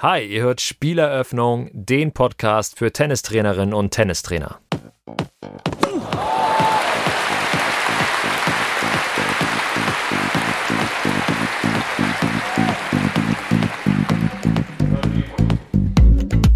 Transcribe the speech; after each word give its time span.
Hi, 0.00 0.22
ihr 0.22 0.42
hört 0.42 0.60
Spieleröffnung, 0.60 1.70
den 1.72 2.12
Podcast 2.12 2.78
für 2.78 2.92
Tennistrainerinnen 2.92 3.72
und 3.72 3.92
Tennistrainer. 3.92 4.60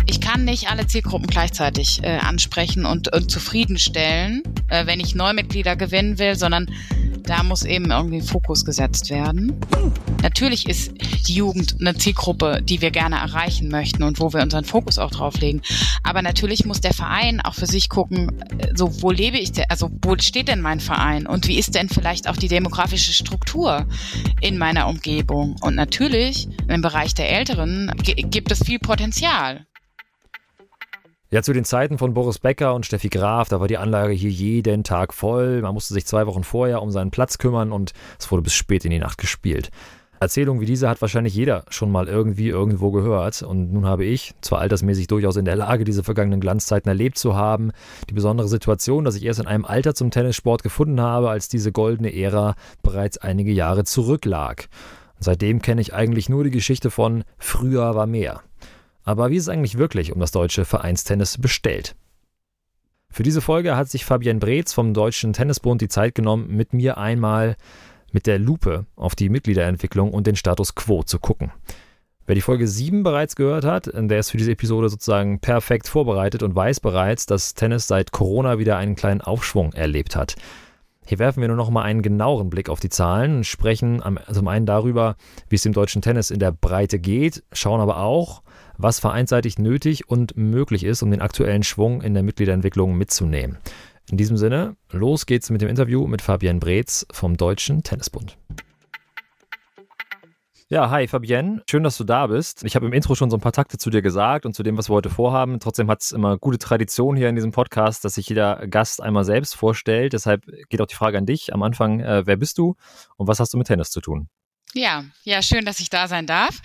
Ich 0.07 0.21
kann 0.21 0.45
nicht 0.45 0.71
alle 0.71 0.87
Zielgruppen 0.87 1.27
gleichzeitig 1.27 2.03
äh, 2.03 2.19
ansprechen 2.19 2.85
und, 2.85 3.11
und 3.11 3.31
zufriedenstellen, 3.31 4.43
äh, 4.69 4.85
wenn 4.85 5.01
ich 5.01 5.15
Neumitglieder 5.15 5.77
gewinnen 5.77 6.19
will, 6.19 6.35
sondern 6.35 6.67
da 7.31 7.45
muss 7.45 7.63
eben 7.63 7.93
irgendwie 7.93 8.23
Fokus 8.23 8.65
gesetzt 8.65 9.09
werden. 9.09 9.61
Natürlich 10.21 10.69
ist 10.69 10.93
die 11.29 11.35
Jugend 11.35 11.77
eine 11.81 11.95
Zielgruppe, 11.95 12.61
die 12.61 12.83
wir 12.83 12.91
gerne 12.91 13.17
erreichen 13.19 13.69
möchten 13.69 14.03
und 14.03 14.19
wo 14.19 14.33
wir 14.33 14.43
unseren 14.43 14.65
Fokus 14.65 14.99
auch 14.99 15.13
drauf 15.13 15.39
legen. 15.41 15.63
Aber 16.03 16.23
natürlich 16.23 16.65
muss 16.65 16.81
der 16.81 16.93
Verein 16.93 17.41
auch 17.41 17.55
für 17.55 17.67
sich 17.67 17.89
gucken, 17.89 18.43
äh, 18.59 18.73
so 18.75 19.01
wo 19.01 19.13
lebe 19.13 19.39
ich 19.39 19.53
denn, 19.53 19.67
also 19.69 19.91
wo 20.03 20.17
steht 20.19 20.49
denn 20.49 20.61
mein 20.61 20.81
Verein 20.81 21.29
und 21.29 21.47
wie 21.47 21.57
ist 21.57 21.77
denn 21.77 21.89
vielleicht 21.89 22.29
auch 22.29 22.37
die 22.37 22.49
demografische 22.49 23.13
Struktur 23.13 23.87
in 24.41 24.59
meiner 24.59 24.89
Umgebung? 24.89 25.55
Und 25.61 25.77
natürlich 25.77 26.49
im 26.67 26.83
Bereich 26.83 27.15
der 27.15 27.31
Älteren 27.31 27.93
gibt 28.03 28.51
es 28.51 28.65
viel 28.65 28.81
Potenzial. 28.81 29.67
Ja, 31.33 31.43
zu 31.43 31.53
den 31.53 31.65
Zeiten 31.65 31.97
von 31.97 32.13
Boris 32.13 32.41
Becker 32.41 32.75
und 32.75 32.87
Steffi 32.87 33.09
Graf, 33.09 33.49
da 33.49 33.61
war 33.61 33.69
die 33.69 33.79
Anlage 33.79 34.13
hier 34.13 34.31
jeden 34.31 34.83
Tag 34.83 35.15
voll. 35.15 35.63
Man 35.63 35.75
musste 35.75 35.95
sich 35.95 36.05
zwei 36.05 36.27
Wochen 36.27 36.43
vorher 36.43 36.83
um 36.83 36.91
seinen 36.91 37.13
Platz 37.13 37.39
kümmern 37.39 37.71
und 37.71 37.93
es 38.19 38.29
wurde 38.33 38.43
bis 38.43 38.53
spät 38.53 38.85
in 38.85 38.91
die 38.91 38.99
Nacht 38.99 39.17
gespielt. 39.17 39.71
Erzählungen 40.19 40.61
wie 40.61 40.67
diese 40.67 40.89
hat 40.89 41.01
wahrscheinlich 41.01 41.33
jeder 41.33 41.65
schon 41.69 41.93
mal 41.93 42.09
irgendwie 42.09 42.49
irgendwo 42.49 42.91
gehört. 42.91 43.43
Und 43.43 43.73
nun 43.73 43.87
habe 43.87 44.05
ich, 44.05 44.35
zwar 44.41 44.59
altersmäßig 44.59 45.07
durchaus 45.07 45.37
in 45.37 45.45
der 45.45 45.55
Lage, 45.55 45.85
diese 45.85 46.03
vergangenen 46.03 46.41
Glanzzeiten 46.41 46.89
erlebt 46.89 47.17
zu 47.17 47.37
haben, 47.37 47.71
die 48.09 48.15
besondere 48.15 48.49
Situation, 48.49 49.05
dass 49.05 49.15
ich 49.15 49.25
erst 49.25 49.39
in 49.39 49.47
einem 49.47 49.65
Alter 49.65 49.95
zum 49.95 50.11
Tennissport 50.11 50.65
gefunden 50.65 51.01
habe, 51.01 51.31
als 51.31 51.49
diese 51.49 51.71
goldene 51.71 52.13
Ära 52.13 52.57
bereits 52.83 53.19
einige 53.19 53.53
Jahre 53.53 53.85
zurücklag. 53.85 54.69
Und 55.15 55.23
seitdem 55.23 55.63
kenne 55.63 55.81
ich 55.81 55.95
eigentlich 55.95 56.29
nur 56.29 56.43
die 56.43 56.51
Geschichte 56.51 56.91
von 56.91 57.23
früher 57.39 57.95
war 57.95 58.09
mehr. 58.09 58.43
Aber 59.05 59.31
wie 59.31 59.37
ist 59.37 59.45
es 59.45 59.49
eigentlich 59.49 59.79
wirklich 59.79 60.13
um 60.13 60.21
das 60.21 60.31
deutsche 60.31 60.65
Vereinstennis 60.65 61.39
bestellt? 61.39 61.97
Für 63.09 63.23
diese 63.23 63.41
Folge 63.41 63.77
hat 63.77 63.89
sich 63.89 64.05
Fabienne 64.05 64.39
Breetz 64.39 64.73
vom 64.73 64.95
Deutschen 64.95 65.33
Tennisbund 65.33 65.81
die 65.81 65.89
Zeit 65.89 66.15
genommen, 66.15 66.49
mit 66.49 66.73
mir 66.73 66.97
einmal 66.97 67.57
mit 68.13 68.27
der 68.27 68.39
Lupe 68.39 68.87
auf 68.97 69.15
die 69.15 69.29
Mitgliederentwicklung 69.29 70.13
und 70.13 70.27
den 70.27 70.37
Status 70.37 70.75
quo 70.75 71.03
zu 71.03 71.19
gucken. 71.19 71.53
Wer 72.27 72.37
die 72.37 72.41
Folge 72.43 72.69
7 72.69 73.03
bereits 73.03 73.35
gehört 73.35 73.65
hat, 73.65 73.91
der 73.93 74.21
ist 74.21 74.31
für 74.31 74.37
diese 74.37 74.53
Episode 74.53 74.89
sozusagen 74.89 75.41
perfekt 75.41 75.89
vorbereitet 75.89 76.45
und 76.45 76.55
weiß 76.55 76.79
bereits, 76.79 77.27
dass 77.27 77.55
Tennis 77.55 77.89
seit 77.89 78.13
Corona 78.13 78.61
wieder 78.61 78.77
einen 78.77 78.95
kleinen 78.95 79.21
Aufschwung 79.21 79.73
erlebt 79.73 80.15
hat. 80.15 80.37
Hier 81.05 81.19
werfen 81.19 81.41
wir 81.41 81.49
nur 81.49 81.57
noch 81.57 81.71
mal 81.71 81.83
einen 81.83 82.03
genaueren 82.03 82.51
Blick 82.51 82.69
auf 82.69 82.79
die 82.79 82.89
Zahlen 82.89 83.39
und 83.39 83.47
sprechen 83.47 84.01
zum 84.31 84.47
einen 84.47 84.67
darüber, 84.67 85.17
wie 85.49 85.57
es 85.57 85.63
dem 85.63 85.73
deutschen 85.73 86.03
Tennis 86.03 86.31
in 86.31 86.39
der 86.39 86.53
Breite 86.53 87.01
geht, 87.01 87.43
schauen 87.53 87.81
aber 87.81 87.99
auch, 87.99 88.43
was 88.83 89.01
vereinsseitig 89.01 89.59
nötig 89.59 90.09
und 90.09 90.37
möglich 90.37 90.85
ist, 90.85 91.03
um 91.03 91.11
den 91.11 91.21
aktuellen 91.21 91.63
Schwung 91.63 92.03
in 92.03 92.15
der 92.15 92.23
Mitgliederentwicklung 92.23 92.97
mitzunehmen. 92.97 93.59
In 94.11 94.17
diesem 94.17 94.37
Sinne, 94.37 94.77
los 94.91 95.27
geht's 95.27 95.51
mit 95.51 95.61
dem 95.61 95.69
Interview 95.69 96.07
mit 96.07 96.23
Fabienne 96.23 96.59
Breetz 96.59 97.07
vom 97.13 97.37
Deutschen 97.37 97.83
Tennisbund. 97.83 98.37
Ja, 100.69 100.89
hi 100.89 101.09
Fabienne, 101.09 101.63
schön, 101.69 101.83
dass 101.83 101.97
du 101.97 102.05
da 102.05 102.29
bist. 102.29 102.63
Ich 102.63 102.77
habe 102.77 102.87
im 102.87 102.93
Intro 102.93 103.17
schon 103.17 103.29
so 103.29 103.37
ein 103.37 103.41
paar 103.41 103.51
Takte 103.51 103.77
zu 103.77 103.91
dir 103.91 104.03
gesagt 104.03 104.47
und 104.47 104.55
zu 104.55 104.63
dem, 104.63 104.79
was 104.79 104.89
wir 104.89 104.95
heute 104.95 105.11
vorhaben. 105.11 105.59
Trotzdem 105.59 105.91
hat 105.91 106.01
es 106.03 106.13
immer 106.13 106.39
gute 106.39 106.59
Tradition 106.59 107.17
hier 107.17 107.29
in 107.29 107.35
diesem 107.35 107.51
Podcast, 107.51 108.05
dass 108.05 108.15
sich 108.15 108.29
jeder 108.29 108.69
Gast 108.69 109.03
einmal 109.03 109.25
selbst 109.25 109.57
vorstellt. 109.57 110.13
Deshalb 110.13 110.47
geht 110.69 110.81
auch 110.81 110.87
die 110.87 110.95
Frage 110.95 111.19
an 111.19 111.27
dich 111.27 111.53
am 111.53 111.65
Anfang, 111.65 111.99
äh, 111.99 112.25
wer 112.25 112.37
bist 112.37 112.57
du 112.59 112.77
und 113.17 113.27
was 113.27 113.41
hast 113.41 113.53
du 113.53 113.59
mit 113.59 113.67
Tennis 113.67 113.91
zu 113.91 114.01
tun? 114.01 114.29
Ja, 114.73 115.05
ja, 115.25 115.43
schön, 115.43 115.65
dass 115.65 115.81
ich 115.81 115.91
da 115.91 116.07
sein 116.07 116.27
darf. 116.27 116.61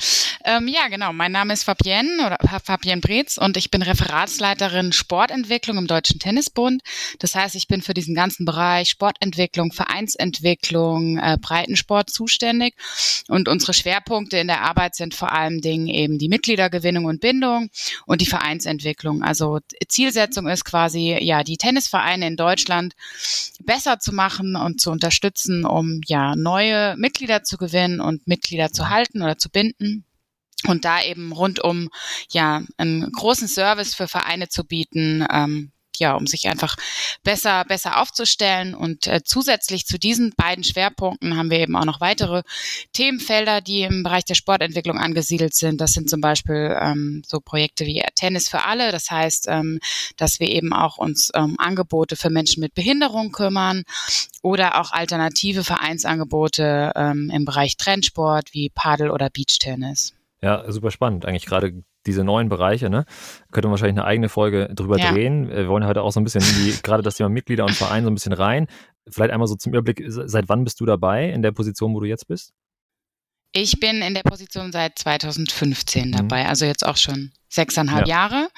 Ähm, 0.48 0.68
ja, 0.68 0.90
genau. 0.90 1.12
Mein 1.12 1.32
Name 1.32 1.54
ist 1.54 1.64
Fabienne 1.64 2.24
oder 2.24 2.38
Fabienne 2.64 3.02
Breetz 3.02 3.38
und 3.38 3.58
ich 3.58 3.72
bin 3.72 3.82
Referatsleiterin 3.82 4.94
Sportentwicklung 4.94 5.80
im 5.80 5.88
Deutschen 5.88 6.20
Tennisbund. 6.20 6.84
Das 7.18 7.34
heißt, 7.34 7.56
ich 7.56 7.68
bin 7.68 7.82
für 7.82 7.96
diesen 7.96 8.14
ganzen 8.14 8.46
Bereich 8.46 8.90
Sportentwicklung, 8.90 9.72
Vereinsentwicklung, 9.72 11.18
äh, 11.18 11.40
Breitensport 11.42 12.12
zuständig. 12.12 12.76
Und 13.28 13.50
unsere 13.50 13.74
Schwerpunkte 13.74 14.38
in 14.38 14.46
der 14.46 14.62
Arbeit 14.62 14.94
sind 14.94 15.16
vor 15.16 15.32
allem 15.32 15.62
Dingen 15.62 15.88
eben 15.88 16.20
die 16.20 16.30
Mitgliedergewinnung 16.30 17.06
und 17.06 17.22
Bindung 17.22 17.72
und 18.06 18.22
die 18.22 18.28
Vereinsentwicklung. 18.28 19.24
Also 19.24 19.62
Zielsetzung 19.88 20.48
ist 20.48 20.64
quasi, 20.64 21.18
ja, 21.22 21.44
die 21.44 21.58
Tennisvereine 21.58 22.28
in 22.28 22.36
Deutschland 22.36 22.94
besser 23.64 23.98
zu 23.98 24.14
machen 24.14 24.56
und 24.56 24.80
zu 24.80 24.92
unterstützen, 24.92 25.66
um 25.66 26.02
ja 26.06 26.36
neue 26.36 26.96
Mitglieder 26.98 27.42
zu 27.42 27.58
gewinnen 27.58 28.00
und 28.00 28.28
Mitglieder 28.28 28.72
zu 28.72 28.90
halten 28.90 29.24
oder 29.24 29.40
zu 29.40 29.50
binden 29.50 30.05
und 30.68 30.86
da 30.86 31.04
eben 31.04 31.32
rundum 31.32 31.90
ja 32.32 32.62
einen 32.78 33.12
großen 33.12 33.48
Service 33.48 33.96
für 33.96 34.08
Vereine 34.08 34.50
zu 34.50 34.64
bieten, 34.64 35.26
ähm, 35.32 35.72
ja, 36.00 36.16
um 36.16 36.28
sich 36.28 36.48
einfach 36.48 36.76
besser, 37.24 37.66
besser 37.66 38.02
aufzustellen. 38.02 38.74
Und 38.74 39.08
äh, 39.08 39.22
zusätzlich 39.24 39.86
zu 39.86 39.98
diesen 39.98 40.34
beiden 40.36 40.64
Schwerpunkten 40.64 41.38
haben 41.38 41.50
wir 41.50 41.60
eben 41.60 41.76
auch 41.76 41.86
noch 41.86 42.02
weitere 42.02 42.44
Themenfelder, 42.94 43.62
die 43.62 43.82
im 43.82 44.04
Bereich 44.04 44.26
der 44.26 44.36
Sportentwicklung 44.36 44.98
angesiedelt 44.98 45.56
sind. 45.56 45.82
Das 45.82 45.92
sind 45.92 46.10
zum 46.10 46.22
Beispiel 46.22 46.78
ähm, 46.80 47.24
so 47.26 47.40
Projekte 47.40 47.86
wie 47.86 48.04
Tennis 48.16 48.50
für 48.50 48.64
alle. 48.64 48.92
Das 48.92 49.10
heißt, 49.10 49.48
ähm, 49.50 49.80
dass 50.18 50.40
wir 50.40 50.50
eben 50.50 50.74
auch 50.74 50.98
uns 50.98 51.32
um 51.36 51.56
Angebote 51.60 52.16
für 52.16 52.30
Menschen 52.30 52.62
mit 52.62 52.74
Behinderung 52.74 53.32
kümmern 53.32 53.84
oder 54.42 54.80
auch 54.80 54.92
alternative 54.92 55.64
Vereinsangebote 55.64 56.94
ähm, 56.96 57.32
im 57.34 57.46
Bereich 57.46 57.78
Trendsport 57.78 58.54
wie 58.54 58.70
Paddle 58.70 59.12
oder 59.12 59.30
Beachtennis. 59.30 60.14
Ja, 60.46 60.72
super 60.72 60.92
spannend. 60.92 61.26
Eigentlich 61.26 61.48
gerade 61.48 61.74
diese 62.06 62.24
neuen 62.24 62.50
Bereiche, 62.50 62.92
ne? 62.92 63.06
Könnte 63.52 63.68
man 63.68 63.72
wahrscheinlich 63.72 63.98
eine 63.98 64.06
eigene 64.06 64.30
Folge 64.30 64.70
drüber 64.76 65.00
ja. 65.00 65.12
drehen. 65.12 65.50
Wir 65.50 65.68
wollen 65.68 65.88
heute 65.88 66.04
auch 66.04 66.12
so 66.12 66.20
ein 66.20 66.24
bisschen 66.24 66.44
in 66.44 66.66
die, 66.66 66.84
gerade 66.84 67.02
das 67.02 67.16
Thema 67.16 67.30
Mitglieder 67.30 67.66
und 67.66 67.74
Verein 67.74 68.04
so 68.04 68.12
ein 68.12 68.14
bisschen 68.14 68.32
rein. 68.32 68.68
Vielleicht 69.10 69.32
einmal 69.32 69.48
so 69.48 69.56
zum 69.56 69.74
Überblick, 69.74 70.04
seit 70.08 70.48
wann 70.48 70.64
bist 70.64 70.80
du 70.80 70.86
dabei 70.86 71.32
in 71.32 71.42
der 71.42 71.52
Position, 71.52 71.96
wo 71.96 72.00
du 72.00 72.06
jetzt 72.06 72.28
bist? 72.28 72.54
Ich 73.58 73.80
bin 73.80 74.02
in 74.02 74.14
der 74.14 74.24
Position 74.24 74.74
seit 74.74 75.00
2015 75.00 76.10
mhm. 76.10 76.12
dabei, 76.12 76.44
mhm. 76.44 76.50
also 76.50 76.66
jetzt 76.66 76.86
auch 76.86 76.98
schon 76.98 77.32
sechseinhalb 77.48 78.06
ja. 78.06 78.16
Jahre. 78.16 78.50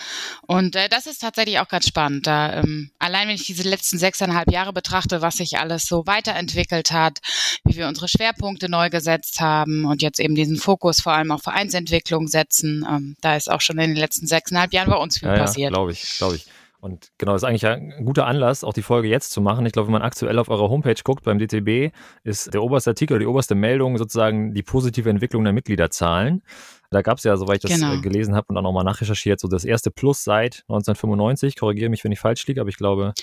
Und 0.47 0.75
äh, 0.75 0.90
das 0.90 1.06
ist 1.06 1.19
tatsächlich 1.19 1.59
auch 1.59 1.68
ganz 1.68 1.88
spannend. 1.88 2.25
Da, 2.25 2.52
ähm, 2.56 2.90
allein 2.97 3.28
wenn 3.28 3.36
ich 3.36 3.46
diese 3.46 3.62
letzten 3.69 4.00
sechseinhalb 4.00 4.52
Jahre 4.52 4.74
betrachte, 4.74 5.22
was 5.22 5.36
sich 5.36 5.59
alles 5.59 5.86
so 5.86 6.07
weiterentwickelt 6.07 6.91
hat, 6.91 7.19
wie 7.63 7.75
wir 7.75 7.88
unsere 7.88 8.07
Schwerpunkte 8.07 8.69
neu 8.69 8.90
gesetzt 8.90 9.40
haben 9.40 9.86
und 9.86 10.02
jetzt 10.02 10.19
eben 10.19 10.34
diesen 10.34 10.57
Fokus 10.57 11.00
vor 11.00 11.13
allem 11.13 11.31
auf 11.31 11.44
Vereinsentwicklung 11.44 12.28
setzen, 12.28 12.84
ähm, 12.90 13.16
da 13.22 13.36
ist 13.36 13.52
auch 13.52 13.62
schon 13.62 13.78
in 13.78 13.91
den 13.91 13.97
letzten 13.97 14.25
sechseinhalb 14.25 14.74
Jahren 14.74 14.90
bei 14.90 14.97
uns 14.97 15.19
viel 15.19 15.30
ja, 15.30 15.36
passiert. 15.36 15.69
Ja, 15.69 15.75
glaube 15.75 15.91
ich, 15.91 16.18
glaube 16.18 16.38
ich. 16.38 16.46
Und 16.80 17.10
genau, 17.18 17.34
das 17.34 17.42
ist 17.42 17.48
eigentlich 17.48 17.66
ein 17.66 18.06
guter 18.06 18.28
Anlass, 18.28 18.64
auch 18.64 18.74
die 18.74 18.84
Folge 18.84 19.08
jetzt 19.08 19.32
zu 19.32 19.42
machen. 19.42 19.66
Ich 19.66 19.74
glaube, 19.74 19.88
wenn 19.88 19.94
man 19.94 20.04
aktuell 20.04 20.38
auf 20.38 20.50
eurer 20.50 20.70
Homepage 20.70 21.02
guckt 21.04 21.24
beim 21.24 21.40
DTB, 21.40 21.94
ist 22.24 22.54
der 22.54 22.62
oberste 22.62 22.92
Artikel, 22.92 23.18
die 23.18 23.26
oberste 23.26 23.56
Meldung 23.56 23.98
sozusagen 23.98 24.54
die 24.54 24.62
positive 24.62 25.10
Entwicklung 25.10 25.44
der 25.44 25.54
Mitgliederzahlen. 25.54 26.44
Da 26.92 27.02
gab 27.02 27.18
es 27.18 27.24
ja, 27.24 27.36
soweit 27.36 27.64
ich 27.64 27.72
das 27.72 27.80
genau. 27.80 28.00
gelesen 28.02 28.36
habe 28.36 28.46
und 28.50 28.58
auch 28.58 28.62
nochmal 28.62 28.84
nachrecherchiert, 28.84 29.40
so 29.40 29.48
das 29.48 29.66
erste 29.66 29.92
Plus 29.92 30.24
seit 30.24 30.64
1995. 30.70 31.56
Korrigiere 31.58 31.90
mich, 31.90 32.04
wenn 32.04 32.12
ich 32.12 32.20
falsch 32.20 32.46
liege, 32.48 32.62
aber 32.62 32.70
ich 32.70 32.78
glaube, 32.78 33.14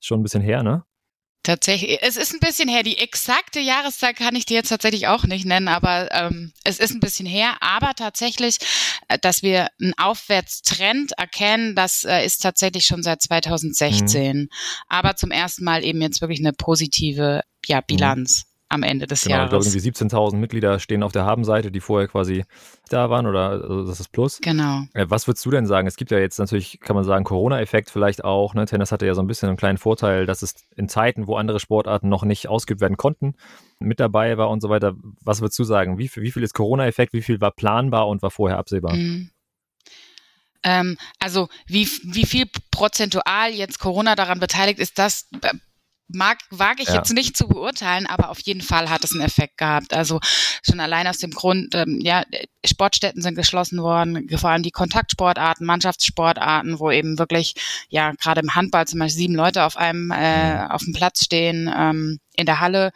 schon 0.00 0.20
ein 0.20 0.22
bisschen 0.22 0.42
her, 0.42 0.62
ne? 0.62 0.84
Tatsächlich, 1.42 1.98
es 2.02 2.16
ist 2.16 2.34
ein 2.34 2.40
bisschen 2.40 2.68
her. 2.68 2.82
Die 2.82 2.98
exakte 2.98 3.60
Jahreszeit 3.60 4.16
kann 4.16 4.36
ich 4.36 4.44
dir 4.44 4.58
jetzt 4.58 4.68
tatsächlich 4.68 5.06
auch 5.06 5.24
nicht 5.24 5.46
nennen, 5.46 5.68
aber 5.68 6.12
ähm, 6.12 6.52
es 6.64 6.78
ist 6.78 6.90
ein 6.90 7.00
bisschen 7.00 7.24
her. 7.24 7.56
Aber 7.60 7.94
tatsächlich, 7.94 8.58
äh, 9.08 9.18
dass 9.18 9.42
wir 9.42 9.68
einen 9.80 9.94
Aufwärtstrend 9.96 11.12
erkennen, 11.16 11.74
das 11.74 12.04
äh, 12.04 12.26
ist 12.26 12.42
tatsächlich 12.42 12.84
schon 12.84 13.02
seit 13.02 13.22
2016. 13.22 14.36
Mhm. 14.36 14.48
Aber 14.88 15.16
zum 15.16 15.30
ersten 15.30 15.64
Mal 15.64 15.82
eben 15.82 16.02
jetzt 16.02 16.20
wirklich 16.20 16.40
eine 16.40 16.52
positive 16.52 17.42
ja, 17.66 17.80
Bilanz. 17.80 18.44
Mhm 18.44 18.49
am 18.70 18.84
Ende 18.84 19.06
des 19.06 19.22
genau, 19.22 19.36
Jahres. 19.36 19.66
Ich 19.66 19.72
glaube, 19.72 19.84
irgendwie 19.84 20.16
17.000 20.16 20.36
Mitglieder 20.36 20.78
stehen 20.78 21.02
auf 21.02 21.12
der 21.12 21.24
Habenseite, 21.24 21.72
die 21.72 21.80
vorher 21.80 22.08
quasi 22.08 22.44
da 22.88 23.10
waren 23.10 23.26
oder 23.26 23.50
also 23.50 23.84
das 23.84 24.00
ist 24.00 24.12
Plus. 24.12 24.38
Genau. 24.40 24.84
Äh, 24.94 25.06
was 25.08 25.26
würdest 25.26 25.44
du 25.44 25.50
denn 25.50 25.66
sagen? 25.66 25.88
Es 25.88 25.96
gibt 25.96 26.12
ja 26.12 26.18
jetzt 26.18 26.38
natürlich, 26.38 26.80
kann 26.80 26.94
man 26.94 27.04
sagen, 27.04 27.24
Corona-Effekt 27.24 27.90
vielleicht 27.90 28.24
auch. 28.24 28.54
Ne? 28.54 28.66
Tennis 28.66 28.92
hatte 28.92 29.06
ja 29.06 29.14
so 29.14 29.22
ein 29.22 29.26
bisschen 29.26 29.48
einen 29.48 29.58
kleinen 29.58 29.78
Vorteil, 29.78 30.24
dass 30.24 30.42
es 30.42 30.54
in 30.76 30.88
Zeiten, 30.88 31.26
wo 31.26 31.34
andere 31.36 31.58
Sportarten 31.58 32.08
noch 32.08 32.24
nicht 32.24 32.48
ausgeübt 32.48 32.80
werden 32.80 32.96
konnten, 32.96 33.34
mit 33.80 33.98
dabei 33.98 34.38
war 34.38 34.48
und 34.50 34.60
so 34.62 34.68
weiter. 34.68 34.94
Was 35.20 35.40
würdest 35.40 35.58
du 35.58 35.64
sagen? 35.64 35.98
Wie 35.98 36.08
viel, 36.08 36.22
wie 36.22 36.30
viel 36.30 36.44
ist 36.44 36.54
Corona-Effekt? 36.54 37.12
Wie 37.12 37.22
viel 37.22 37.40
war 37.40 37.50
planbar 37.50 38.06
und 38.06 38.22
war 38.22 38.30
vorher 38.30 38.58
absehbar? 38.58 38.94
Mhm. 38.94 39.30
Ähm, 40.62 40.96
also 41.18 41.48
wie, 41.66 41.88
wie 42.04 42.26
viel 42.26 42.46
prozentual 42.70 43.50
jetzt 43.50 43.78
Corona 43.78 44.14
daran 44.14 44.38
beteiligt 44.38 44.78
ist, 44.78 44.98
das 44.98 45.26
mag, 46.12 46.38
wage 46.50 46.82
ich 46.82 46.88
ja. 46.88 46.96
jetzt 46.96 47.12
nicht 47.12 47.36
zu 47.36 47.48
beurteilen, 47.48 48.06
aber 48.06 48.30
auf 48.30 48.40
jeden 48.40 48.60
Fall 48.60 48.90
hat 48.90 49.04
es 49.04 49.12
einen 49.12 49.22
Effekt 49.22 49.58
gehabt. 49.58 49.92
Also 49.92 50.20
schon 50.66 50.80
allein 50.80 51.06
aus 51.06 51.18
dem 51.18 51.30
Grund, 51.30 51.74
ähm, 51.74 52.00
ja, 52.02 52.24
Sportstätten 52.64 53.22
sind 53.22 53.34
geschlossen 53.34 53.82
worden, 53.82 54.28
vor 54.36 54.50
allem 54.50 54.62
die 54.62 54.70
Kontaktsportarten, 54.70 55.66
Mannschaftssportarten, 55.66 56.78
wo 56.78 56.90
eben 56.90 57.18
wirklich, 57.18 57.54
ja, 57.88 58.12
gerade 58.12 58.40
im 58.40 58.54
Handball 58.54 58.86
zum 58.86 59.00
Beispiel 59.00 59.18
sieben 59.18 59.34
Leute 59.34 59.64
auf 59.64 59.76
einem, 59.76 60.10
äh, 60.10 60.64
mhm. 60.64 60.70
auf 60.70 60.82
dem 60.82 60.92
Platz 60.92 61.24
stehen, 61.24 61.72
ähm, 61.74 62.20
in 62.36 62.46
der 62.46 62.60
Halle 62.60 62.92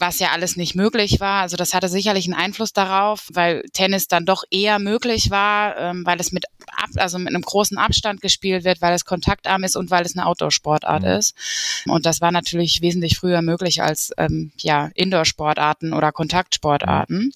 was 0.00 0.18
ja 0.18 0.30
alles 0.30 0.56
nicht 0.56 0.74
möglich 0.74 1.20
war. 1.20 1.42
Also 1.42 1.56
das 1.56 1.74
hatte 1.74 1.88
sicherlich 1.88 2.24
einen 2.26 2.34
Einfluss 2.34 2.72
darauf, 2.72 3.28
weil 3.32 3.62
Tennis 3.72 4.08
dann 4.08 4.24
doch 4.24 4.44
eher 4.50 4.78
möglich 4.78 5.30
war, 5.30 5.76
ähm, 5.76 6.06
weil 6.06 6.18
es 6.20 6.32
mit 6.32 6.46
ab, 6.66 6.90
also 6.96 7.18
mit 7.18 7.28
einem 7.28 7.42
großen 7.42 7.78
Abstand 7.78 8.20
gespielt 8.20 8.64
wird, 8.64 8.80
weil 8.80 8.94
es 8.94 9.04
kontaktarm 9.04 9.62
ist 9.64 9.76
und 9.76 9.90
weil 9.90 10.04
es 10.04 10.16
eine 10.16 10.26
Outdoor-Sportart 10.26 11.02
mhm. 11.02 11.08
ist. 11.08 11.34
Und 11.86 12.06
das 12.06 12.20
war 12.20 12.32
natürlich 12.32 12.80
wesentlich 12.80 13.18
früher 13.18 13.42
möglich 13.42 13.82
als 13.82 14.12
ähm, 14.16 14.52
ja 14.58 14.90
Indoor-Sportarten 14.94 15.92
oder 15.92 16.12
Kontaktsportarten 16.12 17.32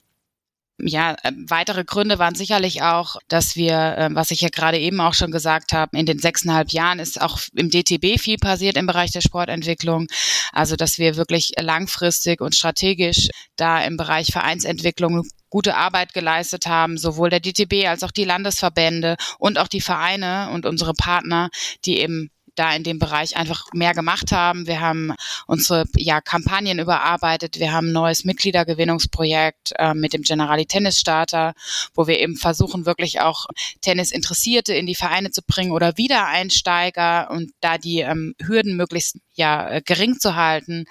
ja, 0.79 1.15
äh, 1.23 1.33
weitere 1.49 1.85
Gründe 1.85 2.19
waren 2.19 2.35
sicherlich 2.35 2.83
auch, 2.83 3.17
dass 3.29 3.55
wir, 3.55 3.97
äh, 3.97 4.09
was 4.13 4.31
ich 4.31 4.41
ja 4.41 4.49
gerade 4.49 4.79
eben 4.79 5.01
auch 5.01 5.15
schon 5.15 5.31
gesagt 5.31 5.73
habe, 5.73 5.97
in 5.97 6.07
den 6.07 6.19
sechseinhalb 6.19 6.71
Jahren 6.73 6.99
ist 6.99 7.21
auch 7.21 7.39
im 7.55 7.71
DTB 7.71 8.19
viel 8.19 8.39
passiert 8.39 8.77
im 8.77 8.87
Bereich 8.87 9.13
der 9.13 9.21
Sportentwicklung. 9.21 10.09
Also, 10.53 10.77
dass 10.77 10.99
wir 10.99 11.17
wirklich 11.17 11.53
langfristig 11.61 12.41
und 12.41 12.55
strategisch 12.55 13.29
da 13.57 13.85
im 13.85 13.97
Bereich 13.97 14.33
Vereinsentwicklung 14.33 15.23
gute 15.49 15.77
Arbeit 15.77 16.13
geleistet 16.13 16.67
haben, 16.67 16.99
sowohl 16.99 17.31
der 17.31 17.39
DTB 17.39 17.87
als 17.87 18.03
auch 18.03 18.11
die 18.11 18.25
Landesverbände 18.25 19.17
und 19.39 19.59
auch 19.59 19.69
die 19.69 19.81
Vereine 19.81 20.51
und 20.53 20.67
unsere 20.67 20.95
Partner, 20.95 21.51
die 21.85 22.01
eben 22.01 22.31
da 22.55 22.75
in 22.75 22.83
dem 22.83 22.99
Bereich 22.99 23.37
einfach 23.37 23.67
mehr 23.73 23.95
gemacht 23.95 24.33
haben. 24.33 24.67
Wir 24.67 24.81
haben 24.81 25.15
unsere 25.47 25.85
ja, 25.97 26.21
Kampagnen 26.21 26.79
überarbeitet. 26.79 27.59
Wir 27.59 27.73
haben 27.73 27.89
ein 27.89 27.93
neues 27.93 28.25
Mitgliedergewinnungsprojekt 28.25 29.73
äh, 29.79 29.95
mit 29.95 30.13
dem 30.13 30.23
Generali 30.23 30.67
Tennis 30.67 31.01
Starter, 31.01 31.55
wo 31.95 32.07
wir 32.07 32.21
eben 32.21 32.37
versuchen, 32.37 32.87
wirklich 32.87 33.21
auch 33.21 33.47
Tennisinteressierte 33.81 34.75
in 34.75 34.87
die 34.87 34.95
Vereine 34.95 35.31
zu 35.31 35.43
bringen 35.43 35.73
oder 35.73 35.97
Wiedereinsteiger 35.97 37.31
und 37.31 37.53
da 37.61 37.79
die 37.79 38.01
ähm, 38.01 38.35
Hürden 38.41 38.77
möglichst 38.77 39.19
ja 39.35 39.69
äh, 39.69 39.83
gering 39.85 40.19
zu 40.19 40.37
halten. 40.37 40.87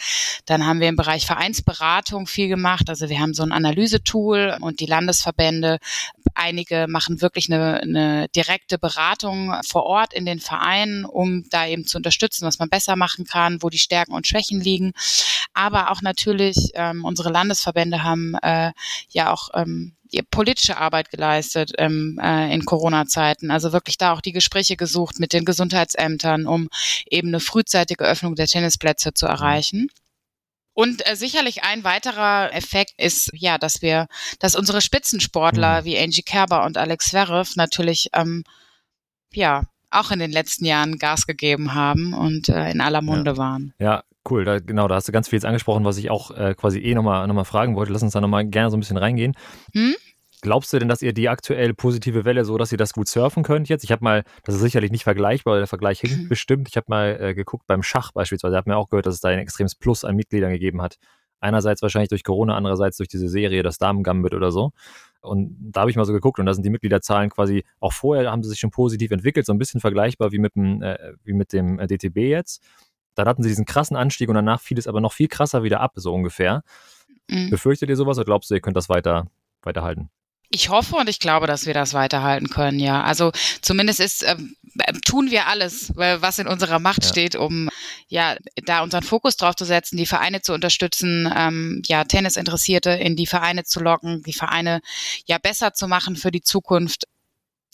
Dann 0.46 0.66
haben 0.66 0.80
wir 0.80 0.90
im 0.90 0.96
Bereich 0.96 1.26
Vereinsberatung 1.26 2.28
viel 2.28 2.48
gemacht. 2.48 2.90
Also 2.90 3.10
wir 3.10 3.20
haben 3.20 3.34
so 3.34 3.44
ein 3.44 3.52
Analysetool 3.52 4.58
und 4.60 4.80
die 4.80 4.86
Landesverbände. 4.86 5.80
Einige 6.36 6.88
machen 6.88 7.22
wirklich 7.22 7.52
eine, 7.52 7.82
eine 7.82 8.30
direkte 8.30 8.78
Beratung 8.78 9.54
vor 9.66 9.84
Ort 9.84 10.14
in 10.14 10.26
den 10.26 10.40
Vereinen, 10.40 11.06
um 11.06 11.44
da 11.54 11.68
eben 11.68 11.86
zu 11.86 11.98
unterstützen, 11.98 12.46
was 12.46 12.60
man 12.60 12.70
besser 12.70 12.96
machen 12.96 13.26
kann, 13.26 13.62
wo 13.62 13.70
die 13.70 13.80
Stärken 13.80 14.14
und 14.14 14.28
Schwächen 14.28 14.62
liegen. 14.62 14.94
Aber 15.54 15.92
auch 15.92 16.02
natürlich 16.02 16.72
ähm, 16.74 17.06
unsere 17.06 17.30
Landesverbände 17.30 18.04
haben 18.04 18.36
äh, 18.42 18.72
ja 19.10 19.32
auch 19.32 19.50
ähm, 19.54 19.96
politische 20.30 20.78
Arbeit 20.78 21.10
geleistet 21.10 21.74
ähm, 21.78 22.20
äh, 22.22 22.54
in 22.54 22.66
Corona-Zeiten. 22.66 23.52
Also 23.52 23.74
wirklich 23.74 23.98
da 23.98 24.14
auch 24.14 24.22
die 24.22 24.32
Gespräche 24.32 24.78
gesucht 24.78 25.20
mit 25.20 25.34
den 25.34 25.46
Gesundheitsämtern, 25.46 26.46
um 26.46 26.70
eben 27.10 27.30
eine 27.30 27.40
frühzeitige 27.40 28.04
Öffnung 28.04 28.36
der 28.36 28.48
Tennisplätze 28.48 29.14
zu 29.14 29.26
erreichen. 29.26 29.90
Und 30.74 31.08
äh, 31.08 31.16
sicherlich 31.16 31.64
ein 31.64 31.84
weiterer 31.84 32.54
Effekt 32.54 32.94
ist 32.98 33.30
ja, 33.34 33.58
dass 33.58 33.82
wir, 33.82 34.08
dass 34.40 34.56
unsere 34.56 34.82
Spitzensportler 34.82 35.82
mhm. 35.82 35.86
wie 35.86 36.00
Angie 36.00 36.24
Kerber 36.24 36.66
und 36.66 36.78
Alex 36.78 37.10
Zverev 37.10 37.54
natürlich 37.56 38.10
ähm, 38.14 38.44
ja 39.34 39.64
auch 39.94 40.12
in 40.12 40.20
den 40.20 40.32
letzten 40.32 40.66
Jahren 40.66 40.98
Gas 40.98 41.26
gegeben 41.28 41.74
haben 41.74 42.14
und 42.14 42.50
äh, 42.50 42.72
in 42.72 42.82
aller 42.82 43.02
Munde 43.02 43.32
ja. 43.32 43.38
waren. 43.38 43.74
Ja, 43.80 44.04
cool. 44.30 44.46
Da, 44.46 44.60
genau, 44.60 44.88
da 44.88 44.96
hast 44.96 45.08
du 45.08 45.12
ganz 45.12 45.30
viel 45.30 45.38
jetzt 45.38 45.46
angesprochen, 45.46 45.86
was 45.86 45.98
ich 45.98 46.10
auch 46.10 46.32
äh, 46.32 46.56
quasi 46.56 46.80
eh 46.80 46.96
nochmal 46.96 47.28
noch 47.28 47.36
mal 47.36 47.44
fragen 47.44 47.76
wollte. 47.76 47.94
Lass 47.94 48.04
uns 48.04 48.14
da 48.14 48.22
nochmal 48.22 48.46
gerne 48.46 48.70
so 48.70 48.78
ein 48.78 48.80
bisschen 48.80 48.98
reingehen. 48.98 49.36
Hm? 49.74 49.96
Glaubst 50.44 50.74
du 50.74 50.80
denn, 50.80 50.90
dass 50.90 51.02
ihr 51.02 51.14
die 51.14 51.30
aktuell 51.30 51.74
positive 51.74 52.26
Welle 52.26 52.44
so, 52.44 52.58
dass 52.58 52.74
ihr 52.74 52.78
das 52.78 52.92
gut 52.92 53.08
surfen 53.08 53.44
könnt 53.44 53.70
jetzt? 53.70 53.86
Ich 53.86 53.94
habe 53.94 54.04
mal, 54.04 54.24
das 54.44 54.56
ist 54.56 54.62
sicherlich 54.62 54.92
nicht 54.92 55.06
vergleichbar, 55.06 55.58
der 55.58 55.68
Vergleich 55.68 56.02
hinkt 56.02 56.24
mhm. 56.24 56.28
bestimmt. 56.28 56.68
Ich 56.68 56.76
habe 56.76 56.88
mal 56.90 57.18
äh, 57.18 57.34
geguckt 57.34 57.66
beim 57.66 57.82
Schach 57.82 58.12
beispielsweise, 58.12 58.52
da 58.52 58.58
hat 58.58 58.68
mir 58.68 58.76
auch 58.76 58.90
gehört, 58.90 59.06
dass 59.06 59.16
es 59.16 59.22
da 59.22 59.30
ein 59.30 59.40
extremes 59.40 59.74
Plus 59.74 60.04
an 60.04 60.18
Mitgliedern 60.18 60.52
gegeben 60.52 60.82
hat. 60.82 60.98
Einerseits 61.40 61.82
wahrscheinlich 61.82 62.10
durch 62.10 62.26
Corona, 62.26 62.58
andererseits 62.58 62.98
durch 62.98 63.08
diese 63.08 63.30
Serie, 63.30 63.64
das 63.64 63.78
Damen-Gambit 63.78 64.34
oder 64.34 64.52
so. 64.52 64.72
Und 65.24 65.56
da 65.60 65.82
habe 65.82 65.92
ich 65.92 65.98
mal 65.98 66.06
so 66.06 66.14
geguckt 66.14 66.40
und 66.40 66.46
da 66.46 66.54
sind 66.54 66.66
die 66.66 66.70
Mitgliederzahlen 66.70 67.30
quasi, 67.30 67.64
auch 67.80 67.94
vorher 67.94 68.30
haben 68.30 68.44
sie 68.44 68.50
sich 68.50 68.60
schon 68.60 68.72
positiv 68.72 69.12
entwickelt, 69.12 69.46
so 69.46 69.54
ein 69.54 69.58
bisschen 69.58 69.80
vergleichbar 69.80 70.32
wie 70.32 70.40
mit 70.40 70.56
dem, 70.56 70.82
äh, 70.82 71.14
wie 71.24 71.34
mit 71.34 71.54
dem 71.54 71.80
äh, 71.80 71.88
DTB 71.88 72.18
jetzt. 72.18 72.62
Dann 73.16 73.28
hatten 73.28 73.44
sie 73.44 73.50
diesen 73.50 73.66
krassen 73.66 73.96
Anstieg 73.96 74.30
und 74.30 74.36
danach 74.36 74.60
fiel 74.60 74.78
es 74.78 74.88
aber 74.88 75.00
noch 75.00 75.14
viel 75.14 75.28
krasser 75.28 75.64
wieder 75.64 75.80
ab, 75.80 75.94
so 75.96 76.14
ungefähr. 76.14 76.64
Mhm. 77.30 77.50
Befürchtet 77.50 77.90
ihr 77.90 77.96
sowas 77.96 78.18
oder 78.18 78.26
glaubst 78.26 78.50
du, 78.50 78.56
ihr 78.56 78.62
könnt 78.62 78.76
das 78.76 78.90
weiter, 78.90 79.28
weiterhalten? 79.62 80.10
Ich 80.56 80.70
hoffe 80.70 80.98
und 80.98 81.10
ich 81.10 81.18
glaube, 81.18 81.48
dass 81.48 81.66
wir 81.66 81.74
das 81.74 81.96
weiterhalten 81.96 82.48
können, 82.48 82.78
ja. 82.78 83.02
Also 83.02 83.32
zumindest 83.64 84.00
ist, 84.00 84.22
äh, 84.22 84.36
tun 85.04 85.32
wir 85.32 85.48
alles, 85.48 85.92
was 85.96 86.38
in 86.38 86.46
unserer 86.46 86.78
Macht 86.78 87.02
ja. 87.02 87.10
steht, 87.10 87.36
um 87.36 87.70
ja 88.08 88.36
da 88.64 88.84
unseren 88.84 89.02
Fokus 89.02 89.36
drauf 89.36 89.56
zu 89.56 89.66
setzen, 89.66 89.98
die 89.98 90.06
Vereine 90.06 90.42
zu 90.44 90.54
unterstützen, 90.54 91.28
ähm, 91.36 91.82
ja 91.88 92.04
Tennisinteressierte 92.04 92.92
in 92.92 93.16
die 93.16 93.26
Vereine 93.26 93.64
zu 93.64 93.80
locken, 93.80 94.22
die 94.28 94.34
Vereine 94.34 94.82
ja 95.26 95.40
besser 95.40 95.74
zu 95.74 95.88
machen 95.88 96.16
für 96.16 96.30
die 96.30 96.44
Zukunft. 96.44 97.06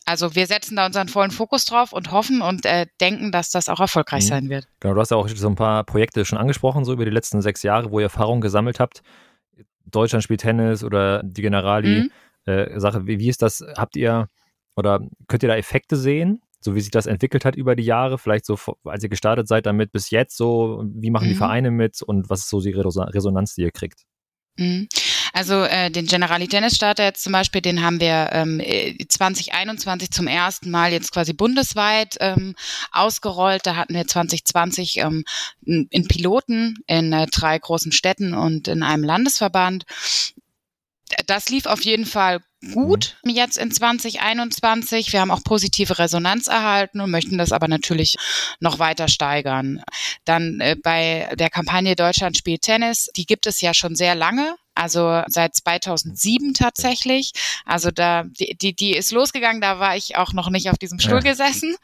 Also 0.05 0.33
wir 0.33 0.47
setzen 0.47 0.77
da 0.77 0.85
unseren 0.85 1.09
vollen 1.09 1.31
Fokus 1.31 1.65
drauf 1.65 1.91
und 1.91 2.13
hoffen 2.13 2.41
und 2.41 2.65
äh, 2.65 2.87
denken, 3.01 3.33
dass 3.33 3.51
das 3.51 3.67
auch 3.67 3.81
erfolgreich 3.81 4.23
mhm. 4.23 4.29
sein 4.29 4.49
wird. 4.49 4.69
Genau, 4.79 4.93
du 4.93 5.01
hast 5.01 5.11
ja 5.11 5.17
auch 5.17 5.27
so 5.27 5.49
ein 5.49 5.55
paar 5.55 5.83
Projekte 5.83 6.23
schon 6.23 6.37
angesprochen, 6.37 6.85
so 6.85 6.93
über 6.93 7.03
die 7.03 7.11
letzten 7.11 7.41
sechs 7.41 7.61
Jahre, 7.61 7.91
wo 7.91 7.99
ihr 7.99 8.05
Erfahrung 8.05 8.39
gesammelt 8.39 8.79
habt. 8.79 9.03
Deutschland 9.85 10.23
spielt 10.23 10.39
Tennis 10.39 10.81
oder 10.85 11.21
die 11.23 11.41
Generali. 11.41 12.03
Mhm 12.03 12.11
äh, 12.49 12.79
Sache. 12.79 13.07
Wie, 13.07 13.19
wie 13.19 13.29
ist 13.29 13.41
das? 13.41 13.63
Habt 13.77 13.95
ihr 13.95 14.27
oder 14.75 15.01
könnt 15.27 15.43
ihr 15.43 15.49
da 15.49 15.55
Effekte 15.55 15.95
sehen? 15.95 16.41
So 16.61 16.75
wie 16.75 16.81
sich 16.81 16.91
das 16.91 17.05
entwickelt 17.05 17.45
hat 17.45 17.55
über 17.55 17.75
die 17.75 17.83
Jahre, 17.83 18.17
vielleicht 18.17 18.45
so, 18.45 18.57
als 18.83 19.03
ihr 19.03 19.09
gestartet 19.09 19.47
seid 19.47 19.65
damit 19.65 19.93
bis 19.93 20.09
jetzt, 20.09 20.35
so, 20.35 20.83
wie 20.85 21.09
machen 21.09 21.27
mhm. 21.27 21.29
die 21.29 21.37
Vereine 21.37 21.71
mit 21.71 22.01
und 22.01 22.29
was 22.29 22.41
ist 22.41 22.49
so 22.49 22.59
die 22.59 22.71
Resonanz, 22.71 23.55
die 23.55 23.61
ihr 23.61 23.71
kriegt? 23.71 24.03
Mhm. 24.57 24.89
Also 25.33 25.63
äh, 25.63 25.89
den 25.89 26.05
Generali 26.05 26.47
Tennis 26.47 26.75
Starter 26.75 27.03
jetzt 27.03 27.23
zum 27.23 27.31
Beispiel, 27.31 27.61
den 27.61 27.81
haben 27.81 27.99
wir 27.99 28.29
ähm, 28.33 28.61
2021 29.07 30.11
zum 30.11 30.27
ersten 30.27 30.69
Mal 30.69 30.91
jetzt 30.91 31.13
quasi 31.13 31.33
bundesweit 31.33 32.17
ähm, 32.19 32.55
ausgerollt. 32.91 33.65
Da 33.65 33.75
hatten 33.75 33.93
wir 33.93 34.05
2020 34.05 34.97
ähm, 34.97 35.23
in 35.65 36.07
Piloten 36.07 36.75
in 36.87 37.13
äh, 37.13 37.27
drei 37.27 37.57
großen 37.57 37.91
Städten 37.91 38.33
und 38.33 38.67
in 38.67 38.83
einem 38.83 39.03
Landesverband 39.03 39.85
das 41.27 41.49
lief 41.49 41.65
auf 41.65 41.83
jeden 41.83 42.05
Fall 42.05 42.39
gut 42.73 43.17
mhm. 43.23 43.31
jetzt 43.31 43.57
in 43.57 43.71
2021. 43.71 45.13
Wir 45.13 45.21
haben 45.21 45.31
auch 45.31 45.43
positive 45.43 45.97
Resonanz 45.97 46.47
erhalten 46.47 46.99
und 46.99 47.11
möchten 47.11 47.37
das 47.37 47.51
aber 47.51 47.67
natürlich 47.67 48.17
noch 48.59 48.79
weiter 48.79 49.07
steigern. 49.07 49.81
Dann 50.25 50.59
äh, 50.59 50.75
bei 50.81 51.29
der 51.35 51.49
Kampagne 51.49 51.95
Deutschland 51.95 52.37
spielt 52.37 52.61
Tennis, 52.61 53.09
die 53.15 53.25
gibt 53.25 53.47
es 53.47 53.61
ja 53.61 53.73
schon 53.73 53.95
sehr 53.95 54.15
lange 54.15 54.55
also 54.79 55.23
seit 55.27 55.55
2007 55.55 56.53
tatsächlich. 56.53 57.33
Also 57.65 57.91
da, 57.91 58.23
die, 58.23 58.57
die, 58.57 58.73
die 58.73 58.95
ist 58.95 59.11
losgegangen, 59.11 59.61
da 59.61 59.79
war 59.79 59.97
ich 59.97 60.15
auch 60.15 60.31
noch 60.31 60.49
nicht 60.49 60.69
auf 60.69 60.77
diesem 60.77 60.99
Stuhl 60.99 61.15
ja. 61.15 61.31
gesessen. 61.31 61.75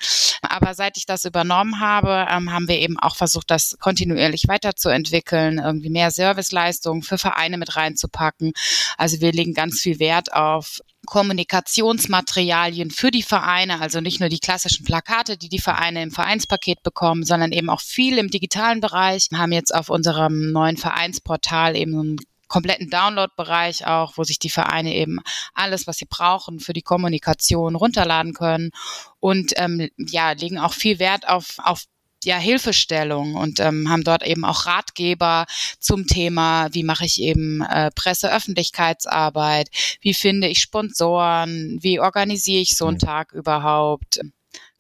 Aber 0.42 0.74
seit 0.74 0.96
ich 0.96 1.06
das 1.06 1.26
übernommen 1.26 1.82
habe, 1.82 2.26
ähm, 2.30 2.52
haben 2.54 2.70
wir 2.70 2.80
eben 2.80 2.98
auch 2.98 3.18
versucht, 3.18 3.52
das 3.52 3.76
kontinuierlich 3.80 4.48
weiterzuentwickeln, 4.48 5.60
irgendwie 5.60 5.90
mehr 5.90 6.10
Serviceleistungen 6.10 7.04
für 7.04 7.18
Vereine 7.18 7.58
mit 7.58 7.76
reinzupacken. 7.76 8.54
Also 8.98 9.20
wir 9.20 9.34
legen 9.34 9.54
ganz 9.54 9.82
viel 9.82 10.00
Wert 10.00 10.32
auf 10.32 10.80
Kommunikationsmaterialien 11.06 12.92
für 12.92 13.12
die 13.12 13.24
Vereine, 13.24 13.80
also 13.82 14.02
nicht 14.02 14.20
nur 14.20 14.30
die 14.30 14.40
klassischen 14.40 14.86
Plakate, 14.86 15.38
die 15.38 15.50
die 15.50 15.60
Vereine 15.60 16.02
im 16.02 16.12
Vereinspaket 16.12 16.82
bekommen, 16.82 17.24
sondern 17.24 17.52
eben 17.52 17.70
auch 17.70 17.82
viel 17.82 18.18
im 18.18 18.30
digitalen 18.30 18.82
Bereich. 18.82 19.28
Wir 19.30 19.38
haben 19.38 19.52
jetzt 19.52 19.74
auf 19.74 19.90
unserem 19.90 20.52
neuen 20.52 20.78
Vereinsportal 20.78 21.76
eben 21.76 22.18
kompletten 22.56 22.90
Download-Bereich 22.90 23.86
auch, 23.86 24.14
wo 24.16 24.24
sich 24.24 24.40
die 24.40 24.50
Vereine 24.50 24.96
eben 24.96 25.20
alles, 25.54 25.88
was 25.88 25.98
sie 25.98 26.06
brauchen 26.06 26.62
für 26.62 26.72
die 26.72 26.84
Kommunikation 26.84 27.76
runterladen 27.76 28.34
können 28.34 28.72
und 29.20 29.52
ähm, 29.58 29.90
ja, 29.98 30.32
legen 30.32 30.58
auch 30.58 30.72
viel 30.72 30.98
Wert 30.98 31.28
auf, 31.28 31.58
auf 31.58 31.84
ja, 32.24 32.38
Hilfestellung 32.38 33.36
und 33.36 33.60
ähm, 33.60 33.90
haben 33.90 34.06
dort 34.06 34.26
eben 34.26 34.46
auch 34.46 34.68
Ratgeber 34.68 35.48
zum 35.82 36.08
Thema, 36.08 36.70
wie 36.72 36.84
mache 36.84 37.04
ich 37.04 37.22
eben 37.22 37.60
äh, 37.62 37.92
Presse-Öffentlichkeitsarbeit, 37.94 39.68
wie 40.00 40.14
finde 40.14 40.48
ich 40.48 40.62
Sponsoren, 40.62 41.78
wie 41.82 42.00
organisiere 42.00 42.62
ich 42.62 42.78
so 42.78 42.88
einen 42.88 42.96
mhm. 43.02 43.06
Tag 43.06 43.34
überhaupt. 43.34 44.22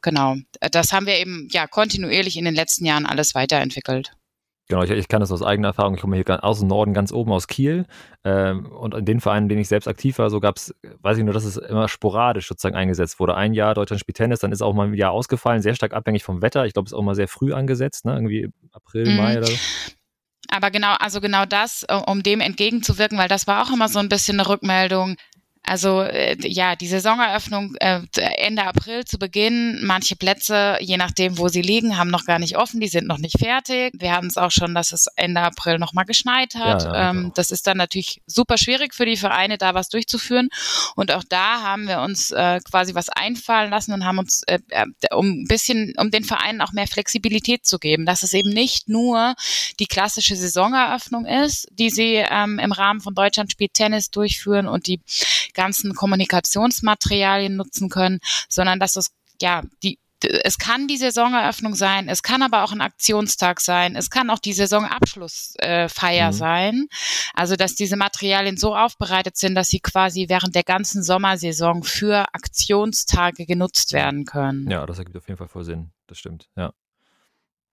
Genau, 0.01 0.37
das 0.71 0.93
haben 0.93 1.07
wir 1.07 1.17
eben 1.17 1.49
ja 1.51 1.67
kontinuierlich 1.67 2.37
in 2.37 2.45
den 2.45 2.55
letzten 2.55 2.85
Jahren 2.85 3.05
alles 3.05 3.35
weiterentwickelt. 3.35 4.13
Genau, 4.67 4.81
ich, 4.81 4.89
ich 4.89 5.07
kann 5.07 5.19
das 5.19 5.31
aus 5.31 5.43
eigener 5.43 5.69
Erfahrung. 5.69 5.93
Ich 5.95 6.01
komme 6.01 6.15
hier 6.15 6.43
aus 6.43 6.59
dem 6.59 6.67
Norden, 6.67 6.93
ganz 6.93 7.11
oben 7.11 7.31
aus 7.31 7.47
Kiel. 7.47 7.85
Ähm, 8.23 8.65
und 8.65 8.95
in 8.95 9.05
den 9.05 9.19
Vereinen, 9.19 9.45
in 9.45 9.49
denen 9.49 9.61
ich 9.61 9.67
selbst 9.67 9.87
aktiv 9.87 10.17
war, 10.17 10.31
so 10.31 10.39
gab 10.39 10.57
es, 10.57 10.73
weiß 11.01 11.19
ich 11.19 11.23
nur, 11.23 11.33
dass 11.33 11.43
es 11.43 11.57
immer 11.57 11.87
sporadisch 11.87 12.47
sozusagen 12.47 12.75
eingesetzt 12.75 13.19
wurde. 13.19 13.35
Ein 13.35 13.53
Jahr 13.53 13.75
Deutschland 13.75 13.99
spielt 13.99 14.17
Tennis, 14.17 14.39
dann 14.39 14.51
ist 14.51 14.63
auch 14.63 14.73
mal 14.73 14.87
ein 14.87 14.93
Jahr 14.95 15.11
ausgefallen, 15.11 15.61
sehr 15.61 15.75
stark 15.75 15.93
abhängig 15.93 16.23
vom 16.23 16.41
Wetter. 16.41 16.65
Ich 16.65 16.73
glaube, 16.73 16.87
es 16.87 16.93
ist 16.93 16.97
auch 16.97 17.03
mal 17.03 17.15
sehr 17.15 17.27
früh 17.27 17.53
angesetzt, 17.53 18.05
ne? 18.05 18.13
irgendwie 18.13 18.49
April, 18.71 19.07
mhm. 19.07 19.17
Mai 19.17 19.37
oder 19.37 19.47
so. 19.47 19.57
Aber 20.49 20.71
genau, 20.71 20.95
also 20.99 21.21
genau 21.21 21.45
das, 21.45 21.83
äh, 21.87 21.95
um 21.95 22.23
dem 22.23 22.39
entgegenzuwirken, 22.39 23.17
weil 23.17 23.27
das 23.27 23.45
war 23.45 23.63
auch 23.63 23.73
immer 23.73 23.87
so 23.87 23.99
ein 23.99 24.09
bisschen 24.09 24.39
eine 24.39 24.49
Rückmeldung. 24.49 25.17
Also 25.65 26.01
äh, 26.01 26.37
ja, 26.47 26.75
die 26.75 26.87
Saisoneröffnung 26.87 27.75
äh, 27.79 28.01
Ende 28.15 28.63
April 28.63 29.05
zu 29.05 29.17
Beginn. 29.17 29.79
Manche 29.83 30.15
Plätze, 30.15 30.77
je 30.79 30.97
nachdem, 30.97 31.37
wo 31.37 31.47
sie 31.47 31.61
liegen, 31.61 31.97
haben 31.97 32.09
noch 32.09 32.25
gar 32.25 32.39
nicht 32.39 32.57
offen, 32.57 32.79
die 32.79 32.87
sind 32.87 33.07
noch 33.07 33.17
nicht 33.17 33.39
fertig. 33.39 33.93
Wir 33.97 34.11
hatten 34.11 34.27
es 34.27 34.37
auch 34.37 34.51
schon, 34.51 34.75
dass 34.75 34.91
es 34.91 35.07
Ende 35.15 35.41
April 35.41 35.79
noch 35.79 35.93
mal 35.93 36.03
geschneit 36.03 36.55
hat. 36.55 36.83
Ja, 36.83 36.93
ja, 36.93 37.09
ähm, 37.09 37.31
das 37.35 37.51
ist 37.51 37.67
dann 37.67 37.77
natürlich 37.77 38.21
super 38.27 38.57
schwierig 38.57 38.93
für 38.93 39.05
die 39.05 39.17
Vereine, 39.17 39.57
da 39.57 39.73
was 39.73 39.89
durchzuführen. 39.89 40.49
Und 40.95 41.11
auch 41.11 41.23
da 41.27 41.61
haben 41.61 41.87
wir 41.87 42.01
uns 42.01 42.31
äh, 42.31 42.59
quasi 42.59 42.93
was 42.93 43.09
einfallen 43.09 43.71
lassen 43.71 43.93
und 43.93 44.05
haben 44.05 44.19
uns, 44.19 44.43
äh, 44.47 44.59
äh, 44.69 44.85
um 45.13 45.41
ein 45.41 45.45
bisschen, 45.47 45.93
um 45.97 46.11
den 46.11 46.23
Vereinen 46.23 46.61
auch 46.61 46.73
mehr 46.73 46.87
Flexibilität 46.87 47.65
zu 47.65 47.79
geben, 47.79 48.05
dass 48.05 48.23
es 48.23 48.33
eben 48.33 48.49
nicht 48.49 48.87
nur 48.87 49.35
die 49.79 49.87
klassische 49.87 50.35
Saisoneröffnung 50.35 51.25
ist, 51.25 51.67
die 51.71 51.89
sie 51.89 52.15
ähm, 52.15 52.59
im 52.59 52.71
Rahmen 52.71 53.01
von 53.01 53.15
Deutschland 53.15 53.51
spielt 53.51 53.73
Tennis 53.73 54.11
durchführen 54.11 54.67
und 54.67 54.87
die 54.87 54.99
ganzen 55.55 55.95
Kommunikationsmaterialien 55.95 57.55
nutzen 57.55 57.89
können, 57.89 58.19
sondern 58.49 58.79
dass 58.79 58.95
es 58.95 59.11
ja 59.41 59.63
die 59.83 59.97
es 60.43 60.57
kann 60.57 60.87
die 60.87 60.97
Saisoneröffnung 60.97 61.75
sein, 61.75 62.07
es 62.09 62.23
kann 62.23 62.41
aber 62.41 62.63
auch 62.63 62.71
ein 62.71 62.81
Aktionstag 62.81 63.61
sein, 63.61 63.95
es 63.95 64.09
kann 64.09 64.29
auch 64.29 64.39
die 64.39 64.53
Saisonabschlussfeier 64.53 65.89
äh, 66.27 66.27
mhm. 66.27 66.33
sein. 66.33 66.87
Also 67.33 67.55
dass 67.55 67.75
diese 67.75 67.95
Materialien 67.97 68.57
so 68.57 68.75
aufbereitet 68.75 69.37
sind, 69.37 69.55
dass 69.55 69.67
sie 69.67 69.79
quasi 69.79 70.27
während 70.29 70.55
der 70.55 70.63
ganzen 70.63 71.03
Sommersaison 71.03 71.83
für 71.83 72.25
Aktionstage 72.33 73.45
genutzt 73.45 73.93
werden 73.93 74.25
können. 74.25 74.69
Ja, 74.69 74.85
das 74.85 74.99
ergibt 74.99 75.17
auf 75.17 75.27
jeden 75.27 75.37
Fall 75.37 75.47
voll 75.47 75.63
Sinn. 75.63 75.91
Das 76.07 76.17
stimmt, 76.17 76.49
ja. 76.55 76.73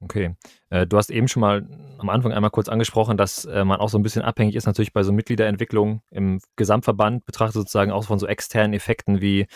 Okay. 0.02 0.34
Äh, 0.70 0.86
du 0.86 0.96
hast 0.96 1.10
eben 1.10 1.28
schon 1.28 1.40
mal 1.40 1.64
am 1.98 2.10
Anfang 2.10 2.32
einmal 2.32 2.50
kurz 2.50 2.68
angesprochen, 2.68 3.16
dass 3.16 3.44
äh, 3.44 3.64
man 3.64 3.78
auch 3.78 3.88
so 3.88 3.98
ein 3.98 4.02
bisschen 4.02 4.22
abhängig 4.22 4.56
ist, 4.56 4.66
natürlich 4.66 4.92
bei 4.92 5.04
so 5.04 5.12
Mitgliederentwicklung 5.12 6.02
im 6.10 6.40
Gesamtverband, 6.56 7.24
betrachtet 7.24 7.54
sozusagen 7.54 7.92
auch 7.92 8.04
von 8.04 8.18
so 8.18 8.26
externen 8.26 8.74
Effekten 8.74 9.20
wie, 9.20 9.46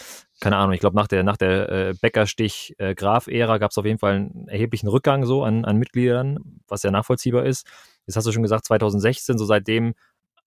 keine 0.41 0.57
Ahnung, 0.57 0.73
ich 0.73 0.81
glaube, 0.81 0.95
nach 0.95 1.09
der, 1.09 1.25
nach 1.25 1.37
der 1.37 1.69
äh, 1.69 1.95
Bäckerstich-Graf-Ära 2.01 3.59
gab 3.59 3.73
es 3.73 3.79
auf 3.79 3.85
jeden 3.85 3.99
Fall 3.99 4.15
einen 4.15 4.49
erheblichen 4.49 4.89
Rückgang 4.89 5.25
so 5.25 5.43
an, 5.43 5.65
an 5.65 5.79
Mitgliedern, 5.79 6.39
was 6.69 6.85
ja 6.85 6.93
nachvollziehbar 6.93 7.45
ist. 7.45 7.67
Jetzt 8.07 8.15
hast 8.15 8.27
du 8.27 8.33
schon 8.33 8.45
gesagt, 8.45 8.67
2016, 8.67 9.39
so 9.39 9.45
seitdem 9.45 9.95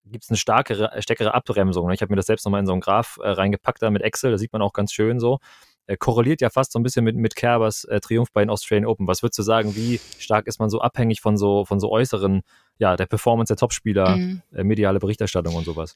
gibt 0.05 0.23
es 0.23 0.29
eine 0.29 0.37
starkere, 0.37 0.91
stärkere 1.01 1.33
Abbremsung. 1.33 1.87
Ne? 1.87 1.93
Ich 1.93 2.01
habe 2.01 2.13
mir 2.13 2.15
das 2.15 2.25
selbst 2.25 2.45
nochmal 2.45 2.61
in 2.61 2.65
so 2.65 2.71
einen 2.71 2.81
äh, 2.81 3.29
reingepackt 3.29 3.81
da 3.81 3.89
mit 3.89 4.01
Excel, 4.01 4.31
da 4.31 4.37
sieht 4.37 4.53
man 4.53 4.61
auch 4.61 4.71
ganz 4.71 4.93
schön 4.93 5.19
so 5.19 5.39
äh, 5.89 5.97
korreliert 5.97 6.39
ja 6.41 6.49
fast 6.51 6.71
so 6.71 6.79
ein 6.79 6.83
bisschen 6.83 7.03
mit, 7.03 7.15
mit 7.15 7.35
Kerbers 7.35 7.83
äh, 7.85 7.99
Triumph 7.99 8.31
bei 8.31 8.41
den 8.41 8.51
Australian 8.51 8.85
Open. 8.85 9.07
Was 9.07 9.23
würdest 9.23 9.39
du 9.39 9.43
sagen, 9.43 9.75
wie 9.75 9.99
stark 10.19 10.45
ist 10.45 10.59
man 10.59 10.69
so 10.69 10.81
abhängig 10.81 11.19
von 11.19 11.35
so, 11.35 11.65
von 11.65 11.79
so 11.79 11.91
äußeren, 11.91 12.41
ja, 12.77 12.95
der 12.95 13.07
Performance 13.07 13.51
der 13.51 13.57
Topspieler, 13.57 14.15
mhm. 14.15 14.41
äh, 14.53 14.63
mediale 14.63 14.99
Berichterstattung 14.99 15.55
und 15.55 15.65
sowas? 15.65 15.95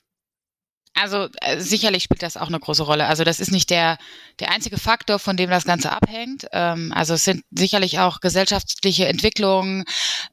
Also 0.96 1.28
äh, 1.42 1.60
sicherlich 1.60 2.04
spielt 2.04 2.22
das 2.22 2.38
auch 2.38 2.48
eine 2.48 2.60
große 2.60 2.84
Rolle. 2.84 3.08
Also 3.08 3.24
das 3.24 3.40
ist 3.40 3.52
nicht 3.52 3.72
der, 3.72 3.98
der 4.40 4.52
einzige 4.52 4.78
Faktor, 4.78 5.18
von 5.18 5.36
dem 5.36 5.50
das 5.50 5.66
Ganze 5.66 5.92
abhängt. 5.92 6.46
Ähm, 6.52 6.94
also 6.96 7.16
es 7.16 7.24
sind 7.24 7.44
sicherlich 7.52 8.00
auch 8.00 8.20
gesellschaftliche 8.20 9.08
Entwicklungen, 9.08 9.86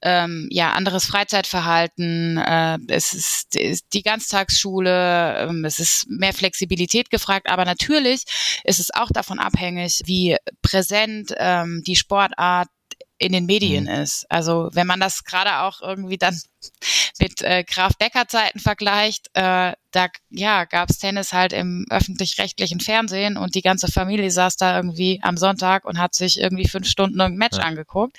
ähm, 0.02 0.48
ja, 0.50 0.72
anderes 0.72 1.06
Freizeitverhalten, 1.06 2.36
äh, 2.36 2.78
es 2.88 3.14
ist, 3.14 3.56
ist 3.56 3.86
die 3.94 4.02
Ganztagsschule, 4.02 5.48
ähm, 5.48 5.64
es 5.64 5.78
ist 5.78 6.06
mehr 6.10 6.34
Flexibilität 6.34 7.10
gefragt, 7.10 7.48
aber 7.48 7.64
natürlich 7.64 8.24
ist 8.64 8.80
es 8.80 8.92
auch 8.92 9.08
davon 9.10 9.38
abhängig, 9.38 10.02
wie 10.04 10.36
präsent 10.60 11.32
ähm, 11.38 11.82
die 11.86 11.96
Sportart 11.96 12.68
in 13.20 13.32
den 13.32 13.46
Medien 13.46 13.84
mhm. 13.84 13.90
ist. 13.90 14.26
Also 14.30 14.70
wenn 14.72 14.86
man 14.86 14.98
das 14.98 15.24
gerade 15.24 15.58
auch 15.60 15.82
irgendwie 15.82 16.16
dann 16.16 16.36
mit 17.20 17.42
äh, 17.42 17.64
Graf 17.64 17.96
Becker 17.98 18.26
Zeiten 18.26 18.58
vergleicht, 18.58 19.28
äh, 19.34 19.74
da 19.92 20.08
ja 20.30 20.64
gab's 20.64 20.98
Tennis 20.98 21.32
halt 21.32 21.52
im 21.52 21.86
öffentlich-rechtlichen 21.90 22.80
Fernsehen 22.80 23.36
und 23.36 23.54
die 23.54 23.62
ganze 23.62 23.92
Familie 23.92 24.30
saß 24.30 24.56
da 24.56 24.74
irgendwie 24.74 25.20
am 25.22 25.36
Sonntag 25.36 25.84
und 25.84 25.98
hat 25.98 26.14
sich 26.14 26.40
irgendwie 26.40 26.66
fünf 26.66 26.88
Stunden 26.88 27.20
ein 27.20 27.36
Match 27.36 27.58
ja. 27.58 27.64
angeguckt. 27.64 28.16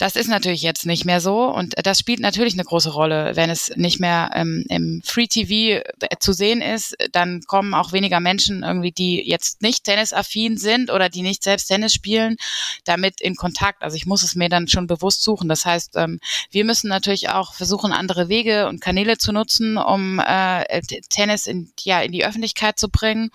Das 0.00 0.16
ist 0.16 0.28
natürlich 0.28 0.62
jetzt 0.62 0.86
nicht 0.86 1.04
mehr 1.04 1.20
so 1.20 1.44
und 1.44 1.74
das 1.76 1.98
spielt 1.98 2.20
natürlich 2.20 2.54
eine 2.54 2.64
große 2.64 2.90
Rolle. 2.90 3.36
Wenn 3.36 3.50
es 3.50 3.70
nicht 3.76 4.00
mehr 4.00 4.30
ähm, 4.32 4.64
im 4.70 5.02
Free 5.04 5.26
TV 5.26 5.84
äh, 6.00 6.16
zu 6.18 6.32
sehen 6.32 6.62
ist, 6.62 6.96
dann 7.12 7.42
kommen 7.42 7.74
auch 7.74 7.92
weniger 7.92 8.18
Menschen 8.18 8.62
irgendwie, 8.62 8.92
die 8.92 9.28
jetzt 9.28 9.60
nicht 9.60 9.84
tennisaffin 9.84 10.56
sind 10.56 10.90
oder 10.90 11.10
die 11.10 11.20
nicht 11.20 11.42
selbst 11.42 11.66
Tennis 11.66 11.92
spielen, 11.92 12.36
damit 12.84 13.20
in 13.20 13.36
Kontakt. 13.36 13.82
Also 13.82 13.94
ich 13.94 14.06
muss 14.06 14.22
es 14.22 14.34
mir 14.34 14.48
dann 14.48 14.68
schon 14.68 14.86
bewusst 14.86 15.22
suchen. 15.22 15.50
Das 15.50 15.66
heißt, 15.66 15.96
ähm, 15.96 16.18
wir 16.50 16.64
müssen 16.64 16.88
natürlich 16.88 17.28
auch 17.28 17.52
versuchen, 17.52 17.92
andere 17.92 18.30
Wege 18.30 18.68
und 18.68 18.80
Kanäle 18.80 19.18
zu 19.18 19.32
nutzen, 19.32 19.76
um 19.76 20.18
äh, 20.18 20.80
Tennis 21.10 21.46
in, 21.46 21.72
ja, 21.80 22.00
in 22.00 22.12
die 22.12 22.24
Öffentlichkeit 22.24 22.78
zu 22.78 22.88
bringen. 22.88 23.30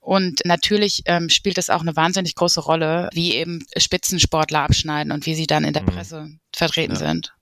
Und 0.00 0.40
natürlich 0.44 1.02
ähm, 1.04 1.28
spielt 1.28 1.58
es 1.58 1.70
auch 1.70 1.82
eine 1.82 1.94
wahnsinnig 1.94 2.34
große 2.34 2.60
Rolle, 2.60 3.10
wie 3.12 3.34
eben 3.34 3.64
Spitzensportler 3.76 4.60
abschneiden 4.60 5.12
und 5.12 5.26
wie 5.26 5.34
sie 5.34 5.46
dann 5.46 5.64
in 5.64 5.74
der 5.74 5.82
mhm. 5.82 5.86
Presse 5.86 6.20
mhm. 6.22 6.40
vertreten 6.54 6.94
ja. 6.94 6.98
sind. 6.98 7.34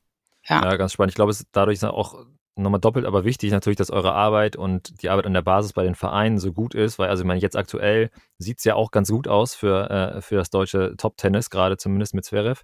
Ja. 0.49 0.65
ja, 0.65 0.77
ganz 0.77 0.93
spannend. 0.93 1.12
Ich 1.12 1.17
glaube, 1.17 1.31
es 1.31 1.41
ist 1.41 1.49
dadurch 1.53 1.83
auch 1.85 2.27
nochmal 2.57 2.81
doppelt 2.81 3.07
aber 3.07 3.25
wichtig 3.25 3.53
natürlich, 3.53 3.77
dass 3.77 3.91
eure 3.91 4.12
Arbeit 4.12 4.57
und 4.57 5.03
die 5.03 5.11
Arbeit 5.11 5.27
an 5.27 5.35
der 5.35 5.43
Basis 5.43 5.73
bei 5.73 5.85
den 5.85 5.95
Vereinen 5.95 6.38
so 6.38 6.53
gut 6.53 6.75
ist, 6.75 6.99
weil 6.99 7.09
also 7.09 7.23
ich 7.23 7.27
meine, 7.27 7.41
jetzt 7.41 7.57
aktuell 7.57 8.11
sieht 8.38 8.59
es 8.59 8.65
ja 8.65 8.75
auch 8.75 8.91
ganz 8.91 9.11
gut 9.11 9.29
aus 9.29 9.55
für, 9.55 9.91
äh, 9.91 10.21
für 10.21 10.37
das 10.37 10.50
deutsche 10.50 10.95
Top-Tennis, 10.97 11.50
gerade 11.50 11.77
zumindest 11.77 12.15
mit 12.15 12.25
Zverev. 12.25 12.62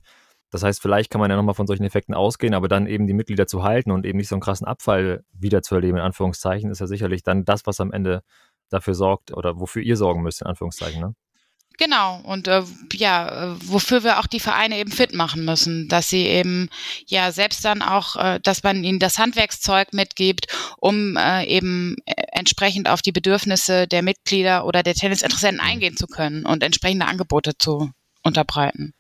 Das 0.51 0.63
heißt, 0.63 0.81
vielleicht 0.81 1.11
kann 1.11 1.21
man 1.21 1.31
ja 1.31 1.37
nochmal 1.37 1.55
von 1.55 1.67
solchen 1.67 1.85
Effekten 1.85 2.15
ausgehen, 2.15 2.55
aber 2.55 2.69
dann 2.69 2.87
eben 2.87 3.07
die 3.07 3.13
Mitglieder 3.13 3.47
zu 3.47 3.63
halten 3.65 3.91
und 3.91 4.07
eben 4.07 4.19
nicht 4.19 4.29
so 4.29 4.37
einen 4.37 4.43
krassen 4.43 4.67
Abfall 4.67 5.25
wieder 5.33 5.63
zu 5.63 5.75
erleben, 5.75 5.97
in 5.97 6.05
Anführungszeichen, 6.05 6.71
ist 6.71 6.81
ja 6.81 6.87
sicherlich 6.87 7.23
dann 7.23 7.45
das, 7.45 7.67
was 7.67 7.81
am 7.81 7.93
Ende 7.93 8.23
dafür 8.71 8.95
sorgt 8.95 9.33
oder 9.33 9.59
wofür 9.61 9.83
ihr 9.83 9.97
sorgen 9.97 10.23
müsst, 10.23 10.43
in 10.43 10.47
Anführungszeichen. 10.47 11.01
Ne? 11.01 11.15
Genau, 11.77 12.21
und 12.23 12.47
äh, 12.47 12.63
ja, 12.93 13.55
äh, 13.55 13.57
wofür 13.65 14.05
wir 14.05 14.21
auch 14.21 14.29
die 14.29 14.39
Vereine 14.39 14.79
eben 14.79 14.93
fit 14.93 15.13
machen 15.13 15.45
müssen, 15.45 15.89
dass 15.89 16.09
sie 16.09 16.25
eben 16.27 16.69
ja 17.07 17.33
selbst 17.33 17.65
dann 17.65 17.83
auch, 17.83 18.15
äh, 18.17 18.39
dass 18.41 18.63
man 18.63 18.85
ihnen 18.85 19.01
das 19.01 19.19
Handwerkszeug 19.19 19.93
mitgibt, 19.93 20.47
um 20.79 21.17
äh, 21.17 21.45
eben 21.47 21.97
äh, 22.05 22.15
entsprechend 22.33 22.89
auf 22.89 23.03
die 23.03 23.11
Bedürfnisse 23.11 23.89
der 23.89 24.03
Mitglieder 24.03 24.67
oder 24.67 24.85
der 24.85 24.95
Tennisinteressenten 24.95 25.65
mhm. 25.65 25.73
eingehen 25.73 25.97
zu 25.97 26.07
können 26.07 26.47
und 26.47 26.63
entsprechende 26.63 27.07
Angebote 27.07 27.59
zu 27.59 27.91
unterbreiten. 28.23 28.95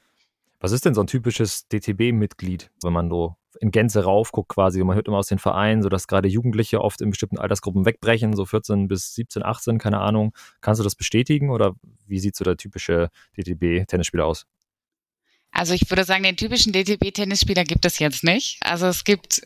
Was 0.59 0.73
ist 0.73 0.85
denn 0.85 0.94
so 0.94 1.02
ein 1.02 1.06
typisches 1.06 1.68
DTB-Mitglied, 1.68 2.71
wenn 2.83 2.92
man 2.92 3.09
so 3.09 3.37
in 3.61 3.71
Gänze 3.71 4.05
raufguckt 4.05 4.49
quasi. 4.49 4.83
Man 4.83 4.97
hört 4.97 5.09
immer 5.09 5.19
aus 5.19 5.29
den 5.29 5.39
Vereinen, 5.39 5.83
so 5.83 5.89
dass 5.89 6.07
gerade 6.07 6.29
Jugendliche 6.29 6.81
oft 6.81 7.01
in 7.01 7.11
bestimmten 7.11 7.39
Altersgruppen 7.39 7.87
wegbrechen, 7.87 8.35
so 8.35 8.45
14 8.45 8.89
bis 8.89 9.15
17, 9.15 9.43
18, 9.43 9.79
keine 9.79 10.01
Ahnung. 10.01 10.35
Kannst 10.61 10.81
du 10.81 10.85
das 10.85 10.95
bestätigen 10.95 11.51
oder 11.51 11.75
wie 12.07 12.19
sieht 12.19 12.37
so 12.37 12.45
der 12.45 12.57
typische 12.57 13.11
DTB-Tennisspieler 13.37 14.27
aus? 14.27 14.47
Also 15.51 15.73
ich 15.73 15.89
würde 15.89 16.05
sagen, 16.05 16.25
den 16.25 16.37
typischen 16.37 16.73
DTB-Tennisspieler 16.73 17.65
gibt 17.65 17.85
es 17.85 17.99
jetzt 18.01 18.25
nicht. 18.25 18.59
Also 18.61 18.87
es 18.87 19.05
gibt 19.05 19.43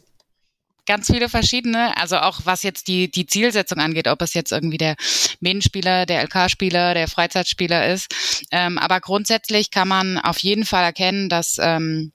ganz 0.86 1.06
viele 1.06 1.28
verschiedene, 1.28 1.94
also 1.98 2.16
auch 2.16 2.40
was 2.44 2.62
jetzt 2.62 2.88
die, 2.88 3.10
die 3.10 3.26
Zielsetzung 3.26 3.78
angeht, 3.78 4.08
ob 4.08 4.22
es 4.22 4.32
jetzt 4.32 4.52
irgendwie 4.52 4.78
der 4.78 4.96
Medienspieler, 5.40 6.06
der 6.06 6.22
LK-Spieler, 6.22 6.94
der 6.94 7.08
Freizeitspieler 7.08 7.92
ist. 7.92 8.46
Ähm, 8.50 8.78
aber 8.78 9.00
grundsätzlich 9.00 9.70
kann 9.70 9.86
man 9.86 10.16
auf 10.16 10.38
jeden 10.38 10.64
Fall 10.64 10.84
erkennen, 10.84 11.28
dass 11.28 11.58
ähm, 11.60 12.12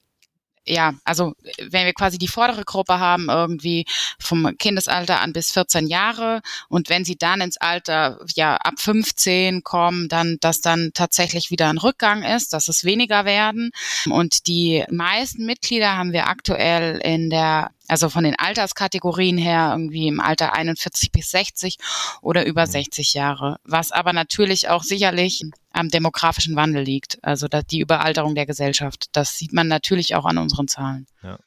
ja, 0.65 0.93
also 1.03 1.34
wenn 1.58 1.86
wir 1.86 1.93
quasi 1.93 2.17
die 2.17 2.27
vordere 2.27 2.63
Gruppe 2.63 3.00
haben, 3.00 3.29
irgendwie 3.29 3.86
vom 4.20 4.55
Kindesalter 4.58 5.20
an 5.20 5.34
bis 5.34 5.51
14 5.51 5.88
Jahre 5.88 6.41
und 6.70 6.89
wenn 6.89 7.05
sie 7.05 7.17
dann 7.17 7.41
ins 7.41 7.58
Alter 7.58 8.20
ja 8.36 8.55
ab 8.55 8.75
15 8.77 9.63
kommen, 9.63 10.08
dann 10.08 10.38
dass 10.39 10.62
dann 10.62 10.91
tatsächlich 10.93 11.51
wieder 11.51 11.70
ein 11.70 11.77
Rückgang 11.77 12.24
ist, 12.24 12.53
dass 12.53 12.67
es 12.67 12.84
weniger 12.84 13.25
werden. 13.25 13.72
Und 14.10 14.48
die 14.48 14.84
meisten 14.89 15.46
Mitglieder 15.46 15.98
haben 15.98 16.13
wir 16.13 16.27
aktuell 16.27 17.00
in 17.03 17.29
der 17.29 17.72
also 17.94 18.10
von 18.10 18.24
den 18.24 18.34
Alterskategorien 18.36 19.38
her 19.38 19.70
irgendwie 19.72 20.08
im 20.08 20.20
Alter 20.20 20.54
41 20.54 21.12
bis 21.12 21.30
60 21.30 21.78
oder 22.24 22.44
über 22.44 22.66
60 22.66 23.14
mhm. 23.14 23.20
Jahre, 23.20 23.58
was 23.66 23.92
aber 23.92 24.14
natürlich 24.14 24.68
auch 24.68 24.82
sicherlich 24.82 25.44
am 25.72 25.90
demografischen 25.90 26.56
Wandel 26.56 26.82
liegt, 26.82 27.20
also 27.22 27.48
die 27.48 27.82
Überalterung 27.82 28.34
der 28.34 28.48
Gesellschaft. 28.48 29.10
Das 29.12 29.38
sieht 29.38 29.54
man 29.54 29.68
natürlich 29.68 30.16
auch 30.16 30.26
an 30.26 30.40
unseren 30.40 30.68
Zahlen. 30.68 31.06
Ja. 31.22 31.38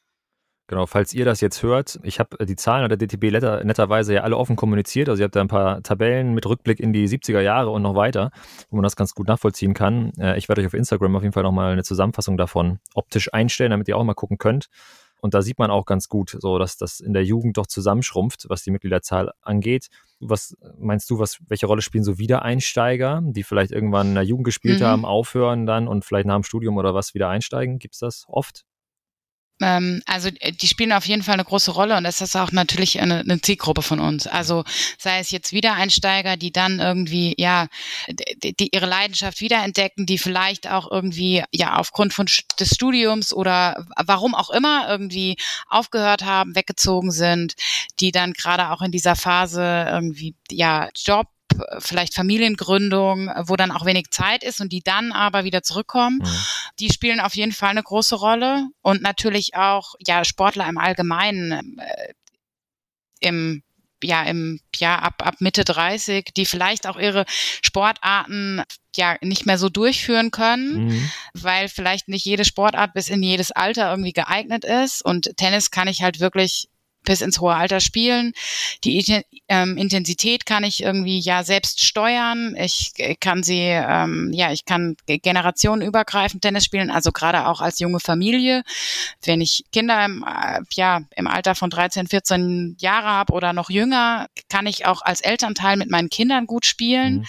Genau, 0.69 0.87
falls 0.87 1.13
ihr 1.15 1.25
das 1.25 1.41
jetzt 1.41 1.65
hört, 1.65 1.99
ich 2.05 2.21
habe 2.21 2.45
die 2.47 2.55
Zahlen 2.55 2.89
der 2.89 2.97
DTB 2.97 3.25
netterweise 3.65 4.15
ja 4.15 4.21
alle 4.23 4.37
offen 4.37 4.55
kommuniziert. 4.55 5.09
Also 5.09 5.23
ihr 5.23 5.25
habt 5.25 5.35
da 5.35 5.41
ein 5.41 5.49
paar 5.49 5.83
Tabellen 5.83 6.33
mit 6.33 6.47
Rückblick 6.47 6.79
in 6.79 6.93
die 6.93 7.09
70er 7.09 7.41
Jahre 7.41 7.71
und 7.71 7.83
noch 7.83 7.97
weiter, 7.97 8.31
wo 8.71 8.77
man 8.77 8.85
das 8.85 8.95
ganz 8.95 9.15
gut 9.15 9.27
nachvollziehen 9.27 9.75
kann. 9.75 10.13
Äh, 10.17 10.39
ich 10.39 10.49
werde 10.49 10.61
euch 10.61 10.69
auf 10.69 10.75
Instagram 10.75 11.17
auf 11.17 11.23
jeden 11.23 11.33
Fall 11.33 11.43
nochmal 11.43 11.73
eine 11.73 11.83
Zusammenfassung 11.83 12.37
davon 12.37 12.79
optisch 12.95 13.35
einstellen, 13.35 13.73
damit 13.73 13.89
ihr 13.89 13.97
auch 13.97 14.05
mal 14.05 14.15
gucken 14.15 14.39
könnt. 14.39 14.69
Und 15.27 15.35
da 15.35 15.43
sieht 15.43 15.59
man 15.59 15.73
auch 15.73 15.87
ganz 15.87 16.09
gut, 16.09 16.37
so 16.39 16.57
dass 16.57 16.77
das 16.77 17.01
in 17.01 17.13
der 17.13 17.25
Jugend 17.25 17.57
doch 17.57 17.67
zusammenschrumpft, 17.67 18.47
was 18.49 18.63
die 18.63 18.71
Mitgliederzahl 18.71 19.33
angeht. 19.43 19.89
Was 20.21 20.57
meinst 20.79 21.11
du, 21.11 21.19
was, 21.19 21.39
welche 21.49 21.67
Rolle 21.67 21.83
spielen 21.83 22.05
so 22.05 22.17
Wiedereinsteiger, 22.17 23.23
die 23.25 23.43
vielleicht 23.43 23.73
irgendwann 23.73 24.11
in 24.11 24.15
der 24.15 24.23
Jugend 24.23 24.45
gespielt 24.45 24.79
mhm. 24.79 24.85
haben, 24.85 25.05
aufhören 25.05 25.67
dann 25.67 25.89
und 25.89 26.05
vielleicht 26.05 26.29
nach 26.29 26.37
dem 26.37 26.45
Studium 26.45 26.77
oder 26.77 26.95
was 26.95 27.13
wieder 27.13 27.29
einsteigen? 27.29 27.81
Gibt 27.81 27.95
es 27.95 27.99
das 27.99 28.25
oft? 28.29 28.65
Ähm, 29.61 30.03
also 30.07 30.29
äh, 30.41 30.53
die 30.53 30.69
spielen 30.69 30.93
auf 30.93 31.07
jeden 31.07 31.23
Fall 31.23 31.35
eine 31.35 31.45
große 31.45 31.71
Rolle 31.71 31.97
und 31.97 32.05
das 32.05 32.21
ist 32.21 32.37
auch 32.37 32.53
natürlich 32.53 33.01
eine, 33.01 33.21
eine 33.21 33.41
Zielgruppe 33.41 33.83
von 33.83 34.01
uns. 34.01 34.27
Also 34.27 34.65
sei 34.99 35.19
es 35.21 35.31
jetzt 35.31 35.53
Wiedereinsteiger, 35.53 36.37
die 36.37 36.53
dann 36.53 36.81
irgendwie 36.81 37.35
ja 37.39 37.69
die, 38.09 38.55
die 38.55 38.69
ihre 38.73 38.87
Leidenschaft 38.87 39.41
wiederentdecken, 39.41 40.07
die 40.07 40.19
vielleicht 40.19 40.69
auch 40.69 40.91
irgendwie 40.91 41.43
ja 41.53 41.77
aufgrund 41.77 42.13
von 42.13 42.27
des 42.61 42.71
Studiums 42.75 43.33
oder 43.33 43.87
warum 44.05 44.35
auch 44.35 44.51
immer 44.51 44.89
irgendwie 44.89 45.37
aufgehört 45.69 46.25
haben, 46.25 46.55
weggezogen 46.55 47.11
sind, 47.11 47.55
die 48.01 48.13
dann 48.13 48.33
gerade 48.33 48.71
auch 48.71 48.83
in 48.83 48.93
dieser 48.93 49.17
Phase 49.17 49.87
irgendwie 49.89 50.35
ja 50.51 50.91
Job 50.95 51.29
vielleicht 51.79 52.15
Familiengründung, 52.15 53.31
wo 53.45 53.57
dann 53.57 53.71
auch 53.71 53.85
wenig 53.85 54.11
Zeit 54.11 54.45
ist 54.45 54.61
und 54.61 54.73
die 54.73 54.83
dann 54.83 55.13
aber 55.13 55.45
wieder 55.45 55.63
zurückkommen. 55.63 56.19
Mhm. 56.19 56.37
Die 56.81 56.93
spielen 56.93 57.21
auf 57.21 57.35
jeden 57.35 57.53
Fall 57.53 57.71
eine 57.71 57.83
große 57.83 58.17
Rolle 58.17 58.69
und 58.83 59.03
natürlich 59.03 59.55
auch 59.55 59.95
ja 60.07 60.25
Sportler 60.25 60.69
im 60.69 60.79
Allgemeinen 60.79 61.79
äh, 61.79 62.13
im 63.21 63.63
ja 64.03 64.23
im 64.25 64.61
ja 64.77 64.99
ab 64.99 65.27
ab 65.27 65.37
Mitte 65.41 65.65
30, 65.65 66.33
die 66.37 66.47
vielleicht 66.47 66.87
auch 66.87 66.99
ihre 66.99 67.25
Sportarten 67.63 68.63
ja 68.95 69.17
nicht 69.23 69.47
mehr 69.47 69.59
so 69.59 69.69
durchführen 69.69 70.31
können, 70.31 70.87
mhm. 70.87 71.11
weil 71.35 71.69
vielleicht 71.69 72.09
nicht 72.09 72.25
jede 72.25 72.45
Sportart 72.45 72.95
bis 72.95 73.09
in 73.09 73.23
jedes 73.23 73.53
Alter 73.53 73.91
irgendwie 73.91 74.13
geeignet 74.13 74.65
ist 74.65 75.03
und 75.03 75.37
Tennis 75.37 75.71
kann 75.71 75.89
ich 75.89 76.03
halt 76.03 76.21
wirklich 76.21 76.69
bis 77.07 77.23
ins 77.23 77.41
hohe 77.41 77.55
Alter 77.55 77.81
spielen. 77.81 78.35
Die 78.85 79.25
ähm, 79.49 79.79
Intensität 79.79 80.45
kann 80.45 80.65
ich 80.65 80.83
irgendwie 80.83 81.19
ja 81.19 81.43
selbst 81.43 81.83
steuern. 81.83 82.55
Ich 82.59 82.93
kann 83.21 83.43
sie, 83.43 83.63
ähm, 83.63 84.31
ja, 84.35 84.53
ich 84.53 84.67
kann 84.67 84.97
generationenübergreifend 85.07 86.43
Tennis 86.43 86.65
spielen, 86.65 86.91
also 86.91 87.13
gerade 87.13 87.47
auch 87.47 87.63
als 87.63 87.79
junge 87.79 88.01
Familie. 88.01 88.63
Wenn 89.25 89.41
ich 89.41 89.65
Kinder 89.73 90.05
im, 90.05 90.23
äh, 90.29 90.61
ja, 90.75 91.01
im 91.17 91.27
Alter 91.27 91.55
von 91.55 91.71
13, 91.71 92.09
14 92.09 92.77
Jahre 92.79 93.09
habe 93.09 93.33
oder 93.33 93.55
noch 93.55 93.71
jünger, 93.71 94.27
kann 94.51 94.67
ich 94.67 94.85
auch 94.85 95.01
als 95.01 95.23
Elternteil 95.23 95.77
mit 95.79 95.91
meinen 95.91 96.11
Kindern 96.11 96.47
gut 96.47 96.67
spielen. 96.67 97.19
Mhm. 97.19 97.27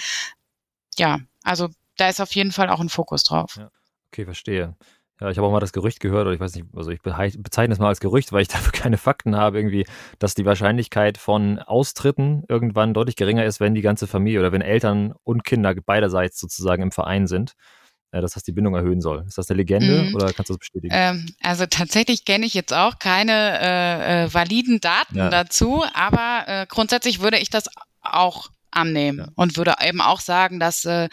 Ja, 0.98 1.20
also 1.44 1.70
da 1.96 2.10
ist 2.10 2.20
auf 2.20 2.36
jeden 2.36 2.52
Fall 2.52 2.70
auch 2.70 2.80
ein 2.80 2.90
Fokus 2.90 3.24
drauf. 3.24 3.56
Ja. 3.58 3.70
Okay, 4.12 4.26
verstehe. 4.26 4.76
Ja, 5.20 5.32
ich 5.32 5.38
habe 5.38 5.48
auch 5.48 5.52
mal 5.52 5.60
das 5.60 5.74
Gerücht 5.74 6.00
gehört, 6.00 6.28
oder 6.28 6.34
ich 6.34 6.40
weiß 6.40 6.56
nicht, 6.56 6.68
also 6.76 6.92
ich 6.92 7.02
bezeichne 7.02 7.74
es 7.74 7.80
mal 7.80 7.88
als 7.88 8.00
Gerücht, 8.00 8.32
weil 8.34 8.42
ich 8.42 8.48
dafür 8.48 8.72
keine 8.72 8.98
Fakten 8.98 9.36
habe, 9.36 9.58
irgendwie, 9.58 9.86
dass 10.20 10.36
die 10.36 10.46
Wahrscheinlichkeit 10.46 11.18
von 11.18 11.60
Austritten 11.60 12.44
irgendwann 12.48 12.94
deutlich 12.94 13.16
geringer 13.16 13.46
ist, 13.46 13.60
wenn 13.60 13.74
die 13.74 13.82
ganze 13.82 14.08
Familie 14.08 14.40
oder 14.40 14.52
wenn 14.52 14.62
Eltern 14.62 15.14
und 15.24 15.44
Kinder 15.44 15.74
beiderseits 15.76 16.40
sozusagen 16.40 16.84
im 16.84 16.92
Verein 16.92 17.28
sind, 17.28 17.54
äh, 18.12 18.22
dass 18.22 18.34
das 18.34 18.44
die 18.44 18.52
Bindung 18.52 18.76
erhöhen 18.76 19.02
soll. 19.02 19.26
Ist 19.28 19.38
das 19.38 19.50
eine 19.50 19.58
Legende 19.58 20.04
mhm. 20.04 20.16
oder 20.16 20.32
kannst 20.34 20.50
du 20.50 20.54
das 20.54 20.60
bestätigen? 20.60 20.94
Ähm, 20.96 21.26
also 21.42 21.66
tatsächlich 21.66 22.24
kenne 22.24 22.46
ich 22.46 22.54
jetzt 22.54 22.74
auch 22.74 23.00
keine 23.00 23.60
äh, 23.60 24.24
äh, 24.24 24.34
validen 24.34 24.80
Daten 24.80 25.18
ja. 25.18 25.30
dazu, 25.30 25.84
aber 25.94 26.44
äh, 26.48 26.66
grundsätzlich 26.70 27.22
würde 27.22 27.38
ich 27.38 27.50
das 27.50 27.66
auch 28.02 28.50
annehmen 28.72 29.20
ja. 29.20 29.28
und 29.36 29.58
würde 29.58 29.76
eben 29.82 30.02
auch 30.02 30.20
sagen, 30.20 30.60
dass 30.60 30.86
äh, 30.86 31.10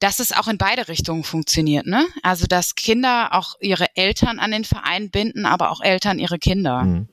dass 0.00 0.18
es 0.18 0.32
auch 0.32 0.48
in 0.48 0.58
beide 0.58 0.88
Richtungen 0.88 1.24
funktioniert, 1.24 1.86
ne? 1.86 2.06
Also 2.22 2.46
dass 2.46 2.74
Kinder 2.74 3.28
auch 3.32 3.54
ihre 3.60 3.86
Eltern 3.96 4.38
an 4.38 4.50
den 4.50 4.64
Verein 4.64 5.10
binden, 5.10 5.46
aber 5.46 5.70
auch 5.70 5.80
Eltern 5.80 6.18
ihre 6.18 6.38
Kinder. 6.38 6.82
Mhm. 6.82 7.08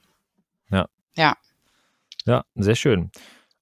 Ja. 0.72 0.88
Ja. 1.16 1.36
Ja, 2.26 2.44
sehr 2.56 2.76
schön. 2.76 3.12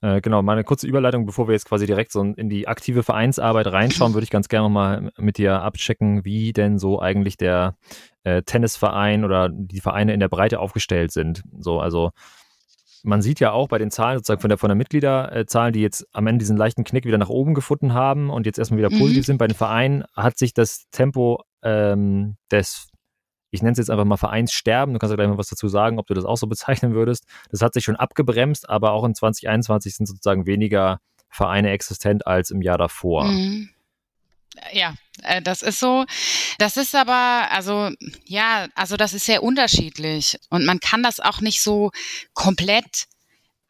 Äh, 0.02 0.22
genau, 0.22 0.42
mal 0.42 0.54
eine 0.54 0.64
kurze 0.64 0.88
Überleitung, 0.88 1.26
bevor 1.26 1.48
wir 1.48 1.54
jetzt 1.54 1.68
quasi 1.68 1.86
direkt 1.86 2.14
so 2.14 2.22
in 2.22 2.50
die 2.50 2.68
aktive 2.70 3.04
Vereinsarbeit 3.04 3.68
reinschauen, 3.68 4.14
würde 4.14 4.24
ich 4.24 4.30
ganz 4.30 4.48
gerne 4.48 4.70
mal 4.70 5.12
mit 5.18 5.38
dir 5.38 5.62
abchecken, 5.62 6.24
wie 6.24 6.54
denn 6.54 6.80
so 6.80 7.02
eigentlich 7.02 7.36
der 7.36 7.76
äh, 8.24 8.42
Tennisverein 8.44 9.26
oder 9.26 9.50
die 9.50 9.82
Vereine 9.82 10.14
in 10.14 10.22
der 10.22 10.30
Breite 10.30 10.60
aufgestellt 10.60 11.12
sind. 11.12 11.44
So, 11.60 11.82
also 11.82 12.12
man 13.04 13.22
sieht 13.22 13.40
ja 13.40 13.52
auch 13.52 13.68
bei 13.68 13.78
den 13.78 13.92
Zahlen 13.92 14.18
sozusagen 14.18 14.42
von 14.42 14.50
der, 14.50 14.58
von 14.58 14.70
der 14.70 14.76
Mitgliederzahl, 14.76 15.72
die 15.72 15.82
jetzt 15.82 16.06
am 16.14 16.28
Ende 16.28 16.40
diesen 16.40 16.58
leichten 16.58 16.84
Knick 16.84 17.06
wieder 17.06 17.18
nach 17.18 17.30
oben 17.30 17.54
gefunden 17.54 17.94
haben 17.94 18.30
und 18.30 18.46
jetzt 18.46 18.60
erstmal 18.60 18.80
wieder 18.80 18.90
positiv 18.90 19.24
mhm. 19.24 19.26
sind 19.26 19.38
bei 19.38 19.48
den 19.48 19.56
Vereinen, 19.56 20.04
hat 20.16 20.38
sich 20.38 20.54
das 20.54 20.86
Tempo 20.92 21.44
ähm, 21.64 22.36
des, 22.52 22.90
ich 23.52 23.62
nenne 23.62 23.74
es 23.74 23.78
jetzt 23.78 23.90
einfach 23.90 24.06
mal 24.06 24.18
Vereinssterben, 24.18 24.94
du 24.94 25.00
kannst 25.00 25.12
ja 25.12 25.16
gleich 25.16 25.30
mal 25.30 25.38
was 25.38 25.50
dazu 25.50 25.68
sagen, 25.68 26.00
ob 26.00 26.08
du 26.08 26.14
das 26.14 26.26
auch 26.26 26.38
so 26.38 26.48
bezeichnen 26.48 26.94
würdest, 26.94 27.26
das 27.50 27.62
hat 27.62 27.74
sich 27.74 27.84
schon 27.84 27.96
abgebremst, 27.96 28.70
aber 28.70 28.92
auch 28.92 29.04
in 29.04 29.16
2021 29.16 29.96
sind 29.96 30.06
sozusagen 30.06 30.46
weniger 30.46 31.00
Vereine 31.30 31.70
existent 31.72 32.26
als 32.26 32.52
im 32.52 32.62
Jahr 32.62 32.78
davor. 32.78 33.26
Mhm 33.26 33.70
ja, 34.74 34.94
äh, 35.24 35.42
das 35.42 35.62
ist 35.62 35.80
so. 35.80 36.06
Das 36.58 36.78
ist 36.78 36.96
aber, 36.96 37.50
also 37.52 37.92
ja, 38.26 38.68
also 38.76 38.98
das 38.98 39.14
ist 39.14 39.26
sehr 39.26 39.44
unterschiedlich 39.44 40.38
und 40.50 40.66
man 40.66 40.80
kann 40.80 41.04
das 41.04 41.20
auch 41.20 41.42
nicht 41.42 41.62
so 41.62 41.92
komplett 42.34 43.08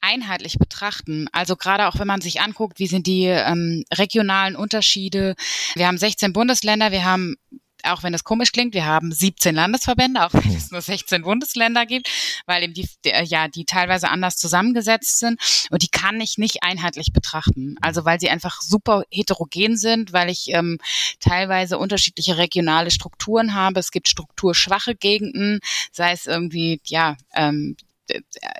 einheitlich 0.01 0.57
betrachten. 0.57 1.27
Also 1.31 1.55
gerade 1.55 1.87
auch 1.87 1.99
wenn 1.99 2.07
man 2.07 2.21
sich 2.21 2.41
anguckt, 2.41 2.79
wie 2.79 2.87
sind 2.87 3.07
die 3.07 3.25
ähm, 3.25 3.83
regionalen 3.93 4.55
Unterschiede. 4.55 5.35
Wir 5.75 5.87
haben 5.87 5.97
16 5.97 6.33
Bundesländer, 6.33 6.91
wir 6.91 7.03
haben 7.03 7.35
auch 7.83 8.03
wenn 8.03 8.13
es 8.13 8.23
komisch 8.23 8.51
klingt, 8.51 8.73
wir 8.73 8.85
haben 8.85 9.11
17 9.11 9.55
Landesverbände, 9.55 10.25
auch 10.25 10.33
wenn 10.33 10.55
es 10.55 10.71
nur 10.71 10.81
16 10.81 11.21
Bundesländer 11.21 11.85
gibt, 11.85 12.09
weil 12.45 12.63
eben 12.63 12.73
die, 12.73 12.87
ja, 13.23 13.47
die 13.47 13.65
teilweise 13.65 14.09
anders 14.09 14.37
zusammengesetzt 14.37 15.19
sind 15.19 15.39
und 15.69 15.81
die 15.81 15.89
kann 15.89 16.19
ich 16.21 16.37
nicht 16.37 16.63
einheitlich 16.63 17.13
betrachten. 17.13 17.75
Also 17.81 18.05
weil 18.05 18.19
sie 18.19 18.29
einfach 18.29 18.61
super 18.61 19.03
heterogen 19.11 19.77
sind, 19.77 20.13
weil 20.13 20.29
ich 20.29 20.49
ähm, 20.49 20.79
teilweise 21.19 21.77
unterschiedliche 21.77 22.37
regionale 22.37 22.91
Strukturen 22.91 23.53
habe. 23.55 23.79
Es 23.79 23.91
gibt 23.91 24.07
strukturschwache 24.07 24.95
Gegenden, 24.95 25.59
sei 25.91 26.11
es 26.11 26.25
irgendwie, 26.25 26.81
ja, 26.85 27.15
ähm, 27.33 27.75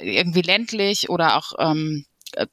irgendwie 0.02 0.42
ländlich 0.42 1.10
oder 1.10 1.36
auch 1.36 1.54
ähm, 1.58 2.06
äh, 2.34 2.46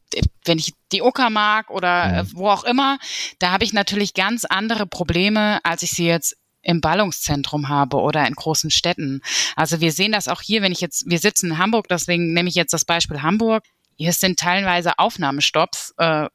wenn 0.45 0.59
ich 0.59 0.73
die 0.93 1.03
mag 1.31 1.71
oder 1.71 2.19
äh, 2.19 2.25
wo 2.33 2.49
auch 2.49 2.65
immer, 2.65 2.99
da 3.39 3.51
habe 3.51 3.65
ich 3.65 3.73
natürlich 3.73 4.15
ganz 4.15 4.45
andere 4.45 4.87
Probleme, 4.87 5.61
als 5.65 5.83
ich 5.83 5.91
sie 5.91 6.07
jetzt 6.07 6.37
im 6.67 6.81
Ballungszentrum 6.81 7.69
habe 7.69 7.99
oder 7.99 8.27
in 8.27 8.35
großen 8.35 8.71
Städten. 8.71 9.23
Also 9.55 9.81
wir 9.81 9.93
sehen 9.93 10.13
das 10.13 10.29
auch 10.29 10.43
hier, 10.43 10.63
wenn 10.63 10.73
ich 10.73 10.81
jetzt, 10.81 11.09
wir 11.09 11.19
sitzen 11.19 11.53
in 11.53 11.59
Hamburg, 11.59 11.87
deswegen 11.89 12.33
nehme 12.35 12.49
ich 12.49 12.57
jetzt 12.57 12.73
das 12.73 12.85
Beispiel 12.85 13.23
Hamburg. 13.23 13.65
Hier 13.99 14.13
sind 14.13 14.39
teilweise 14.39 14.99
Aufnahmestopps, 14.99 15.95
äh, 15.97 16.29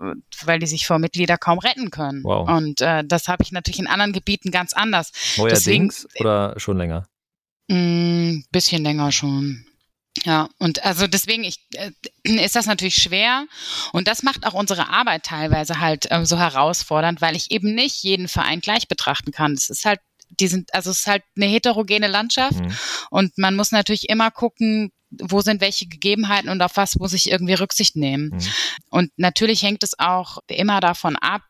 weil 0.45 0.59
die 0.59 0.65
sich 0.65 0.87
vor 0.87 0.97
Mitglieder 0.97 1.37
kaum 1.37 1.59
retten 1.59 1.91
können. 1.91 2.23
Wow. 2.23 2.49
Und 2.49 2.81
äh, 2.81 3.03
das 3.05 3.27
habe 3.27 3.43
ich 3.43 3.51
natürlich 3.51 3.79
in 3.79 3.87
anderen 3.87 4.13
Gebieten 4.13 4.49
ganz 4.49 4.73
anders. 4.73 5.11
Neuerdings 5.37 6.07
deswegen, 6.09 6.25
oder 6.25 6.59
schon 6.59 6.77
länger? 6.77 7.07
Mh, 7.67 7.77
mm, 7.77 8.45
bisschen 8.51 8.83
länger 8.83 9.11
schon. 9.11 9.65
Ja, 10.25 10.49
und 10.59 10.83
also 10.83 11.07
deswegen 11.07 11.43
ich, 11.43 11.57
äh, 11.73 11.91
ist 12.23 12.55
das 12.55 12.65
natürlich 12.65 12.95
schwer 12.95 13.45
und 13.93 14.07
das 14.07 14.23
macht 14.23 14.45
auch 14.45 14.53
unsere 14.53 14.89
Arbeit 14.89 15.23
teilweise 15.23 15.79
halt 15.79 16.09
äh, 16.11 16.25
so 16.25 16.37
herausfordernd, 16.37 17.21
weil 17.21 17.35
ich 17.35 17.51
eben 17.51 17.75
nicht 17.75 18.03
jeden 18.03 18.27
Verein 18.27 18.59
gleich 18.59 18.87
betrachten 18.87 19.31
kann. 19.31 19.53
Es 19.53 19.69
ist 19.69 19.85
halt 19.85 19.99
die 20.39 20.47
sind, 20.47 20.73
also 20.73 20.91
es 20.91 20.99
ist 20.99 21.07
halt 21.07 21.23
eine 21.35 21.45
heterogene 21.45 22.07
Landschaft 22.07 22.59
mhm. 22.59 22.75
und 23.09 23.37
man 23.37 23.55
muss 23.55 23.71
natürlich 23.71 24.09
immer 24.09 24.31
gucken, 24.31 24.91
wo 25.11 25.41
sind 25.41 25.61
welche 25.61 25.87
Gegebenheiten 25.87 26.49
und 26.49 26.61
auf 26.61 26.77
was 26.77 26.95
muss 26.95 27.13
ich 27.13 27.29
irgendwie 27.29 27.53
Rücksicht 27.53 27.95
nehmen. 27.95 28.29
Mhm. 28.29 28.41
Und 28.89 29.11
natürlich 29.17 29.61
hängt 29.61 29.83
es 29.83 29.99
auch 29.99 30.37
immer 30.47 30.79
davon 30.79 31.17
ab, 31.17 31.41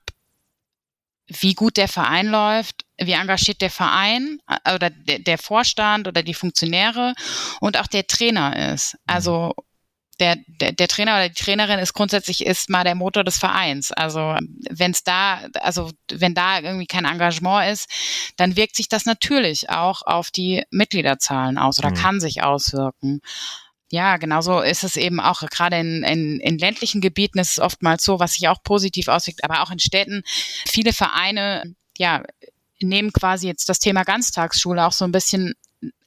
wie 1.27 1.53
gut 1.53 1.77
der 1.77 1.87
Verein 1.87 2.27
läuft, 2.27 2.85
wie 2.99 3.13
engagiert 3.13 3.61
der 3.61 3.69
Verein 3.69 4.39
oder 4.73 4.89
der, 4.89 5.19
der 5.19 5.37
Vorstand 5.37 6.07
oder 6.07 6.23
die 6.23 6.33
Funktionäre 6.33 7.13
und 7.59 7.77
auch 7.77 7.87
der 7.87 8.07
Trainer 8.07 8.73
ist. 8.73 8.97
Also 9.05 9.53
der, 10.21 10.37
der, 10.47 10.71
der 10.71 10.87
Trainer 10.87 11.15
oder 11.15 11.29
die 11.29 11.43
Trainerin 11.43 11.79
ist 11.79 11.93
grundsätzlich 11.93 12.45
ist 12.45 12.69
mal 12.69 12.83
der 12.83 12.95
Motor 12.95 13.23
des 13.23 13.39
Vereins. 13.39 13.91
Also 13.91 14.37
wenn 14.69 14.91
es 14.91 15.03
da, 15.03 15.47
also 15.59 15.91
wenn 16.11 16.35
da 16.35 16.59
irgendwie 16.59 16.85
kein 16.85 17.05
Engagement 17.05 17.71
ist, 17.71 17.89
dann 18.37 18.55
wirkt 18.55 18.75
sich 18.75 18.87
das 18.87 19.05
natürlich 19.05 19.71
auch 19.71 20.03
auf 20.03 20.29
die 20.29 20.63
Mitgliederzahlen 20.69 21.57
aus 21.57 21.79
oder 21.79 21.89
mhm. 21.89 21.95
kann 21.95 22.19
sich 22.21 22.43
auswirken. 22.43 23.21
Ja, 23.89 24.17
genauso 24.17 24.61
ist 24.61 24.83
es 24.83 24.95
eben 24.95 25.19
auch 25.19 25.41
gerade 25.41 25.77
in, 25.77 26.03
in, 26.03 26.39
in 26.39 26.57
ländlichen 26.57 27.01
Gebieten 27.01 27.39
ist 27.39 27.53
es 27.53 27.59
oftmals 27.59 28.05
so, 28.05 28.19
was 28.19 28.33
sich 28.33 28.47
auch 28.47 28.63
positiv 28.63 29.07
auswirkt, 29.07 29.43
aber 29.43 29.63
auch 29.63 29.71
in 29.71 29.79
Städten. 29.79 30.23
Viele 30.65 30.93
Vereine, 30.93 31.75
ja, 31.97 32.23
nehmen 32.79 33.11
quasi 33.11 33.47
jetzt 33.47 33.69
das 33.69 33.79
Thema 33.79 34.03
Ganztagsschule 34.03 34.85
auch 34.85 34.93
so 34.93 35.03
ein 35.03 35.11
bisschen 35.11 35.55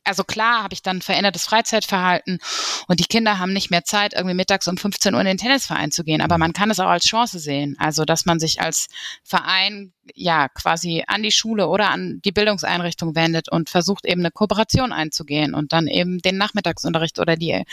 also 0.05 0.23
klar 0.25 0.63
habe 0.63 0.75
ich 0.75 0.83
dann 0.83 1.03
verändertes 1.03 1.45
Freizeitverhalten 1.45 2.39
und 2.87 3.01
die 3.01 3.05
Kinder 3.05 3.39
haben 3.39 3.53
nicht 3.53 3.71
mehr 3.71 3.85
Zeit, 3.85 4.15
irgendwie 4.15 4.35
mittags 4.35 4.69
um 4.69 4.77
15 4.77 5.15
Uhr 5.15 5.21
in 5.21 5.27
den 5.27 5.39
Tennisverein 5.39 5.91
zu 5.91 6.05
gehen. 6.05 6.21
Aber 6.21 6.37
mhm. 6.37 6.41
man 6.41 6.53
kann 6.53 6.71
es 6.71 6.81
auch 6.81 6.89
als 6.89 7.05
Chance 7.05 7.39
sehen. 7.39 7.77
Also, 7.79 8.05
dass 8.05 8.27
man 8.27 8.39
sich 8.39 8.61
als 8.61 8.89
Verein 9.23 9.93
ja 10.15 10.49
quasi 10.49 11.05
an 11.07 11.23
die 11.23 11.33
Schule 11.33 11.69
oder 11.69 11.91
an 11.91 12.21
die 12.25 12.33
Bildungseinrichtung 12.33 13.15
wendet 13.15 13.51
und 13.51 13.71
versucht 13.71 14.05
eben 14.05 14.21
eine 14.21 14.31
Kooperation 14.31 14.93
einzugehen 14.93 15.55
und 15.55 15.73
dann 15.73 15.87
eben 15.87 16.19
den 16.19 16.37
Nachmittagsunterricht 16.37 17.19
oder 17.19 17.37
die, 17.37 17.65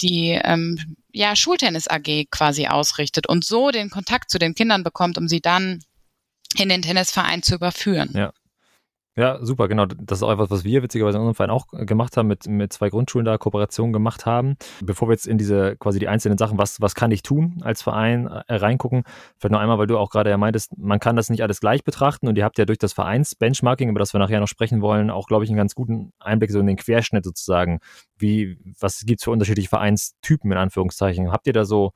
die 0.00 0.38
ähm, 0.44 0.96
ja, 1.12 1.34
Schultennis 1.34 1.88
AG 1.88 2.26
quasi 2.30 2.66
ausrichtet 2.66 3.26
und 3.26 3.44
so 3.44 3.70
den 3.70 3.90
Kontakt 3.90 4.30
zu 4.30 4.38
den 4.38 4.54
Kindern 4.54 4.84
bekommt, 4.84 5.16
um 5.18 5.28
sie 5.28 5.40
dann 5.40 5.82
in 6.56 6.68
den 6.68 6.82
Tennisverein 6.82 7.42
zu 7.42 7.54
überführen. 7.54 8.10
Ja, 8.14 8.32
ja, 9.16 9.44
super, 9.44 9.66
genau. 9.66 9.86
Das 9.86 10.18
ist 10.18 10.22
auch 10.22 10.30
etwas, 10.30 10.50
was 10.50 10.64
wir 10.64 10.84
witzigerweise 10.84 11.18
in 11.18 11.22
unserem 11.22 11.34
Verein 11.34 11.50
auch 11.50 11.66
gemacht 11.72 12.16
haben, 12.16 12.28
mit, 12.28 12.46
mit 12.46 12.72
zwei 12.72 12.90
Grundschulen 12.90 13.24
da 13.24 13.38
Kooperationen 13.38 13.92
gemacht 13.92 14.24
haben. 14.24 14.56
Bevor 14.82 15.08
wir 15.08 15.12
jetzt 15.12 15.26
in 15.26 15.36
diese 15.36 15.76
quasi 15.76 15.98
die 15.98 16.06
einzelnen 16.06 16.38
Sachen, 16.38 16.58
was, 16.58 16.80
was 16.80 16.94
kann 16.94 17.10
ich 17.10 17.22
tun 17.22 17.60
als 17.62 17.82
Verein 17.82 18.28
äh, 18.28 18.54
reingucken, 18.54 19.02
vielleicht 19.36 19.52
noch 19.52 19.58
einmal, 19.58 19.78
weil 19.78 19.88
du 19.88 19.98
auch 19.98 20.10
gerade 20.10 20.30
ja 20.30 20.38
meintest, 20.38 20.78
man 20.78 21.00
kann 21.00 21.16
das 21.16 21.28
nicht 21.28 21.42
alles 21.42 21.60
gleich 21.60 21.82
betrachten 21.82 22.28
und 22.28 22.38
ihr 22.38 22.44
habt 22.44 22.58
ja 22.58 22.64
durch 22.64 22.78
das 22.78 22.92
Vereins-Benchmarking, 22.92 23.88
über 23.88 23.98
das 23.98 24.14
wir 24.14 24.20
nachher 24.20 24.38
noch 24.38 24.48
sprechen 24.48 24.80
wollen, 24.80 25.10
auch, 25.10 25.26
glaube 25.26 25.44
ich, 25.44 25.50
einen 25.50 25.58
ganz 25.58 25.74
guten 25.74 26.12
Einblick 26.20 26.52
so 26.52 26.60
in 26.60 26.66
den 26.66 26.76
Querschnitt 26.76 27.24
sozusagen. 27.24 27.80
Wie, 28.16 28.58
was 28.78 29.00
gibt's 29.04 29.24
für 29.24 29.32
unterschiedliche 29.32 29.68
Vereinstypen 29.68 30.52
in 30.52 30.58
Anführungszeichen? 30.58 31.32
Habt 31.32 31.48
ihr 31.48 31.52
da 31.52 31.64
so 31.64 31.92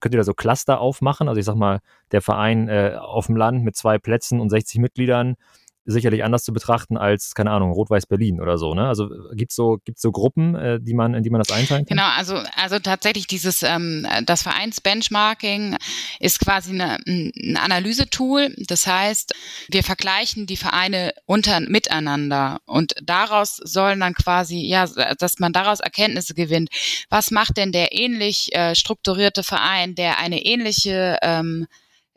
könnt 0.00 0.14
ihr 0.14 0.18
da 0.18 0.24
so 0.24 0.34
Cluster 0.34 0.80
aufmachen? 0.80 1.28
Also 1.28 1.38
ich 1.38 1.46
sag 1.46 1.54
mal, 1.54 1.78
der 2.10 2.20
Verein 2.20 2.68
äh, 2.68 2.96
auf 3.00 3.26
dem 3.26 3.36
Land 3.36 3.62
mit 3.62 3.76
zwei 3.76 3.98
Plätzen 3.98 4.40
und 4.40 4.50
60 4.50 4.80
Mitgliedern, 4.80 5.36
sicherlich 5.84 6.22
anders 6.24 6.44
zu 6.44 6.52
betrachten 6.52 6.96
als, 6.96 7.34
keine 7.34 7.50
Ahnung, 7.50 7.72
Rot-Weiß 7.72 8.06
Berlin 8.06 8.40
oder 8.40 8.56
so. 8.58 8.74
Ne? 8.74 8.86
Also 8.86 9.08
gibt's 9.34 9.56
so, 9.56 9.78
gibt's 9.84 10.02
so 10.02 10.12
Gruppen, 10.12 10.54
äh, 10.54 10.78
die 10.80 10.94
man, 10.94 11.14
in 11.14 11.22
die 11.22 11.30
man 11.30 11.40
das 11.40 11.50
einteilen 11.50 11.84
kann? 11.84 11.96
Genau, 11.96 12.08
also, 12.16 12.40
also 12.56 12.78
tatsächlich 12.78 13.26
dieses, 13.26 13.62
ähm, 13.62 14.06
das 14.24 14.42
Vereinsbenchmarking 14.42 15.76
ist 16.20 16.40
quasi 16.40 16.72
eine, 16.72 16.98
ein 17.06 17.56
Analysetool. 17.56 18.54
Das 18.68 18.86
heißt, 18.86 19.34
wir 19.68 19.82
vergleichen 19.82 20.46
die 20.46 20.56
Vereine 20.56 21.14
unter, 21.26 21.60
miteinander 21.60 22.60
und 22.66 22.94
daraus 23.02 23.56
sollen 23.56 24.00
dann 24.00 24.14
quasi, 24.14 24.60
ja, 24.60 24.86
dass 25.18 25.38
man 25.38 25.52
daraus 25.52 25.80
Erkenntnisse 25.80 26.34
gewinnt. 26.34 26.70
Was 27.10 27.30
macht 27.30 27.56
denn 27.56 27.72
der 27.72 27.92
ähnlich 27.92 28.54
äh, 28.54 28.74
strukturierte 28.74 29.42
Verein, 29.42 29.94
der 29.94 30.18
eine 30.18 30.44
ähnliche 30.44 31.18
ähm, 31.22 31.66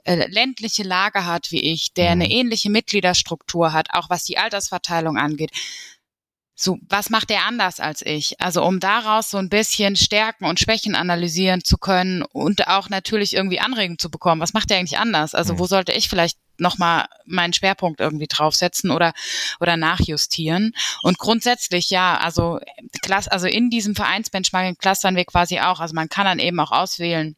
äh, 0.06 0.28
ländliche 0.28 0.84
Lage 0.84 1.26
hat 1.26 1.52
wie 1.52 1.74
ich, 1.74 1.94
der 1.94 2.12
eine 2.12 2.26
mhm. 2.26 2.32
ähnliche 2.32 2.70
Mitgliederstruktur 2.70 3.74
hat, 3.74 3.90
auch 3.92 4.10
was 4.10 4.24
die 4.24 4.38
Altersverteilung 4.38 5.18
angeht. 5.18 5.52
So, 6.58 6.78
was 6.88 7.10
macht 7.10 7.30
der 7.30 7.46
anders 7.46 7.82
als 7.82 8.02
ich? 8.02 8.40
Also 8.40 8.64
um 8.64 8.80
daraus 8.80 9.30
so 9.30 9.38
ein 9.38 9.50
bisschen 9.50 9.98
Stärken 9.98 10.46
und 10.46 10.58
Schwächen 10.58 10.96
analysieren 10.96 11.66
zu 11.66 11.78
können 11.78 12.22
und 12.22 12.70
auch 12.70 12.88
natürlich 12.88 13.34
irgendwie 13.34 13.60
Anregungen 13.60 14.00
zu 14.00 14.10
bekommen. 14.10 14.40
Was 14.40 14.54
macht 14.54 14.70
der 14.70 14.78
eigentlich 14.78 14.98
anders? 14.98 15.36
Also 15.36 15.56
mhm. 15.56 15.60
wo 15.60 15.68
sollte 15.68 15.92
ich 15.92 16.08
vielleicht 16.08 16.38
nochmal 16.58 17.08
meinen 17.26 17.52
Schwerpunkt 17.52 18.00
irgendwie 18.00 18.28
draufsetzen 18.28 18.92
oder, 18.92 19.12
oder 19.60 19.76
nachjustieren. 19.76 20.74
Und 21.02 21.18
grundsätzlich, 21.18 21.90
ja, 21.90 22.18
also, 22.18 22.60
klass, 23.02 23.28
also 23.28 23.48
in 23.48 23.70
diesem 23.70 23.94
Vereinsbenchmarking 23.94 24.78
clustern 24.78 25.18
wir 25.18 25.26
quasi 25.26 25.60
auch. 25.60 25.82
Also 25.82 25.94
man 25.94 26.08
kann 26.08 26.26
dann 26.26 26.40
eben 26.40 26.60
auch 26.62 26.72
auswählen, 26.72 27.36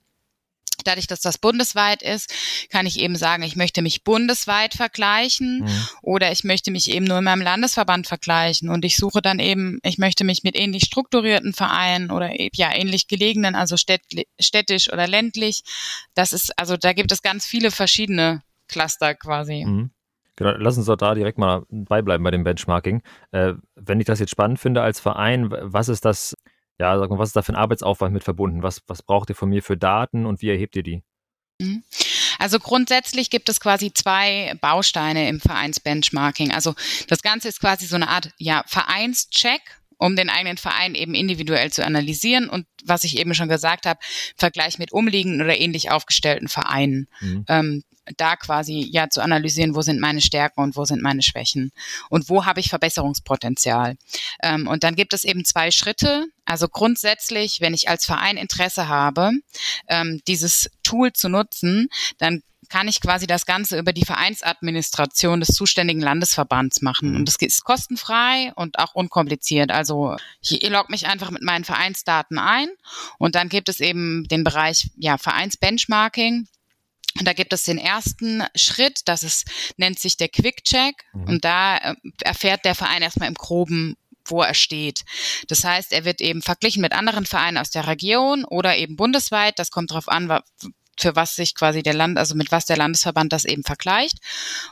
Dadurch, 0.83 1.07
dass 1.07 1.21
das 1.21 1.37
bundesweit 1.37 2.01
ist, 2.01 2.33
kann 2.69 2.85
ich 2.85 2.99
eben 2.99 3.15
sagen, 3.15 3.43
ich 3.43 3.55
möchte 3.55 3.81
mich 3.81 4.03
bundesweit 4.03 4.73
vergleichen 4.73 5.61
mhm. 5.61 5.87
oder 6.01 6.31
ich 6.31 6.43
möchte 6.43 6.71
mich 6.71 6.89
eben 6.91 7.05
nur 7.05 7.17
in 7.17 7.23
meinem 7.23 7.41
Landesverband 7.41 8.07
vergleichen 8.07 8.69
und 8.69 8.85
ich 8.85 8.95
suche 8.95 9.21
dann 9.21 9.39
eben, 9.39 9.79
ich 9.83 9.97
möchte 9.97 10.23
mich 10.23 10.43
mit 10.43 10.57
ähnlich 10.57 10.83
strukturierten 10.85 11.53
Vereinen 11.53 12.11
oder 12.11 12.31
ja 12.53 12.73
ähnlich 12.73 13.07
gelegenen, 13.07 13.55
also 13.55 13.75
städtisch 13.77 14.91
oder 14.91 15.07
ländlich. 15.07 15.61
Das 16.13 16.31
ist, 16.31 16.57
also 16.59 16.77
da 16.77 16.93
gibt 16.93 17.11
es 17.11 17.21
ganz 17.21 17.45
viele 17.45 17.71
verschiedene 17.71 18.43
Cluster 18.67 19.15
quasi. 19.15 19.65
Mhm. 19.65 19.91
Genau, 20.37 20.51
lass 20.51 20.77
uns 20.77 20.85
doch 20.85 20.97
da 20.97 21.15
direkt 21.15 21.39
mal 21.39 21.63
beibleiben 21.69 22.23
bei 22.23 22.29
dem 22.29 22.43
Benchmarking. 22.43 23.01
Äh, 23.31 23.53
wenn 23.75 23.99
ich 23.99 24.05
das 24.05 24.19
jetzt 24.19 24.29
spannend 24.29 24.59
finde 24.59 24.83
als 24.83 24.99
Verein, 24.99 25.49
was 25.49 25.89
ist 25.89 26.05
das 26.05 26.35
ja, 26.79 26.97
sag 26.97 27.09
mal, 27.09 27.19
was 27.19 27.29
ist 27.29 27.35
da 27.35 27.41
für 27.41 27.53
ein 27.53 27.57
Arbeitsaufwand 27.57 28.13
mit 28.13 28.23
verbunden? 28.23 28.63
Was, 28.63 28.81
was 28.87 29.01
braucht 29.01 29.29
ihr 29.29 29.35
von 29.35 29.49
mir 29.49 29.63
für 29.63 29.77
Daten 29.77 30.25
und 30.25 30.41
wie 30.41 30.49
erhebt 30.49 30.75
ihr 30.75 30.83
die? 30.83 31.03
Mhm. 31.59 31.83
Also 32.39 32.59
grundsätzlich 32.59 33.29
gibt 33.29 33.49
es 33.49 33.59
quasi 33.59 33.91
zwei 33.93 34.53
Bausteine 34.61 35.27
im 35.27 35.39
Vereinsbenchmarking. 35.39 36.51
Also 36.51 36.75
das 37.07 37.23
Ganze 37.23 37.47
ist 37.47 37.59
quasi 37.59 37.87
so 37.87 37.95
eine 37.95 38.09
Art 38.09 38.31
ja, 38.37 38.63
Vereinscheck 38.67 39.61
um 39.97 40.15
den 40.15 40.29
eigenen 40.29 40.57
Verein 40.57 40.95
eben 40.95 41.13
individuell 41.13 41.71
zu 41.71 41.83
analysieren 41.83 42.49
und 42.49 42.67
was 42.85 43.03
ich 43.03 43.17
eben 43.17 43.33
schon 43.33 43.49
gesagt 43.49 43.85
habe, 43.85 43.99
Vergleich 44.35 44.77
mit 44.77 44.91
umliegenden 44.91 45.41
oder 45.41 45.57
ähnlich 45.57 45.91
aufgestellten 45.91 46.47
Vereinen. 46.47 47.07
Mhm. 47.19 47.45
Ähm, 47.47 47.83
da 48.15 48.35
quasi 48.35 48.87
ja 48.91 49.09
zu 49.09 49.21
analysieren, 49.21 49.75
wo 49.75 49.81
sind 49.81 49.99
meine 49.99 50.21
Stärken 50.21 50.61
und 50.61 50.75
wo 50.75 50.85
sind 50.85 51.01
meine 51.01 51.21
Schwächen 51.21 51.71
und 52.09 52.29
wo 52.29 52.45
habe 52.45 52.59
ich 52.59 52.69
Verbesserungspotenzial. 52.69 53.97
Ähm, 54.41 54.67
und 54.67 54.83
dann 54.83 54.95
gibt 54.95 55.13
es 55.13 55.23
eben 55.23 55.45
zwei 55.45 55.71
Schritte. 55.71 56.27
Also 56.45 56.67
grundsätzlich, 56.67 57.59
wenn 57.59 57.73
ich 57.73 57.89
als 57.89 58.05
Verein 58.05 58.37
Interesse 58.37 58.87
habe, 58.87 59.31
ähm, 59.87 60.21
dieses 60.27 60.69
Tool 60.83 61.11
zu 61.11 61.27
nutzen, 61.29 61.89
dann 62.17 62.41
kann 62.69 62.87
ich 62.87 63.01
quasi 63.01 63.27
das 63.27 63.45
Ganze 63.45 63.77
über 63.77 63.93
die 63.93 64.05
Vereinsadministration 64.05 65.39
des 65.39 65.49
zuständigen 65.49 66.01
Landesverbands 66.01 66.81
machen. 66.81 67.15
Und 67.15 67.25
das 67.25 67.35
ist 67.39 67.63
kostenfrei 67.63 68.51
und 68.55 68.79
auch 68.79 68.93
unkompliziert. 68.93 69.71
Also 69.71 70.15
ich 70.41 70.67
logge 70.69 70.91
mich 70.91 71.07
einfach 71.07 71.31
mit 71.31 71.43
meinen 71.43 71.63
Vereinsdaten 71.63 72.37
ein 72.37 72.67
und 73.17 73.35
dann 73.35 73.49
gibt 73.49 73.69
es 73.69 73.79
eben 73.79 74.27
den 74.27 74.43
Bereich 74.43 74.89
ja, 74.97 75.17
Vereinsbenchmarking. 75.17 76.47
Und 77.19 77.25
da 77.25 77.33
gibt 77.33 77.53
es 77.53 77.63
den 77.63 77.77
ersten 77.77 78.43
Schritt, 78.55 79.01
das 79.05 79.23
ist, 79.23 79.45
nennt 79.77 79.99
sich 79.99 80.17
der 80.17 80.29
Quick 80.29 80.63
Check. 80.63 80.95
Mhm. 81.13 81.23
Und 81.23 81.45
da 81.45 81.77
äh, 81.77 81.95
erfährt 82.21 82.65
der 82.65 82.75
Verein 82.75 83.01
erstmal 83.01 83.29
im 83.29 83.35
Groben, 83.35 83.95
wo 84.25 84.41
er 84.41 84.53
steht. 84.53 85.05
Das 85.47 85.63
heißt, 85.63 85.93
er 85.93 86.05
wird 86.05 86.21
eben 86.21 86.41
verglichen 86.41 86.81
mit 86.81 86.91
anderen 86.91 87.25
Vereinen 87.25 87.57
aus 87.57 87.69
der 87.69 87.87
Region 87.87 88.43
oder 88.43 88.75
eben 88.77 88.95
bundesweit. 88.95 89.57
Das 89.59 89.71
kommt 89.71 89.91
darauf 89.91 90.09
an, 90.09 90.29
für 90.99 91.15
was 91.15 91.35
sich 91.35 91.55
quasi 91.55 91.83
der 91.83 91.93
Land, 91.93 92.17
also 92.17 92.35
mit 92.35 92.51
was 92.51 92.65
der 92.65 92.77
Landesverband 92.77 93.33
das 93.33 93.45
eben 93.45 93.63
vergleicht 93.63 94.19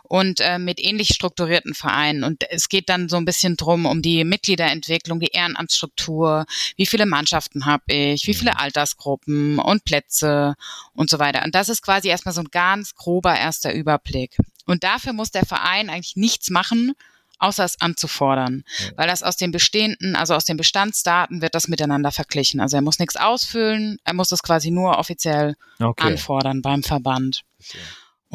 und 0.03 0.39
äh, 0.41 0.59
mit 0.59 0.79
ähnlich 0.79 1.09
strukturierten 1.09 1.73
Vereinen. 1.73 2.23
Und 2.23 2.43
es 2.49 2.69
geht 2.69 2.89
dann 2.89 3.09
so 3.09 3.17
ein 3.17 3.25
bisschen 3.25 3.57
drum 3.57 3.85
um 3.85 4.01
die 4.01 4.23
Mitgliederentwicklung, 4.23 5.19
die 5.19 5.31
Ehrenamtsstruktur, 5.31 6.45
wie 6.75 6.85
viele 6.85 7.05
Mannschaften 7.05 7.65
habe 7.65 7.83
ich, 7.87 8.27
wie 8.27 8.33
viele 8.33 8.51
mhm. 8.51 8.57
Altersgruppen 8.57 9.59
und 9.59 9.85
Plätze 9.85 10.55
und 10.93 11.09
so 11.09 11.19
weiter. 11.19 11.43
Und 11.43 11.55
das 11.55 11.69
ist 11.69 11.81
quasi 11.81 12.07
erstmal 12.09 12.33
so 12.33 12.41
ein 12.41 12.49
ganz 12.51 12.95
grober 12.95 13.37
erster 13.37 13.73
Überblick. 13.73 14.37
Und 14.65 14.83
dafür 14.83 15.13
muss 15.13 15.31
der 15.31 15.45
Verein 15.45 15.89
eigentlich 15.89 16.15
nichts 16.15 16.49
machen, 16.49 16.93
außer 17.39 17.63
es 17.63 17.79
anzufordern, 17.81 18.63
ja. 18.79 18.91
weil 18.95 19.07
das 19.07 19.23
aus 19.23 19.37
den 19.37 19.51
bestehenden, 19.51 20.15
also 20.15 20.33
aus 20.33 20.45
den 20.45 20.57
Bestandsdaten 20.57 21.41
wird 21.41 21.55
das 21.55 21.67
miteinander 21.67 22.11
verglichen. 22.11 22.59
Also 22.59 22.77
er 22.77 22.81
muss 22.81 22.99
nichts 22.99 23.15
ausfüllen, 23.15 23.97
er 24.03 24.13
muss 24.13 24.31
es 24.31 24.43
quasi 24.43 24.71
nur 24.71 24.97
offiziell 24.97 25.55
okay. 25.79 26.07
anfordern 26.07 26.61
beim 26.61 26.83
Verband. 26.83 27.43
Okay. 27.59 27.79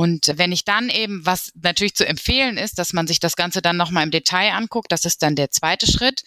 Und 0.00 0.32
wenn 0.36 0.50
ich 0.50 0.64
dann 0.64 0.88
eben, 0.88 1.26
was 1.26 1.52
natürlich 1.60 1.94
zu 1.94 2.06
empfehlen 2.08 2.56
ist, 2.56 2.78
dass 2.78 2.94
man 2.94 3.06
sich 3.06 3.20
das 3.20 3.36
Ganze 3.36 3.60
dann 3.60 3.76
nochmal 3.76 4.02
im 4.02 4.10
Detail 4.10 4.52
anguckt, 4.52 4.90
das 4.92 5.04
ist 5.04 5.22
dann 5.22 5.36
der 5.36 5.50
zweite 5.50 5.86
Schritt. 5.86 6.22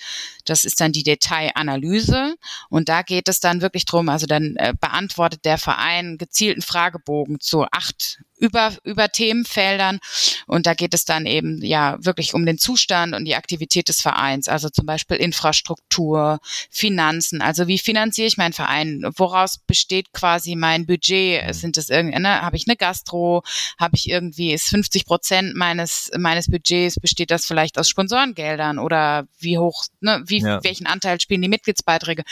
Das 0.45 0.63
ist 0.63 0.79
dann 0.79 0.91
die 0.91 1.01
Detailanalyse. 1.01 2.35
Und 2.69 2.87
da 2.87 3.01
geht 3.01 3.27
es 3.27 3.39
dann 3.39 3.61
wirklich 3.61 3.85
drum, 3.85 4.09
also 4.09 4.27
dann 4.27 4.57
äh, 4.57 4.75
beantwortet 4.79 5.43
der 5.43 5.57
Verein 5.57 6.19
gezielten 6.19 6.61
Fragebogen 6.61 7.39
zu 7.39 7.65
acht 7.71 8.19
über, 8.43 8.73
über 8.83 9.09
Themenfeldern. 9.09 9.99
Und 10.47 10.67
da 10.67 10.73
geht 10.73 10.93
es 10.93 11.05
dann 11.05 11.25
eben 11.25 11.63
ja 11.63 11.97
wirklich 11.99 12.33
um 12.33 12.45
den 12.45 12.57
Zustand 12.57 13.15
und 13.15 13.25
die 13.25 13.35
Aktivität 13.35 13.87
des 13.87 14.01
Vereins. 14.01 14.49
Also 14.49 14.69
zum 14.69 14.85
Beispiel 14.85 15.17
Infrastruktur, 15.17 16.39
Finanzen. 16.69 17.41
Also 17.41 17.67
wie 17.67 17.79
finanziere 17.79 18.27
ich 18.27 18.37
meinen 18.37 18.53
Verein? 18.53 19.05
Woraus 19.15 19.59
besteht 19.59 20.11
quasi 20.11 20.55
mein 20.55 20.85
Budget? 20.85 21.47
Mhm. 21.47 21.53
Sind 21.53 21.77
es 21.77 21.89
irgendwie, 21.89 22.19
ne, 22.19 22.41
habe 22.41 22.57
ich 22.57 22.67
eine 22.67 22.75
Gastro? 22.75 23.43
Habe 23.79 23.95
ich 23.95 24.09
irgendwie, 24.09 24.53
ist 24.53 24.69
50 24.69 25.05
Prozent 25.05 25.55
meines, 25.55 26.09
meines 26.17 26.49
Budgets, 26.49 26.99
besteht 26.99 27.31
das 27.31 27.45
vielleicht 27.45 27.77
aus 27.77 27.89
Sponsorengeldern 27.89 28.79
oder 28.79 29.25
wie 29.39 29.57
hoch, 29.57 29.85
ne, 29.99 30.23
wie, 30.25 30.39
ja. 30.39 30.63
welchen 30.63 30.87
Anteil 30.87 31.19
spielen 31.19 31.41
die 31.41 31.49
Mitgliedsbeiträge? 31.49 32.23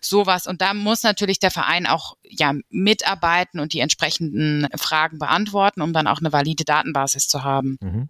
Sowas. 0.00 0.46
Und 0.46 0.60
da 0.60 0.74
muss 0.74 1.02
natürlich 1.02 1.38
der 1.38 1.50
Verein 1.50 1.86
auch 1.86 2.14
ja 2.22 2.52
mitarbeiten 2.70 3.60
und 3.60 3.72
die 3.72 3.80
entsprechenden 3.80 4.68
Fragen 4.76 5.18
beantworten 5.18 5.82
um 5.82 5.92
dann 5.92 6.06
auch 6.06 6.18
eine 6.18 6.32
valide 6.32 6.64
Datenbasis 6.64 7.28
zu 7.28 7.42
haben. 7.44 7.78
Mhm. 7.80 8.08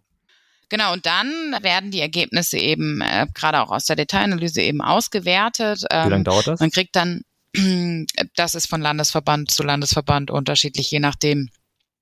Genau, 0.69 0.93
und 0.93 1.07
dann 1.07 1.57
werden 1.63 1.91
die 1.91 2.01
Ergebnisse 2.01 2.59
eben 2.59 3.01
äh, 3.01 3.27
gerade 3.33 3.61
auch 3.63 3.71
aus 3.71 3.87
der 3.87 3.97
Detailanalyse 3.97 4.61
eben 4.61 4.83
ausgewertet. 4.83 5.85
Ähm, 5.91 6.07
Wie 6.07 6.11
lange 6.11 6.25
dauert 6.25 6.47
das? 6.47 6.61
Man 6.61 6.71
kriegt 6.71 6.95
dann, 6.95 7.23
das 8.37 8.55
ist 8.55 8.69
von 8.69 8.83
Landesverband 8.83 9.51
zu 9.51 9.63
Landesverband 9.63 10.31
unterschiedlich, 10.31 10.91
je 10.91 11.01
nachdem, 11.01 11.49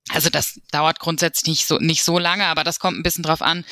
Also 0.09 0.29
das 0.29 0.59
dauert 0.71 0.99
grundsätzlich 0.99 1.47
nicht 1.47 1.67
so, 1.67 1.77
nicht 1.79 2.03
so 2.03 2.17
lange, 2.17 2.45
aber 2.45 2.63
das 2.63 2.79
kommt 2.79 2.97
ein 2.97 3.03
bisschen 3.03 3.23
drauf 3.23 3.41
an, 3.41 3.65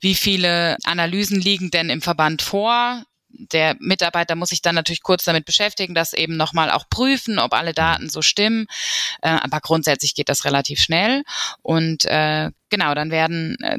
wie 0.00 0.14
viele 0.14 0.76
Analysen 0.84 1.40
liegen 1.40 1.70
denn 1.70 1.90
im 1.90 2.02
Verband 2.02 2.42
vor 2.42 3.02
der 3.32 3.76
Mitarbeiter 3.80 4.34
muss 4.34 4.50
sich 4.50 4.62
dann 4.62 4.74
natürlich 4.74 5.02
kurz 5.02 5.24
damit 5.24 5.44
beschäftigen, 5.44 5.94
das 5.94 6.12
eben 6.12 6.36
nochmal 6.36 6.70
auch 6.70 6.88
prüfen, 6.88 7.38
ob 7.38 7.54
alle 7.54 7.72
Daten 7.72 8.08
so 8.08 8.22
stimmen. 8.22 8.66
Äh, 9.22 9.30
aber 9.30 9.60
grundsätzlich 9.60 10.14
geht 10.14 10.28
das 10.28 10.44
relativ 10.44 10.80
schnell. 10.80 11.22
Und 11.62 12.04
äh, 12.04 12.50
genau, 12.72 12.94
dann 12.94 13.10
werden 13.10 13.56
äh, 13.60 13.78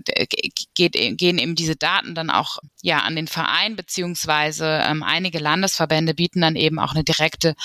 geht, 0.76 0.94
gehen 0.94 1.40
eben 1.40 1.56
diese 1.56 1.76
Daten 1.76 2.14
dann 2.14 2.30
auch 2.30 2.60
ja 2.84 3.00
an 3.00 3.16
den 3.16 3.28
Verein 3.28 3.76
beziehungsweise 3.76 4.82
ähm, 4.86 5.02
einige 5.02 5.40
Landesverbände 5.40 6.14
bieten 6.14 6.42
dann 6.42 6.56
eben 6.56 6.78
auch 6.78 6.94
eine 6.94 7.04
direkte 7.04 7.56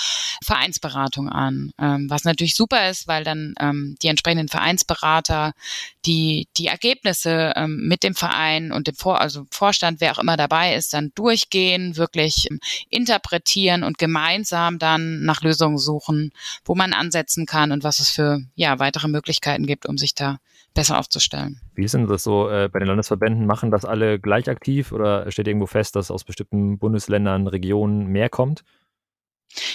Vereinsberatung 0.43 1.29
an, 1.29 1.71
ähm, 1.79 2.09
was 2.09 2.23
natürlich 2.23 2.55
super 2.55 2.89
ist, 2.89 3.07
weil 3.07 3.23
dann 3.23 3.53
ähm, 3.59 3.95
die 4.01 4.07
entsprechenden 4.07 4.47
Vereinsberater 4.47 5.53
die 6.05 6.47
die 6.57 6.65
Ergebnisse 6.65 7.53
ähm, 7.55 7.87
mit 7.87 8.03
dem 8.03 8.15
Verein 8.15 8.71
und 8.71 8.87
dem 8.87 8.95
Vor 8.95 9.21
also 9.21 9.45
Vorstand, 9.51 10.01
wer 10.01 10.13
auch 10.13 10.19
immer 10.19 10.35
dabei 10.35 10.73
ist, 10.73 10.93
dann 10.93 11.11
durchgehen, 11.13 11.95
wirklich 11.95 12.47
ähm, 12.49 12.59
interpretieren 12.89 13.83
und 13.83 13.99
gemeinsam 13.99 14.79
dann 14.79 15.21
nach 15.21 15.41
Lösungen 15.41 15.77
suchen, 15.77 16.31
wo 16.65 16.73
man 16.73 16.93
ansetzen 16.93 17.45
kann 17.45 17.71
und 17.71 17.83
was 17.83 17.99
es 17.99 18.09
für 18.09 18.41
ja 18.55 18.79
weitere 18.79 19.07
Möglichkeiten 19.07 19.67
gibt, 19.67 19.85
um 19.85 19.99
sich 19.99 20.15
da 20.15 20.39
besser 20.79 20.97
aufzustellen. 20.97 21.59
Wie 21.75 21.83
ist 21.83 21.93
denn 21.93 22.07
das 22.07 22.23
so 22.23 22.49
äh, 22.49 22.69
bei 22.71 22.79
den 22.79 22.87
Landesverbänden? 22.87 23.45
Machen 23.45 23.69
das 23.69 23.83
alle 23.83 24.17
gleich 24.17 24.49
aktiv 24.49 24.93
oder 24.93 25.29
steht 25.29 25.47
irgendwo 25.47 25.65
fest, 25.67 25.95
dass 25.95 26.09
aus 26.09 26.23
bestimmten 26.23 26.79
Bundesländern, 26.79 27.47
Regionen 27.47 28.07
mehr 28.07 28.29
kommt? 28.29 28.63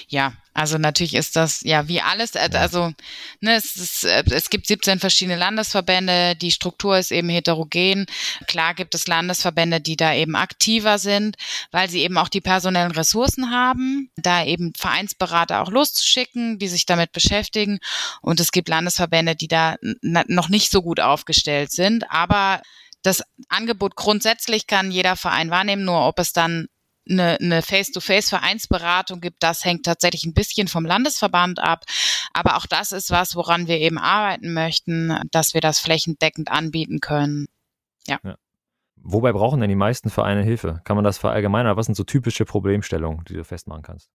Ja, 0.08 0.34
also 0.52 0.78
natürlich 0.78 1.14
ist 1.14 1.34
das 1.34 1.62
ja 1.62 1.88
wie 1.88 2.00
alles, 2.00 2.36
äh, 2.36 2.48
also 2.52 2.92
ne, 3.40 3.56
es, 3.56 3.76
ist, 3.76 4.04
äh, 4.04 4.22
es 4.30 4.48
gibt 4.48 4.66
17 4.66 5.00
verschiedene 5.00 5.36
Landesverbände, 5.36 6.36
die 6.36 6.52
Struktur 6.52 6.96
ist 6.96 7.10
eben 7.10 7.28
heterogen. 7.28 8.06
Klar 8.46 8.74
gibt 8.74 8.94
es 8.94 9.08
Landesverbände, 9.08 9.80
die 9.80 9.96
da 9.96 10.14
eben 10.14 10.36
aktiver 10.36 10.98
sind, 10.98 11.36
weil 11.72 11.90
sie 11.90 12.02
eben 12.02 12.16
auch 12.18 12.28
die 12.28 12.40
personellen 12.40 12.92
Ressourcen 12.92 13.50
haben, 13.50 14.10
da 14.16 14.44
eben 14.44 14.72
Vereinsberater 14.76 15.60
auch 15.60 15.70
loszuschicken, 15.70 16.58
die 16.58 16.68
sich 16.68 16.86
damit 16.86 17.12
beschäftigen. 17.12 17.80
Und 18.22 18.38
es 18.38 18.52
gibt 18.52 18.68
Landesverbände, 18.68 19.34
die 19.34 19.48
da 19.48 19.76
noch 20.02 20.48
nicht 20.48 20.70
so 20.70 20.82
gut 20.82 21.00
aufgestellt 21.00 21.72
sind, 21.72 22.10
aber 22.10 22.62
das 23.02 23.22
Angebot 23.48 23.96
grundsätzlich 23.96 24.66
kann 24.66 24.90
jeder 24.90 25.16
Verein 25.16 25.50
wahrnehmen, 25.50 25.84
nur 25.84 26.06
ob 26.06 26.18
es 26.18 26.32
dann 26.32 26.68
eine, 27.08 27.38
eine 27.40 27.62
Face-to-Face-Vereinsberatung 27.62 29.20
gibt, 29.20 29.42
das 29.42 29.64
hängt 29.64 29.84
tatsächlich 29.84 30.24
ein 30.24 30.34
bisschen 30.34 30.68
vom 30.68 30.84
Landesverband 30.84 31.58
ab. 31.58 31.84
Aber 32.32 32.56
auch 32.56 32.66
das 32.66 32.92
ist 32.92 33.10
was, 33.10 33.36
woran 33.36 33.66
wir 33.66 33.78
eben 33.78 33.98
arbeiten 33.98 34.52
möchten, 34.52 35.18
dass 35.30 35.54
wir 35.54 35.60
das 35.60 35.78
flächendeckend 35.80 36.50
anbieten 36.50 37.00
können. 37.00 37.46
Ja. 38.06 38.18
ja. 38.24 38.36
Wobei 38.96 39.32
brauchen 39.32 39.60
denn 39.60 39.68
die 39.68 39.76
meisten 39.76 40.08
Vereine 40.08 40.42
Hilfe? 40.42 40.80
Kann 40.84 40.96
man 40.96 41.04
das 41.04 41.18
verallgemeinern? 41.18 41.76
Was 41.76 41.86
sind 41.86 41.94
so 41.94 42.04
typische 42.04 42.46
Problemstellungen, 42.46 43.24
die 43.28 43.34
du 43.34 43.44
festmachen 43.44 43.82
kannst? 43.82 44.08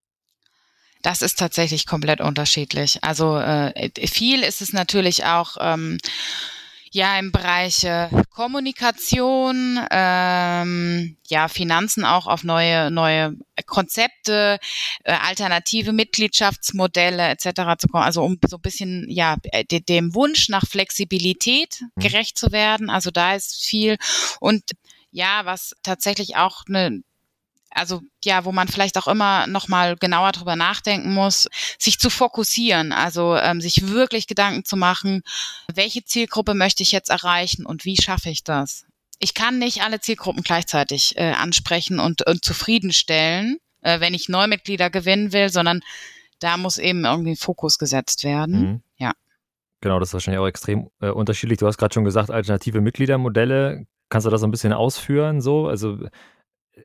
Das 1.02 1.21
ist 1.21 1.39
tatsächlich 1.39 1.86
komplett 1.86 2.19
unterschiedlich. 2.19 3.04
Also 3.04 3.38
äh, 3.38 3.89
viel 4.08 4.43
ist 4.43 4.62
es 4.62 4.73
natürlich 4.73 5.25
auch 5.25 5.56
ähm, 5.60 5.97
ja 6.91 7.17
im 7.19 7.32
Bereich 7.32 7.84
äh, 7.84 8.10
Kommunikation, 8.30 9.80
ähm, 9.91 11.17
ja 11.28 11.47
Finanzen 11.47 12.06
auch 12.06 12.28
auf 12.28 12.43
neue 12.43 12.91
neue 12.91 13.36
Konzepte, 13.65 14.60
äh, 15.04 15.13
alternative 15.13 15.93
Mitgliedschaftsmodelle 15.93 17.30
etc. 17.30 17.80
zu 17.80 17.88
kommen. 17.88 18.04
Also 18.04 18.23
um 18.23 18.38
so 18.47 18.58
ein 18.58 18.62
bisschen 18.62 19.06
ja 19.10 19.36
de 19.71 19.80
dem 19.82 20.15
Wunsch 20.15 20.49
nach 20.49 20.65
Flexibilität 20.67 21.82
mhm. 21.82 22.02
gerecht 22.02 22.38
zu 22.38 22.52
werden. 22.52 22.89
Also 22.89 23.12
da 23.12 23.36
ist 23.36 23.65
viel 23.65 23.97
und 24.39 24.63
ja, 25.12 25.41
was 25.45 25.73
tatsächlich 25.84 26.36
auch 26.36 26.63
eine 26.67 27.02
also 27.71 28.01
ja, 28.23 28.45
wo 28.45 28.51
man 28.51 28.67
vielleicht 28.67 28.97
auch 28.97 29.08
immer 29.08 29.47
noch 29.47 29.67
mal 29.67 29.95
genauer 29.95 30.32
drüber 30.32 30.55
nachdenken 30.55 31.13
muss, 31.13 31.47
sich 31.77 31.99
zu 31.99 32.10
fokussieren, 32.10 32.91
also 32.91 33.36
ähm, 33.36 33.62
sich 33.62 33.89
wirklich 33.89 34.27
Gedanken 34.27 34.65
zu 34.65 34.75
machen, 34.75 35.21
welche 35.73 36.03
Zielgruppe 36.03 36.53
möchte 36.53 36.84
ich 36.84 36.91
jetzt 36.91 37.10
erreichen 37.10 37.65
und 37.65 37.86
wie 37.86 38.01
schaffe 38.01 38.29
ich 38.29 38.43
das? 38.43 38.86
Ich 39.19 39.34
kann 39.34 39.60
nicht 39.60 39.84
alle 39.84 39.99
Zielgruppen 39.99 40.43
gleichzeitig 40.43 41.17
äh, 41.17 41.34
ansprechen 41.34 41.99
und, 41.99 42.25
und 42.25 42.43
zufriedenstellen, 42.43 43.58
äh, 43.82 43.99
wenn 43.99 44.13
ich 44.13 44.29
Neumitglieder 44.29 44.89
gewinnen 44.89 45.34
will, 45.34 45.49
sondern 45.49 45.82
da 46.39 46.58
muss 46.58 46.77
eben 46.77 47.03
irgendwie 47.05 47.36
Fokus 47.36 47.77
gesetzt 47.77 48.23
werden. 48.23 48.62
Mhm. 48.62 48.82
Ja. 48.97 49.12
Genau, 49.82 49.99
das 49.99 50.10
ist 50.10 50.13
wahrscheinlich 50.13 50.39
auch 50.39 50.47
extrem 50.47 50.89
äh, 51.01 51.10
unterschiedlich. 51.10 51.60
Du 51.60 51.67
hast 51.67 51.77
gerade 51.77 51.93
schon 51.93 52.05
gesagt, 52.05 52.32
alternative 52.32 52.82
Mitgliedermodelle. 52.82 53.86
Kannst 54.08 54.25
du 54.25 54.32
das 54.32 54.41
so 54.41 54.47
ein 54.47 54.51
bisschen 54.51 54.73
ausführen? 54.73 55.41
So, 55.41 55.67
also 55.67 55.99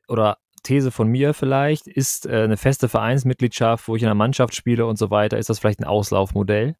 oder 0.07 0.37
These 0.65 0.91
von 0.91 1.07
mir 1.07 1.33
vielleicht, 1.33 1.87
ist 1.87 2.25
äh, 2.25 2.43
eine 2.43 2.57
feste 2.57 2.89
Vereinsmitgliedschaft, 2.89 3.87
wo 3.87 3.95
ich 3.95 4.01
in 4.01 4.07
einer 4.07 4.15
Mannschaft 4.15 4.55
spiele 4.55 4.85
und 4.85 4.97
so 4.97 5.09
weiter, 5.09 5.37
ist 5.37 5.49
das 5.49 5.59
vielleicht 5.59 5.79
ein 5.79 5.85
Auslaufmodell? 5.85 6.75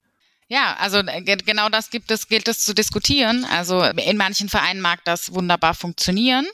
Ja, 0.48 0.76
also 0.80 0.98
äh, 1.00 1.22
genau 1.24 1.70
das 1.70 1.90
gibt 1.90 2.12
es, 2.12 2.28
gilt 2.28 2.48
es 2.48 2.60
zu 2.60 2.76
diskutieren. 2.76 3.46
Also 3.46 3.82
in 3.84 4.18
manchen 4.18 4.48
Vereinen 4.48 4.80
mag 4.80 5.04
das 5.04 5.34
wunderbar 5.34 5.74
funktionieren 5.74 6.46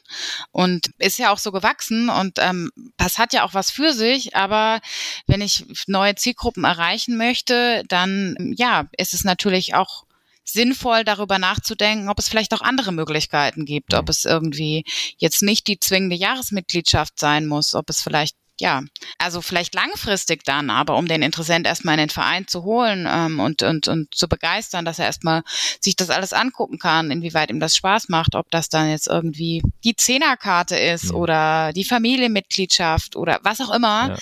und 0.52 0.92
ist 0.98 1.20
ja 1.20 1.32
auch 1.32 1.38
so 1.38 1.52
gewachsen 1.52 2.10
und 2.10 2.38
ähm, 2.40 2.72
das 2.96 3.18
hat 3.18 3.34
ja 3.34 3.44
auch 3.44 3.54
was 3.54 3.70
für 3.70 3.92
sich. 3.92 4.36
Aber 4.36 4.80
wenn 5.28 5.42
ich 5.42 5.66
neue 5.88 6.16
Zielgruppen 6.16 6.64
erreichen 6.64 7.18
möchte, 7.18 7.84
dann 7.90 8.54
ja, 8.56 8.88
ist 8.98 9.14
es 9.14 9.26
natürlich 9.26 9.76
auch 9.76 10.06
sinnvoll, 10.44 11.04
darüber 11.04 11.40
nachzudenken, 11.40 12.10
ob 12.10 12.20
es 12.20 12.28
vielleicht 12.28 12.54
auch 12.54 12.62
andere 12.62 12.92
Möglichkeiten 12.92 13.66
gibt, 13.66 13.94
ob 13.94 14.10
es 14.10 14.26
irgendwie 14.26 14.84
jetzt 15.18 15.42
nicht 15.44 15.68
die 15.68 15.80
zwingende 15.80 16.16
Jahresmitgliedschaft 16.16 17.20
sein 17.20 17.46
muss, 17.46 17.76
ob 17.76 17.90
es 17.90 18.02
vielleicht 18.02 18.36
ja, 18.62 18.84
also 19.18 19.42
vielleicht 19.42 19.74
langfristig 19.74 20.44
dann, 20.44 20.70
aber 20.70 20.96
um 20.98 21.08
den 21.08 21.24
Interessent 21.24 21.66
erstmal 21.66 21.96
in 21.96 22.02
den 22.02 22.10
Verein 22.10 22.48
zu 22.48 22.64
holen 22.64 23.08
ähm, 23.10 23.40
und, 23.40 23.64
und, 23.64 23.88
und 23.88 24.14
zu 24.14 24.30
begeistern, 24.30 24.86
dass 24.86 25.00
er 25.00 25.06
erstmal 25.06 25.42
sich 25.80 25.96
das 25.96 26.12
alles 26.12 26.32
angucken 26.32 26.78
kann, 26.78 27.10
inwieweit 27.10 27.50
ihm 27.50 27.60
das 27.60 27.76
Spaß 27.76 28.10
macht, 28.10 28.36
ob 28.36 28.52
das 28.52 28.70
dann 28.70 28.88
jetzt 28.90 29.08
irgendwie 29.08 29.64
die 29.84 29.96
Zehnerkarte 29.96 30.78
ist 30.78 31.10
ja. 31.10 31.16
oder 31.16 31.74
die 31.74 31.86
Familienmitgliedschaft 31.86 33.16
oder 33.16 33.40
was 33.42 33.62
auch 33.62 33.74
immer. 33.74 34.10
Ja. 34.10 34.18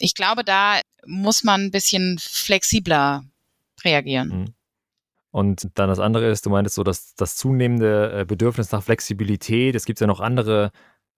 Ich 0.00 0.14
glaube, 0.14 0.42
da 0.42 0.80
muss 1.06 1.44
man 1.44 1.66
ein 1.66 1.70
bisschen 1.70 2.18
flexibler 2.18 3.24
reagieren. 3.84 4.28
Mhm. 4.28 4.54
Und 5.34 5.68
dann 5.74 5.88
das 5.88 5.98
andere 5.98 6.28
ist, 6.28 6.46
du 6.46 6.50
meintest 6.50 6.76
so, 6.76 6.84
dass 6.84 7.16
das 7.16 7.34
zunehmende 7.34 8.20
äh, 8.20 8.24
Bedürfnis 8.24 8.70
nach 8.70 8.84
Flexibilität, 8.84 9.74
es 9.74 9.84
gibt 9.84 9.98
ja 9.98 10.06
noch 10.06 10.20
andere 10.20 10.70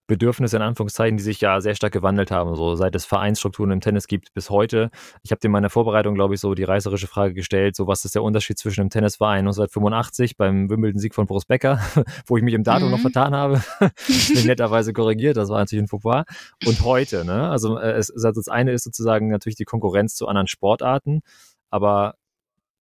Bedürfnisse 0.06 0.56
in 0.56 0.62
Anführungszeichen, 0.62 1.18
die 1.18 1.22
sich 1.22 1.42
ja 1.42 1.60
sehr 1.60 1.74
stark 1.74 1.92
gewandelt 1.92 2.30
haben, 2.30 2.54
so 2.54 2.76
seit 2.76 2.94
es 2.94 3.04
Vereinsstrukturen 3.04 3.72
im 3.72 3.82
Tennis 3.82 4.06
gibt 4.06 4.32
bis 4.32 4.48
heute. 4.48 4.88
Ich 5.22 5.32
habe 5.32 5.40
dir 5.40 5.48
in 5.48 5.52
meiner 5.52 5.68
Vorbereitung, 5.68 6.14
glaube 6.14 6.32
ich, 6.32 6.40
so 6.40 6.54
die 6.54 6.64
reißerische 6.64 7.08
Frage 7.08 7.34
gestellt, 7.34 7.76
so 7.76 7.88
was 7.88 8.06
ist 8.06 8.14
der 8.14 8.22
Unterschied 8.22 8.58
zwischen 8.58 8.84
dem 8.84 8.88
Tennisverein 8.88 9.40
1985 9.40 10.38
beim 10.38 10.70
Wimbledon-Sieg 10.70 11.14
von 11.14 11.26
Boris 11.26 11.44
Becker, 11.44 11.78
wo 12.26 12.38
ich 12.38 12.42
mich 12.42 12.54
im 12.54 12.64
Datum 12.64 12.88
mhm. 12.88 12.92
noch 12.92 13.00
vertan 13.00 13.34
habe, 13.34 13.62
bin 14.32 14.46
netterweise 14.46 14.94
korrigiert, 14.94 15.36
das 15.36 15.50
war 15.50 15.58
natürlich 15.58 15.84
ein 15.84 15.88
Fauxpas, 15.88 16.24
und 16.64 16.80
heute, 16.84 17.26
ne? 17.26 17.50
Also, 17.50 17.76
äh, 17.76 17.92
es, 17.92 18.10
also 18.10 18.30
das 18.32 18.48
eine 18.48 18.72
ist 18.72 18.84
sozusagen 18.84 19.28
natürlich 19.28 19.56
die 19.56 19.64
Konkurrenz 19.64 20.14
zu 20.14 20.26
anderen 20.26 20.46
Sportarten, 20.46 21.20
aber 21.68 22.14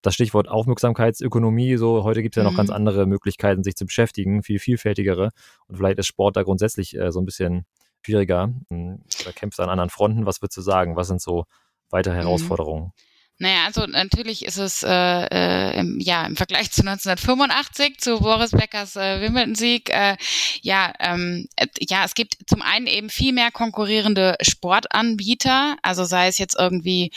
das 0.06 0.14
Stichwort 0.14 0.48
Aufmerksamkeitsökonomie, 0.48 1.76
so 1.76 2.04
heute 2.04 2.22
gibt 2.22 2.36
es 2.36 2.40
ja 2.40 2.44
noch 2.44 2.52
mhm. 2.52 2.58
ganz 2.58 2.70
andere 2.70 3.06
Möglichkeiten, 3.06 3.64
sich 3.64 3.74
zu 3.74 3.86
beschäftigen, 3.86 4.42
viel 4.42 4.58
vielfältigere. 4.58 5.32
Und 5.66 5.76
vielleicht 5.76 5.98
ist 5.98 6.06
Sport 6.06 6.36
da 6.36 6.42
grundsätzlich 6.44 6.96
äh, 6.96 7.10
so 7.10 7.20
ein 7.20 7.24
bisschen 7.24 7.66
schwieriger. 8.02 8.52
Hm, 8.70 9.02
da 9.24 9.32
kämpft 9.32 9.58
an 9.60 9.68
anderen 9.68 9.90
Fronten. 9.90 10.24
Was 10.24 10.40
würdest 10.40 10.56
du 10.58 10.62
sagen? 10.62 10.96
Was 10.96 11.08
sind 11.08 11.20
so 11.20 11.44
weitere 11.90 12.14
mhm. 12.14 12.20
Herausforderungen? 12.20 12.84
Mhm. 12.84 13.05
Naja, 13.38 13.66
also 13.66 13.84
natürlich 13.86 14.46
ist 14.46 14.56
es 14.56 14.82
äh, 14.82 14.88
äh, 14.88 15.78
im, 15.78 16.00
ja 16.00 16.24
im 16.24 16.36
Vergleich 16.36 16.70
zu 16.70 16.80
1985 16.80 17.98
zu 17.98 18.20
Boris 18.20 18.52
Beckers 18.52 18.96
äh, 18.96 19.20
Wimbledon-Sieg 19.20 19.90
äh, 19.90 20.16
ja 20.62 20.94
ähm, 21.00 21.46
äh, 21.56 21.66
ja 21.80 22.04
es 22.06 22.14
gibt 22.14 22.36
zum 22.46 22.62
einen 22.62 22.86
eben 22.86 23.10
viel 23.10 23.34
mehr 23.34 23.50
konkurrierende 23.50 24.36
Sportanbieter, 24.40 25.76
also 25.82 26.04
sei 26.04 26.28
es 26.28 26.38
jetzt 26.38 26.56
irgendwie 26.58 27.10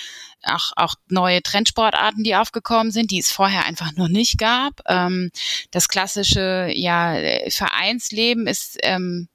auch, 0.44 0.74
auch 0.76 0.96
neue 1.08 1.42
Trendsportarten, 1.42 2.24
die 2.24 2.36
aufgekommen 2.36 2.92
sind, 2.92 3.12
die 3.12 3.20
es 3.20 3.32
vorher 3.32 3.66
einfach 3.66 3.94
noch 3.96 4.10
nicht 4.10 4.38
gab. 4.38 4.82
Ähm, 4.88 5.32
das 5.72 5.88
klassische 5.88 6.70
ja 6.74 7.16
Vereinsleben 7.50 8.46
ist 8.46 8.78
ähm, 8.84 9.30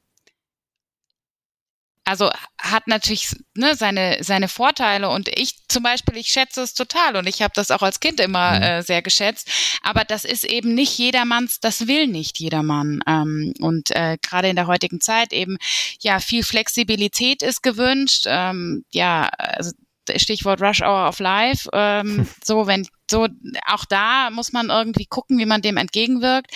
also 2.05 2.31
hat 2.61 2.87
natürlich 2.87 3.35
ne, 3.55 3.75
seine 3.77 4.19
seine 4.23 4.49
Vorteile 4.49 5.09
und 5.09 5.29
ich 5.29 5.67
zum 5.69 5.83
Beispiel 5.83 6.17
ich 6.17 6.29
schätze 6.29 6.63
es 6.63 6.75
total 6.75 7.17
und 7.17 7.27
ich 7.27 7.43
habe 7.43 7.53
das 7.55 7.71
auch 7.71 7.83
als 7.83 8.01
Kind 8.01 8.21
immer 8.21 8.57
mhm. 8.57 8.63
äh, 8.63 8.83
sehr 8.83 9.03
geschätzt. 9.03 9.51
Aber 9.83 10.05
das 10.05 10.25
ist 10.25 10.45
eben 10.45 10.75
nicht 10.75 10.99
jedermanns 10.99 11.61
das 11.61 11.87
will 11.87 12.07
nicht 12.07 12.39
jedermann. 12.39 13.01
Ähm, 13.07 13.55
und 13.61 13.91
äh, 13.91 14.19
gerade 14.23 14.49
in 14.49 14.57
der 14.57 14.67
heutigen 14.67 15.01
Zeit 15.01 15.33
eben 15.33 15.57
ja 16.01 16.21
viel 16.21 16.45
Flexibilität 16.45 17.43
ist 17.43 17.63
gewünscht. 17.63 18.25
Ähm, 18.27 18.85
ja 18.93 19.29
also 19.39 19.73
Stichwort 20.17 20.61
Rush 20.61 20.83
Hour 20.83 21.09
of 21.09 21.19
Life 21.21 21.69
ähm, 21.73 22.27
so 22.45 22.67
wenn 22.67 22.87
so, 23.11 23.29
auch 23.67 23.85
da 23.85 24.31
muss 24.31 24.53
man 24.53 24.71
irgendwie 24.71 25.07
gucken, 25.07 25.39
wie 25.39 25.47
man 25.47 25.63
dem 25.63 25.77
entgegenwirkt. 25.77 26.51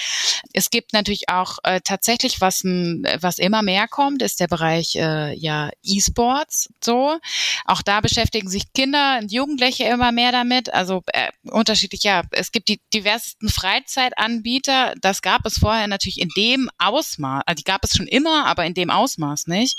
Es 0.53 0.71
gibt 0.71 0.93
natürlich 0.93 1.29
auch 1.29 1.59
äh, 1.63 1.81
tatsächlich, 1.83 2.41
was, 2.41 2.65
ein, 2.65 3.07
was 3.21 3.39
immer 3.39 3.63
mehr 3.63 3.87
kommt, 3.89 4.23
ist 4.23 4.41
der 4.41 4.49
Bereich 4.49 4.97
äh, 4.97 5.35
ja 5.35 5.71
E-Sports. 5.83 6.71
So, 6.83 7.19
auch 7.67 7.83
da 7.83 8.01
beschäftigen 8.01 8.49
sich 8.49 8.73
Kinder 8.73 9.19
und 9.21 9.31
Jugendliche 9.31 9.85
immer 9.85 10.11
mehr 10.13 10.33
damit. 10.33 10.73
Also 10.73 11.03
äh, 11.09 11.31
unterschiedlich, 11.45 12.03
ja, 12.03 12.23
es 12.31 12.51
gibt 12.51 12.69
die 12.69 12.81
diversesten 12.95 13.49
Freizeitanbieter. 13.49 14.95
Das 15.01 15.23
gab 15.23 15.45
es 15.45 15.59
vorher 15.59 15.87
natürlich 15.87 16.21
in 16.21 16.31
dem 16.37 16.71
Ausmaß, 16.79 17.43
also 17.47 17.57
die 17.57 17.65
gab 17.65 17.85
es 17.85 17.93
schon 17.97 18.07
immer, 18.07 18.47
aber 18.47 18.65
in 18.65 18.75
dem 18.75 18.91
Ausmaß 18.91 19.47
nicht 19.49 19.79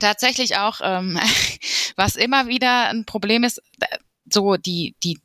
tatsächlich 0.00 0.56
auch, 0.56 0.80
ähm, 0.82 1.18
was 1.96 2.16
immer 2.16 2.46
wieder 2.46 2.88
ein 2.88 3.04
Problem 3.04 3.44
ist, 3.44 3.62
so 4.30 4.56
die, 4.56 4.94
die 5.02 5.18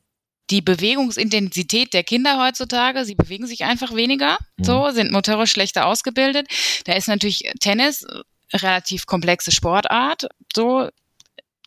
die 0.50 0.62
Bewegungsintensität 0.62 1.94
der 1.94 2.04
Kinder 2.04 2.44
heutzutage, 2.44 3.06
sie 3.06 3.16
bewegen 3.16 3.48
sich 3.48 3.64
einfach 3.64 3.96
weniger, 3.96 4.38
mhm. 4.58 4.64
so, 4.64 4.92
sind 4.92 5.12
motorisch 5.12 5.52
schlechter 5.52 5.86
ausgebildet. 5.86 6.48
Da 6.86 6.94
ist 6.94 7.08
natürlich 7.08 7.44
Tennis 7.60 8.06
relativ 8.54 9.06
komplexe 9.06 9.52
Sportart, 9.52 10.28
so, 10.54 10.90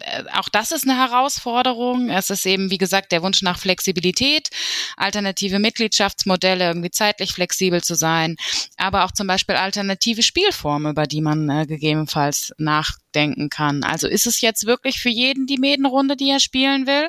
äh, 0.01 0.25
auch 0.35 0.49
das 0.49 0.73
ist 0.73 0.87
eine 0.87 0.97
Herausforderung. 0.97 2.11
Es 2.11 2.31
ist 2.31 2.45
eben, 2.47 2.71
wie 2.71 2.79
gesagt, 2.79 3.12
der 3.12 3.23
Wunsch 3.23 3.43
nach 3.43 3.59
Flexibilität, 3.59 4.51
alternative 4.97 5.59
Mitgliedschaftsmodelle, 5.59 6.67
irgendwie 6.67 6.91
zeitlich 6.91 7.33
flexibel 7.33 7.83
zu 7.83 7.95
sein, 7.95 8.37
aber 8.77 9.05
auch 9.05 9.12
zum 9.12 9.27
Beispiel 9.27 9.57
alternative 9.57 10.23
Spielformen, 10.23 10.93
über 10.93 11.07
die 11.07 11.23
man 11.23 11.49
äh, 11.49 11.67
gegebenenfalls 11.67 12.53
nachdenken 12.59 13.49
kann. 13.49 13.83
Also 13.85 14.07
ist 14.07 14.27
es 14.27 14.41
jetzt 14.41 14.67
wirklich 14.67 15.01
für 15.01 15.09
jeden 15.09 15.47
die 15.47 15.59
Medenrunde, 15.59 16.17
die 16.17 16.31
er 16.31 16.41
spielen 16.41 16.87
will? 16.87 17.09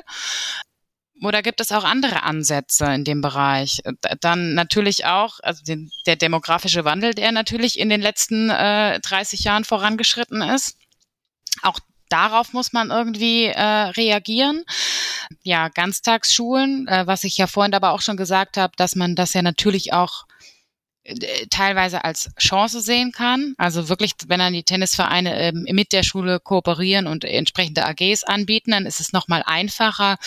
Oder 1.22 1.42
gibt 1.42 1.60
es 1.60 1.72
auch 1.72 1.84
andere 1.84 2.22
Ansätze 2.22 2.86
in 2.86 3.04
dem 3.04 3.20
Bereich? 3.20 3.82
Dann 4.20 4.54
natürlich 4.54 5.04
auch, 5.04 5.40
also 5.42 5.64
den, 5.64 5.90
der 6.06 6.16
demografische 6.16 6.84
Wandel, 6.84 7.14
der 7.14 7.32
natürlich 7.32 7.78
in 7.78 7.88
den 7.88 8.00
letzten 8.00 8.50
äh, 8.50 9.00
30 9.00 9.40
Jahren 9.40 9.64
vorangeschritten 9.64 10.42
ist. 10.42 10.76
Auch 11.62 11.80
darauf 12.08 12.52
muss 12.52 12.72
man 12.72 12.90
irgendwie 12.90 13.46
äh, 13.46 13.60
reagieren. 13.62 14.64
Ja, 15.42 15.68
Ganztagsschulen, 15.68 16.86
äh, 16.86 17.06
was 17.06 17.24
ich 17.24 17.36
ja 17.36 17.46
vorhin 17.46 17.74
aber 17.74 17.92
auch 17.92 18.00
schon 18.00 18.16
gesagt 18.16 18.56
habe, 18.56 18.72
dass 18.76 18.94
man 18.94 19.14
das 19.14 19.34
ja 19.34 19.42
natürlich 19.42 19.92
auch 19.92 20.24
äh, 20.24 20.37
teilweise 21.50 22.04
als 22.04 22.30
Chance 22.38 22.80
sehen 22.80 23.12
kann. 23.12 23.54
Also 23.58 23.88
wirklich, 23.88 24.12
wenn 24.26 24.40
dann 24.40 24.52
die 24.52 24.62
Tennisvereine 24.62 25.40
ähm, 25.40 25.66
mit 25.70 25.92
der 25.92 26.02
Schule 26.02 26.40
kooperieren 26.40 27.06
und 27.06 27.24
entsprechende 27.24 27.84
AGs 27.86 28.24
anbieten, 28.24 28.72
dann 28.72 28.86
ist 28.86 29.00
es 29.00 29.12
nochmal 29.12 29.42
einfacher, 29.46 30.18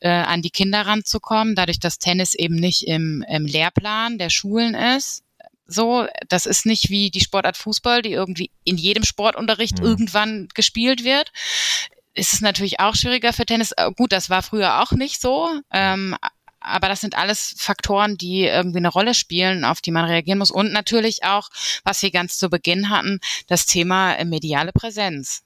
äh, 0.00 0.08
an 0.08 0.42
die 0.42 0.50
Kinder 0.50 0.86
ranzukommen, 0.86 1.54
dadurch, 1.54 1.80
dass 1.80 1.98
Tennis 1.98 2.34
eben 2.34 2.56
nicht 2.56 2.86
im, 2.86 3.24
im 3.28 3.46
Lehrplan 3.46 4.18
der 4.18 4.30
Schulen 4.30 4.74
ist. 4.74 5.22
So, 5.66 6.06
das 6.28 6.46
ist 6.46 6.66
nicht 6.66 6.90
wie 6.90 7.10
die 7.10 7.20
Sportart 7.20 7.56
Fußball, 7.56 8.02
die 8.02 8.12
irgendwie 8.12 8.50
in 8.64 8.76
jedem 8.76 9.04
Sportunterricht 9.04 9.78
mhm. 9.78 9.84
irgendwann 9.86 10.48
gespielt 10.54 11.04
wird 11.04 11.30
ist 12.12 12.32
es 12.32 12.40
natürlich 12.40 12.80
auch 12.80 12.94
schwieriger 12.94 13.32
für 13.32 13.46
Tennis. 13.46 13.72
Äh, 13.72 13.92
gut, 13.96 14.12
das 14.12 14.30
war 14.30 14.42
früher 14.42 14.82
auch 14.82 14.92
nicht 14.92 15.20
so. 15.20 15.48
Ähm, 15.72 16.16
aber 16.60 16.88
das 16.88 17.00
sind 17.00 17.16
alles 17.16 17.54
Faktoren, 17.58 18.16
die 18.16 18.44
irgendwie 18.44 18.78
eine 18.78 18.88
Rolle 18.88 19.14
spielen, 19.14 19.64
auf 19.64 19.80
die 19.80 19.90
man 19.90 20.04
reagieren 20.04 20.38
muss. 20.38 20.50
Und 20.50 20.72
natürlich 20.72 21.24
auch, 21.24 21.48
was 21.84 22.02
wir 22.02 22.10
ganz 22.10 22.38
zu 22.38 22.50
Beginn 22.50 22.90
hatten, 22.90 23.20
das 23.48 23.66
Thema 23.66 24.22
mediale 24.24 24.72
Präsenz, 24.72 25.42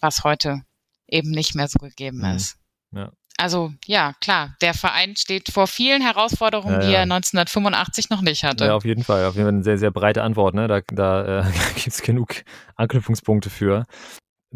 was 0.00 0.24
heute 0.24 0.62
eben 1.06 1.30
nicht 1.30 1.54
mehr 1.54 1.68
so 1.68 1.78
gegeben 1.78 2.18
mhm. 2.18 2.36
ist. 2.36 2.56
Ja. 2.92 3.12
Also 3.36 3.72
ja, 3.86 4.14
klar, 4.20 4.54
der 4.60 4.74
Verein 4.74 5.16
steht 5.16 5.50
vor 5.50 5.66
vielen 5.66 6.02
Herausforderungen, 6.02 6.80
ja. 6.80 6.86
die 6.86 6.94
er 6.94 7.02
1985 7.02 8.08
noch 8.10 8.20
nicht 8.20 8.44
hatte. 8.44 8.66
Ja, 8.66 8.76
auf 8.76 8.84
jeden 8.84 9.02
Fall. 9.02 9.26
Auf 9.26 9.34
jeden 9.34 9.46
Fall 9.46 9.54
eine 9.54 9.64
sehr, 9.64 9.78
sehr 9.78 9.90
breite 9.90 10.22
Antwort. 10.22 10.54
Ne? 10.54 10.68
Da, 10.68 10.82
da 10.86 11.40
äh, 11.40 11.52
gibt 11.74 11.88
es 11.88 12.02
genug 12.02 12.44
Anknüpfungspunkte 12.76 13.50
für. 13.50 13.86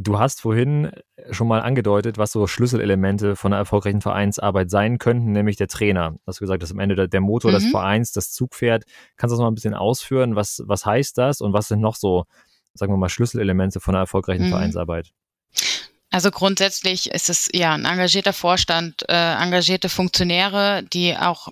Du 0.01 0.21
hast 0.21 0.43
vorhin 0.43 0.93
schon 1.33 1.49
mal 1.49 1.61
angedeutet, 1.61 2.19
was 2.19 2.31
so 2.31 2.47
Schlüsselelemente 2.47 3.35
von 3.35 3.53
einer 3.53 3.59
erfolgreichen 3.59 4.01
Vereinsarbeit 4.01 4.71
sein 4.71 4.99
könnten, 4.99 5.33
nämlich 5.33 5.57
der 5.57 5.67
Trainer. 5.67 6.15
Hast 6.25 6.39
du 6.39 6.45
gesagt, 6.45 6.63
das 6.63 6.71
ist 6.71 6.75
am 6.77 6.79
Ende 6.79 6.95
der, 6.95 7.09
der 7.09 7.21
Motor 7.21 7.51
mhm. 7.51 7.55
des 7.57 7.67
Vereins, 7.67 8.13
das 8.13 8.31
Zugpferd. 8.31 8.85
Kannst 9.17 9.33
du 9.33 9.35
das 9.35 9.43
mal 9.43 9.49
ein 9.49 9.57
bisschen 9.57 9.75
ausführen? 9.75 10.37
Was, 10.37 10.63
was 10.65 10.87
heißt 10.87 11.19
das 11.19 11.41
und 11.41 11.53
was 11.53 11.67
sind 11.67 11.81
noch 11.81 11.97
so, 11.97 12.27
sagen 12.75 12.93
wir 12.93 12.97
mal, 12.97 13.09
Schlüsselelemente 13.09 13.81
von 13.81 13.97
einer 13.97 14.03
erfolgreichen 14.03 14.47
mhm. 14.47 14.51
Vereinsarbeit? 14.51 15.11
Also 16.11 16.31
grundsätzlich 16.31 17.11
ist 17.11 17.29
es 17.29 17.49
ja 17.53 17.75
ein 17.75 17.85
engagierter 17.85 18.33
Vorstand, 18.33 19.05
äh, 19.09 19.35
engagierte 19.35 19.91
Funktionäre, 19.91 20.83
die 20.93 21.15
auch 21.17 21.49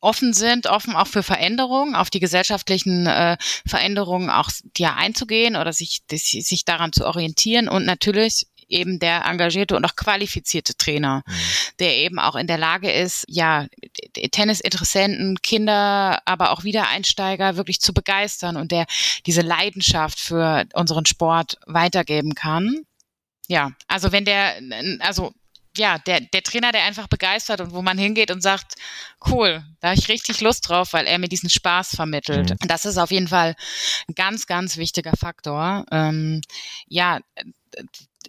offen 0.00 0.32
sind, 0.32 0.68
offen 0.68 0.94
auch 0.94 1.08
für 1.08 1.24
Veränderungen, 1.24 1.96
auf 1.96 2.08
die 2.08 2.20
gesellschaftlichen 2.20 3.06
äh, 3.06 3.36
Veränderungen 3.66 4.30
auch 4.30 4.50
ja 4.78 4.94
einzugehen 4.94 5.56
oder 5.56 5.72
sich, 5.72 6.02
sich 6.08 6.64
daran 6.64 6.92
zu 6.92 7.04
orientieren 7.06 7.68
und 7.68 7.84
natürlich 7.84 8.46
eben 8.68 9.00
der 9.00 9.24
engagierte 9.24 9.76
und 9.76 9.84
auch 9.84 9.96
qualifizierte 9.96 10.76
Trainer, 10.76 11.22
mhm. 11.26 11.32
der 11.80 11.96
eben 11.96 12.18
auch 12.20 12.36
in 12.36 12.46
der 12.46 12.58
Lage 12.58 12.90
ist, 12.90 13.24
ja, 13.28 13.66
Tennisinteressenten, 14.30 15.42
Kinder, 15.42 16.22
aber 16.24 16.52
auch 16.52 16.64
Wiedereinsteiger 16.64 17.56
wirklich 17.56 17.80
zu 17.80 17.92
begeistern 17.92 18.56
und 18.56 18.72
der 18.72 18.86
diese 19.26 19.42
Leidenschaft 19.42 20.18
für 20.18 20.66
unseren 20.72 21.04
Sport 21.04 21.58
weitergeben 21.66 22.34
kann 22.34 22.86
ja, 23.48 23.72
also 23.88 24.12
wenn 24.12 24.24
der, 24.24 24.60
also 25.00 25.32
ja, 25.76 25.98
der, 25.98 26.20
der 26.20 26.42
Trainer, 26.42 26.72
der 26.72 26.84
einfach 26.84 27.06
begeistert 27.06 27.60
und 27.60 27.72
wo 27.72 27.82
man 27.82 27.96
hingeht 27.96 28.30
und 28.30 28.42
sagt, 28.42 28.74
cool, 29.26 29.64
da 29.80 29.88
habe 29.88 29.98
ich 29.98 30.08
richtig 30.08 30.40
Lust 30.40 30.68
drauf, 30.68 30.92
weil 30.92 31.06
er 31.06 31.18
mir 31.18 31.28
diesen 31.28 31.48
Spaß 31.48 31.96
vermittelt. 31.96 32.50
Mhm. 32.50 32.68
Das 32.68 32.84
ist 32.84 32.98
auf 32.98 33.10
jeden 33.10 33.28
Fall 33.28 33.54
ein 34.08 34.14
ganz, 34.14 34.46
ganz 34.46 34.76
wichtiger 34.76 35.12
Faktor. 35.16 35.86
Ähm, 35.90 36.42
ja, 36.88 37.20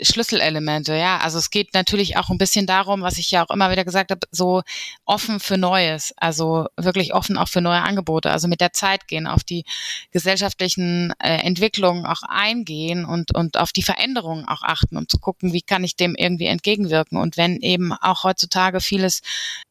Schlüsselelemente, 0.01 0.95
ja. 0.95 1.17
Also 1.17 1.37
es 1.37 1.49
geht 1.49 1.73
natürlich 1.73 2.17
auch 2.17 2.29
ein 2.29 2.37
bisschen 2.37 2.65
darum, 2.65 3.01
was 3.01 3.17
ich 3.17 3.31
ja 3.31 3.45
auch 3.45 3.53
immer 3.53 3.71
wieder 3.71 3.85
gesagt 3.85 4.11
habe, 4.11 4.27
so 4.31 4.63
offen 5.05 5.39
für 5.39 5.57
Neues, 5.57 6.13
also 6.17 6.67
wirklich 6.77 7.13
offen 7.13 7.37
auch 7.37 7.47
für 7.47 7.61
neue 7.61 7.81
Angebote, 7.81 8.31
also 8.31 8.47
mit 8.47 8.61
der 8.61 8.73
Zeit 8.73 9.07
gehen, 9.07 9.27
auf 9.27 9.43
die 9.43 9.65
gesellschaftlichen 10.11 11.13
äh, 11.19 11.37
Entwicklungen 11.37 12.05
auch 12.05 12.23
eingehen 12.27 13.05
und, 13.05 13.35
und 13.35 13.57
auf 13.57 13.71
die 13.71 13.83
Veränderungen 13.83 14.47
auch 14.47 14.63
achten 14.63 14.97
und 14.97 15.11
zu 15.11 15.19
gucken, 15.19 15.53
wie 15.53 15.61
kann 15.61 15.83
ich 15.83 15.95
dem 15.95 16.15
irgendwie 16.15 16.47
entgegenwirken. 16.47 17.17
Und 17.17 17.37
wenn 17.37 17.57
eben 17.61 17.93
auch 17.93 18.23
heutzutage 18.23 18.79
vieles 18.79 19.21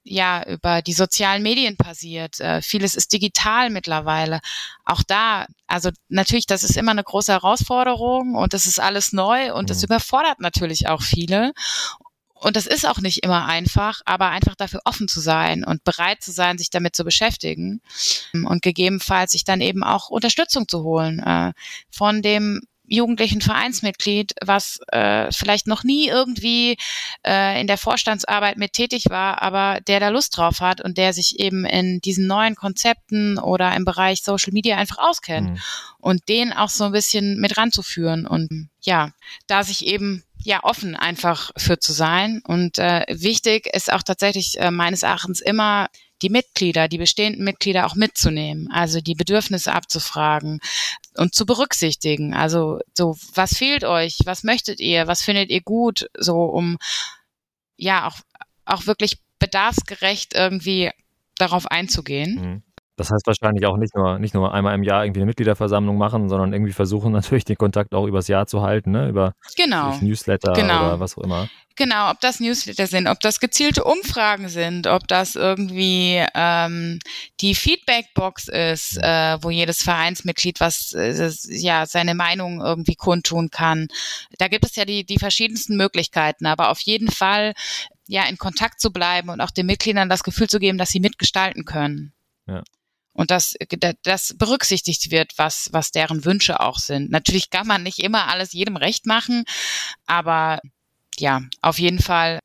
ja 0.05 0.45
über 0.47 0.83
die 0.83 0.93
sozialen 0.93 1.43
Medien 1.43 1.77
passiert, 1.77 2.41
äh, 2.41 2.63
vieles 2.63 2.95
ist 2.95 3.13
digital 3.13 3.71
mittlerweile, 3.71 4.41
auch 4.85 5.03
da, 5.03 5.47
also 5.73 5.89
natürlich, 6.11 6.45
das 6.45 6.65
ist 6.65 6.77
immer 6.77 6.91
eine 6.91 7.03
große 7.03 7.33
Herausforderung 7.33 8.35
und 8.35 8.53
das 8.53 8.67
ist 8.67 8.79
alles 8.79 9.15
neu 9.15 9.55
und 9.55 9.71
das 9.71 9.79
mhm. 9.79 9.85
überfordert 9.85 10.39
natürlich 10.39 10.87
auch 10.89 11.01
viele. 11.01 11.53
Und 12.35 12.57
das 12.57 12.67
ist 12.67 12.85
auch 12.87 12.99
nicht 12.99 13.23
immer 13.23 13.47
einfach, 13.47 14.03
aber 14.05 14.29
einfach 14.29 14.55
dafür 14.55 14.81
offen 14.85 15.09
zu 15.09 15.21
sein 15.21 15.65
und 15.65 15.83
bereit 15.85 16.23
zu 16.23 16.31
sein, 16.31 16.59
sich 16.59 16.69
damit 16.69 16.95
zu 16.95 17.05
beschäftigen 17.05 17.81
und 18.35 18.61
gegebenenfalls 18.61 19.33
sich 19.33 19.45
dann 19.45 19.63
eben 19.63 19.83
auch 19.83 20.11
Unterstützung 20.11 20.69
zu 20.69 20.83
holen 20.83 21.21
äh, 21.21 21.53
von 21.89 22.21
dem 22.21 22.61
jugendlichen 22.93 23.41
Vereinsmitglied, 23.41 24.35
was 24.45 24.79
äh, 24.89 25.33
vielleicht 25.33 25.67
noch 25.67 25.83
nie 25.83 26.09
irgendwie 26.09 26.77
äh, 27.27 27.59
in 27.61 27.67
der 27.67 27.79
Vorstandsarbeit 27.79 28.59
mit 28.59 28.75
tätig 28.75 29.07
war, 29.09 29.41
aber 29.41 29.81
der 29.81 29.99
da 29.99 30.11
Lust 30.11 30.37
drauf 30.37 30.61
hat 30.61 30.83
und 30.83 30.99
der 30.99 31.15
sich 31.15 31.41
eben 31.41 31.65
in 31.65 32.01
diesen 32.01 32.27
neuen 32.27 32.55
Konzepten 32.55 33.39
oder 33.39 33.75
im 33.75 33.87
Bereich 33.87 34.23
Social 34.23 34.53
Media 34.53 34.77
einfach 34.77 34.99
auskennt 34.99 35.51
mhm. 35.51 35.59
und 35.99 36.29
den 36.29 36.53
auch 36.53 36.69
so 36.69 36.85
ein 36.85 36.93
bisschen 36.93 37.41
mit 37.41 37.57
ranzuführen 37.57 38.27
und 38.27 38.69
ja, 38.83 39.13
da 39.47 39.63
sich 39.63 39.87
eben 39.87 40.25
ja 40.45 40.63
offen 40.63 40.95
einfach 40.95 41.53
für 41.57 41.79
zu 41.79 41.93
sein 41.93 42.43
und 42.45 42.79
äh, 42.79 43.07
wichtig 43.09 43.67
ist 43.73 43.93
auch 43.93 44.03
tatsächlich 44.03 44.59
äh, 44.59 44.71
meines 44.71 45.03
Erachtens 45.03 45.41
immer 45.41 45.89
die 46.23 46.31
Mitglieder, 46.31 46.89
die 46.89 46.99
bestehenden 46.99 47.45
Mitglieder 47.45 47.87
auch 47.87 47.95
mitzunehmen, 47.95 48.71
also 48.73 49.01
die 49.01 49.15
Bedürfnisse 49.15 49.73
abzufragen 49.73 50.61
und 51.17 51.35
zu 51.35 51.45
berücksichtigen. 51.45 52.35
Also 52.35 52.81
so, 52.97 53.17
was 53.35 53.57
fehlt 53.57 53.85
euch? 53.85 54.19
Was 54.25 54.45
möchtet 54.45 54.81
ihr? 54.81 55.07
Was 55.07 55.23
findet 55.23 55.51
ihr 55.51 55.61
gut? 55.61 56.09
So, 56.17 56.45
um 56.45 56.79
ja 57.77 58.07
auch, 58.07 58.19
auch 58.65 58.87
wirklich 58.87 59.19
bedarfsgerecht 59.39 60.35
irgendwie 60.35 60.91
darauf 61.37 61.67
einzugehen. 61.67 62.35
Mhm. 62.35 62.63
Das 63.03 63.11
heißt 63.11 63.27
wahrscheinlich 63.27 63.67
auch 63.67 63.79
nicht 63.79 63.97
nur, 63.97 64.21
nicht 64.21 64.33
nur 64.33 64.55
einmal 64.55 64.77
im 64.77 64.85
Jahr 64.85 65.05
irgendwie 65.05 65.19
eine 65.19 65.27
Mitgliederversammlung 65.27 65.99
machen, 65.99 66.29
sondern 66.29 66.53
irgendwie 66.53 66.73
versuchen 66.73 67.11
natürlich 67.13 67.45
den 67.45 67.57
Kontakt 67.57 67.95
auch 67.95 68.07
übers 68.07 68.29
Jahr 68.29 68.47
zu 68.47 68.63
halten, 68.63 68.93
ne? 68.93 69.09
über 69.09 69.35
genau. 69.57 69.99
Newsletter 70.01 70.53
genau. 70.53 70.87
oder 70.87 71.01
was 71.01 71.19
auch 71.19 71.25
immer. 71.25 71.49
Genau, 71.75 72.11
ob 72.11 72.21
das 72.21 72.39
Newsletter 72.39 72.87
sind, 72.87 73.09
ob 73.09 73.19
das 73.19 73.41
gezielte 73.41 73.83
Umfragen 73.83 74.49
sind, 74.49 74.87
ob 74.87 75.09
das 75.09 75.35
irgendwie 75.35 76.23
ähm, 76.35 77.01
die 77.41 77.57
Feedbackbox 77.57 78.49
ist, 78.49 78.99
äh, 78.99 79.39
wo 79.43 79.51
jedes 79.51 79.83
Vereinsmitglied 79.83 80.61
was 80.61 80.93
äh, 80.93 81.31
ja 81.49 81.87
seine 81.87 82.15
Meinung 82.15 82.61
irgendwie 82.61 82.95
kundtun 82.95 83.51
kann. 83.51 83.89
Da 84.39 84.47
gibt 84.47 84.67
es 84.67 84.77
ja 84.77 84.85
die 84.85 85.05
die 85.05 85.19
verschiedensten 85.19 85.77
Möglichkeiten, 85.77 86.47
aber 86.47 86.71
auf 86.71 86.81
jeden 86.81 87.11
Fall 87.11 87.55
ja, 88.07 88.25
in 88.29 88.37
Kontakt 88.37 88.81
zu 88.81 88.93
bleiben 88.93 89.31
und 89.31 89.41
auch 89.41 89.51
den 89.51 89.67
Mitgliedern 89.67 90.11
das 90.11 90.23
Gefühl 90.23 90.49
zu 90.49 90.59
geben, 90.59 90.77
dass 90.77 90.91
sie 90.91 91.01
mitgestalten 91.01 91.65
können. 91.65 92.13
Ja. 92.47 92.63
Und 93.13 93.31
dass 93.31 93.55
das 94.03 94.35
berücksichtigt 94.39 95.11
wird, 95.11 95.33
was, 95.37 95.69
was 95.73 95.91
deren 95.91 96.25
Wünsche 96.25 96.61
auch 96.61 96.79
sind. 96.79 97.11
Natürlich 97.11 97.51
kann 97.51 97.67
man 97.67 97.83
nicht 97.83 97.99
immer 97.99 98.29
alles 98.29 98.53
jedem 98.53 98.77
recht 98.77 99.07
machen, 99.07 99.45
aber 100.07 100.61
ja, 101.19 101.43
auf 101.61 101.79
jeden 101.79 102.01
Fall 102.01 102.41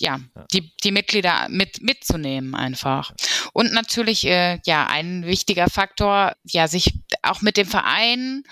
ja, 0.00 0.20
die, 0.52 0.72
die 0.84 0.92
Mitglieder 0.92 1.48
mit, 1.48 1.82
mitzunehmen 1.82 2.54
einfach. 2.54 3.12
Und 3.58 3.72
natürlich, 3.72 4.24
äh, 4.24 4.60
ja, 4.66 4.86
ein 4.86 5.26
wichtiger 5.26 5.68
Faktor, 5.68 6.36
ja, 6.44 6.68
sich 6.68 6.94
auch 7.22 7.42
mit 7.42 7.56
dem 7.56 7.66
Verein, 7.66 8.44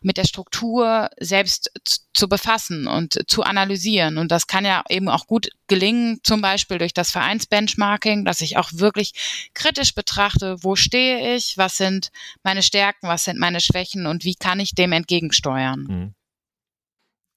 mit 0.00 0.16
der 0.16 0.24
Struktur 0.24 1.10
selbst 1.20 1.70
zu 2.14 2.30
befassen 2.30 2.86
und 2.86 3.28
zu 3.28 3.42
analysieren. 3.42 4.16
Und 4.16 4.32
das 4.32 4.46
kann 4.46 4.64
ja 4.64 4.82
eben 4.88 5.10
auch 5.10 5.26
gut 5.26 5.50
gelingen, 5.66 6.20
zum 6.22 6.40
Beispiel 6.40 6.78
durch 6.78 6.94
das 6.94 7.10
Vereinsbenchmarking, 7.10 8.24
dass 8.24 8.40
ich 8.40 8.56
auch 8.56 8.70
wirklich 8.72 9.50
kritisch 9.52 9.94
betrachte, 9.94 10.56
wo 10.62 10.76
stehe 10.76 11.36
ich, 11.36 11.58
was 11.58 11.76
sind 11.76 12.10
meine 12.42 12.62
Stärken, 12.62 13.06
was 13.06 13.24
sind 13.24 13.38
meine 13.38 13.60
Schwächen 13.60 14.06
und 14.06 14.24
wie 14.24 14.34
kann 14.34 14.60
ich 14.60 14.74
dem 14.74 14.92
entgegensteuern. 14.92 15.80
Mhm. 15.86 16.14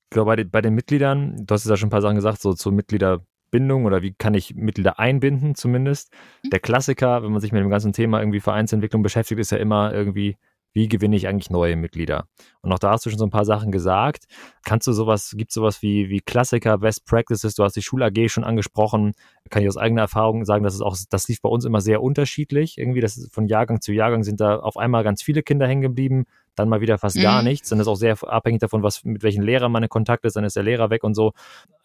Ich 0.06 0.16
glaube, 0.16 0.30
bei 0.30 0.36
den, 0.38 0.50
bei 0.50 0.62
den 0.62 0.76
Mitgliedern, 0.76 1.46
du 1.46 1.54
hast 1.54 1.66
ja 1.66 1.76
schon 1.76 1.88
ein 1.88 1.92
paar 1.92 2.02
Sachen 2.02 2.16
gesagt, 2.16 2.42
so 2.42 2.54
zur 2.54 2.72
Mitglieder 2.72 3.20
Bindung 3.52 3.86
oder 3.86 4.02
wie 4.02 4.14
kann 4.14 4.34
ich 4.34 4.56
Mitglieder 4.56 5.00
einbinden 5.00 5.56
zumindest. 5.56 6.12
Mhm. 6.44 6.50
Der 6.50 6.60
Klassiker, 6.60 7.24
wenn 7.24 7.32
man 7.32 7.42
sich 7.42 7.52
mit 7.52 7.62
dem 7.62 7.70
ganzen 7.70 7.94
Thema 7.94 8.20
irgendwie 8.20 8.40
Vereinsentwicklung 8.40 9.04
beschäftigt, 9.04 9.40
ist 9.40 9.52
ja 9.52 9.58
immer 9.58 9.94
irgendwie, 9.94 10.38
wie 10.74 10.88
gewinne 10.88 11.16
ich 11.16 11.28
eigentlich 11.28 11.50
neue 11.50 11.76
Mitglieder? 11.76 12.28
Und 12.62 12.72
auch 12.72 12.80
da 12.80 12.92
hast 12.92 13.06
du 13.06 13.10
schon 13.10 13.18
so 13.18 13.26
ein 13.26 13.32
paar 13.32 13.46
Sachen 13.46 13.72
gesagt. 13.72 14.26
Kannst 14.64 14.86
du 14.86 14.92
sowas, 14.92 15.34
gibt 15.36 15.50
es 15.50 15.56
sowas 15.56 15.82
wie, 15.82 16.10
wie 16.10 16.20
Klassiker, 16.20 16.78
Best 16.78 17.06
Practices? 17.06 17.56
Du 17.56 17.64
hast 17.64 17.76
die 17.76 17.82
Schul-AG 17.82 18.30
schon 18.30 18.44
angesprochen. 18.44 19.14
Kann 19.50 19.64
ich 19.64 19.70
aus 19.70 19.78
eigener 19.78 20.02
Erfahrung 20.02 20.46
sagen, 20.46 20.64
dass 20.64 20.76
es 20.76 20.82
auch, 20.82 20.96
das 21.10 21.28
lief 21.28 21.42
bei 21.42 21.50
uns 21.50 21.66
immer 21.66 21.82
sehr 21.82 22.04
unterschiedlich. 22.04 22.78
Irgendwie, 22.78 23.02
das 23.02 23.28
von 23.32 23.48
Jahrgang 23.48 23.82
zu 23.82 23.92
Jahrgang 23.92 24.24
sind 24.24 24.40
da 24.40 24.58
auf 24.58 24.78
einmal 24.78 25.04
ganz 25.04 25.24
viele 25.24 25.42
Kinder 25.42 25.68
hängen 25.68 25.82
geblieben, 25.82 26.26
dann 26.58 26.70
mal 26.70 26.82
wieder 26.82 26.98
fast 26.98 27.16
mhm. 27.16 27.22
gar 27.22 27.44
nichts. 27.44 27.70
Dann 27.70 27.80
ist 27.80 27.88
auch 27.88 27.96
sehr 27.96 28.18
abhängig 28.24 28.60
davon, 28.60 28.84
was, 28.84 29.04
mit 29.04 29.24
welchen 29.24 29.44
Lehrern 29.44 29.72
man 29.72 29.84
in 29.84 29.90
Kontakt 29.90 30.26
ist, 30.26 30.36
dann 30.36 30.44
ist 30.44 30.56
der 30.56 30.64
Lehrer 30.64 30.90
weg 30.90 31.04
und 31.04 31.14
so. 31.14 31.34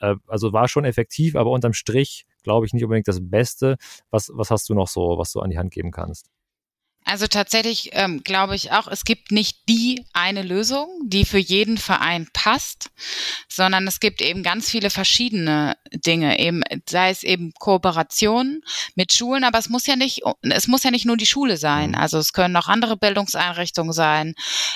Äh, 0.01 0.17
also 0.27 0.53
war 0.53 0.69
schon 0.69 0.85
effektiv, 0.85 1.37
aber 1.37 1.51
unterm 1.51 1.73
Strich 1.73 2.27
glaube 2.43 2.67
ich 2.67 2.73
nicht 2.73 2.85
unbedingt 2.85 3.09
das 3.09 3.21
Beste. 3.21 3.77
Was, 4.11 4.31
was 4.35 4.51
hast 4.51 4.69
du 4.69 4.75
noch 4.75 4.89
so, 4.89 5.19
was 5.19 5.33
du 5.33 5.41
an 5.41 5.51
die 5.51 5.59
Hand 5.59 5.73
geben 5.73 5.91
kannst? 5.91 6.31
Also 7.05 7.27
tatsächlich 7.27 7.91
ähm, 7.93 8.23
glaube 8.23 8.55
ich 8.55 8.73
auch, 8.73 8.87
es 8.87 9.05
gibt 9.05 9.33
nicht 9.33 9.69
die 9.69 10.05
eine 10.13 10.43
Lösung, 10.43 10.89
die 11.05 11.25
für 11.25 11.39
jeden 11.39 11.77
Verein 11.77 12.29
passt, 12.33 12.91
sondern 13.49 13.87
es 13.89 13.99
gibt 13.99 14.23
eben 14.23 14.43
ganz 14.43 14.71
viele 14.71 14.89
verschiedene 14.89 15.77
Dinge, 15.93 16.39
eben 16.39 16.63
sei 16.89 17.11
es 17.11 17.23
eben 17.23 17.53
Kooperation 17.59 18.61
mit 18.95 19.13
Schulen, 19.13 19.45
aber 19.45 19.59
es 19.59 19.69
muss 19.69 19.87
ja 19.87 19.97
nicht, 19.97 20.23
es 20.43 20.69
muss 20.69 20.85
ja 20.85 20.91
nicht 20.91 21.07
nur 21.07 21.17
die 21.17 21.27
Schule 21.27 21.57
sein. 21.57 21.91
Mhm. 21.91 21.97
Also 21.97 22.19
es 22.19 22.33
können 22.33 22.57
auch 22.57 22.69
andere 22.69 22.97
Bildungseinrichtungen 22.97 23.93
sein, 23.93 24.35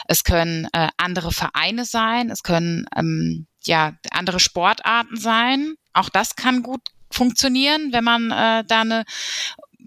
es 0.09 0.24
können 0.24 0.68
äh, 0.72 0.89
andere 0.97 1.33
Vereine 1.33 1.85
sein, 1.85 2.31
es 2.31 2.43
können 2.43 2.87
ähm, 2.97 3.47
ja 3.64 3.93
andere 4.11 4.41
Sportarten 4.41 5.16
sein. 5.16 5.74
Auch 5.93 6.09
das 6.09 6.37
kann 6.37 6.62
gut 6.62 6.83
funktionieren, 7.11 7.93
wenn 7.93 8.05
man 8.05 8.31
äh, 8.31 8.64
da 8.66 8.81
eine 8.81 9.05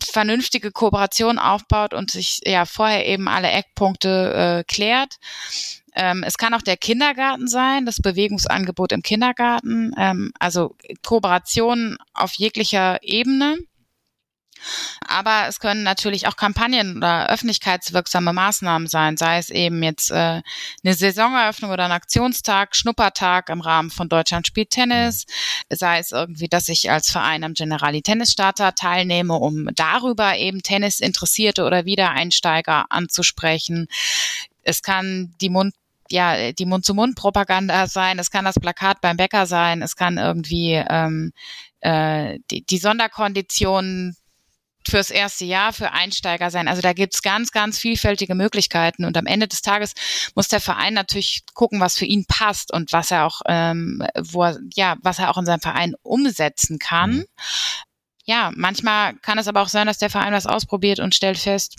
vernünftige 0.04 0.72
Kooperation 0.72 1.40
aufbaut 1.40 1.94
und 1.94 2.12
sich 2.12 2.42
ja 2.46 2.66
vorher 2.66 3.06
eben 3.06 3.28
alle 3.28 3.50
Eckpunkte 3.50 4.34
äh, 4.60 4.64
klärt. 4.72 5.16
Ähm, 5.96 6.24
es 6.26 6.38
kann 6.38 6.54
auch 6.54 6.62
der 6.62 6.78
Kindergarten 6.78 7.48
sein, 7.48 7.86
das 7.86 7.98
Bewegungsangebot 7.98 8.92
im 8.92 9.02
Kindergarten, 9.02 9.92
ähm, 9.98 10.32
also 10.40 10.76
Kooperation 11.06 11.98
auf 12.14 12.34
jeglicher 12.34 13.00
Ebene. 13.02 13.58
Aber 15.08 15.46
es 15.48 15.60
können 15.60 15.84
natürlich 15.84 16.28
auch 16.28 16.36
Kampagnen 16.36 16.98
oder 16.98 17.30
öffentlichkeitswirksame 17.30 18.34
Maßnahmen 18.34 18.88
sein, 18.88 19.18
sei 19.18 19.38
es 19.38 19.50
eben 19.50 19.82
jetzt 19.84 20.12
äh, 20.12 20.42
eine 20.84 20.94
Saisoneröffnung 20.94 21.72
oder 21.72 21.86
ein 21.86 21.92
Aktionstag, 21.92 22.76
Schnuppertag 22.76 23.50
im 23.50 23.62
Rahmen 23.62 23.92
von 23.92 24.10
Deutschland 24.10 24.48
spielt 24.48 24.72
Tennis, 24.72 25.26
sei 25.70 26.00
es 26.00 26.12
irgendwie, 26.12 26.48
dass 26.48 26.70
ich 26.70 26.92
als 26.92 27.10
Verein 27.12 27.44
am 27.44 27.54
Generali 27.54 28.02
Tennis 28.02 28.32
Starter 28.32 28.76
teilnehme, 28.76 29.34
um 29.34 29.70
darüber 29.76 30.38
eben 30.38 30.62
Tennis 30.62 31.00
Interessierte 31.00 31.64
oder 31.64 31.86
Wiedereinsteiger 31.86 32.86
anzusprechen. 32.90 33.88
Es 34.64 34.84
kann 34.84 35.34
die 35.42 35.50
Mund 35.50 35.74
ja, 36.12 36.52
die 36.52 36.66
Mund-zu-Mund-Propaganda 36.66 37.88
sein, 37.88 38.18
es 38.18 38.32
kann 38.32 38.46
das 38.46 38.56
Plakat 38.60 39.00
beim 39.02 39.18
Bäcker 39.18 39.46
sein, 39.46 39.82
es 39.84 39.96
kann 39.96 40.18
irgendwie 40.18 40.74
ähm, 40.74 41.32
äh, 41.82 42.40
die, 42.52 42.66
die 42.66 42.78
Sonderkonditionen 42.78 44.16
fürs 44.88 45.10
erste 45.10 45.46
Jahr 45.46 45.74
für 45.74 45.92
Einsteiger 45.92 46.50
sein. 46.52 46.68
Also 46.68 46.82
da 46.82 46.94
gibt's 46.94 47.22
ganz, 47.22 47.52
ganz 47.52 47.78
vielfältige 47.80 48.36
Möglichkeiten. 48.36 49.06
Und 49.06 49.18
am 49.18 49.26
Ende 49.26 49.48
des 49.48 49.62
Tages 49.62 49.94
muss 50.36 50.48
der 50.48 50.62
Verein 50.62 50.94
natürlich 50.94 51.44
gucken, 51.54 51.80
was 51.80 51.98
für 51.98 52.06
ihn 52.06 52.26
passt 52.26 52.72
und 52.74 52.92
was 52.92 53.12
er 53.12 53.26
auch, 53.26 53.42
ähm, 53.48 54.04
wo 54.18 54.44
er, 54.44 54.58
ja, 54.74 54.98
was 55.02 55.20
er 55.20 55.30
auch 55.30 55.38
in 55.38 55.46
seinem 55.46 55.62
Verein 55.62 55.96
umsetzen 56.02 56.80
kann. 56.80 57.12
Mhm. 57.12 57.26
Ja, 58.26 58.52
manchmal 58.56 59.16
kann 59.16 59.38
es 59.38 59.48
aber 59.48 59.62
auch 59.62 59.70
sein, 59.70 59.88
dass 59.88 59.98
der 59.98 60.10
Verein 60.10 60.34
was 60.34 60.46
ausprobiert 60.46 61.00
und 61.00 61.16
stellt 61.16 61.38
fest, 61.38 61.78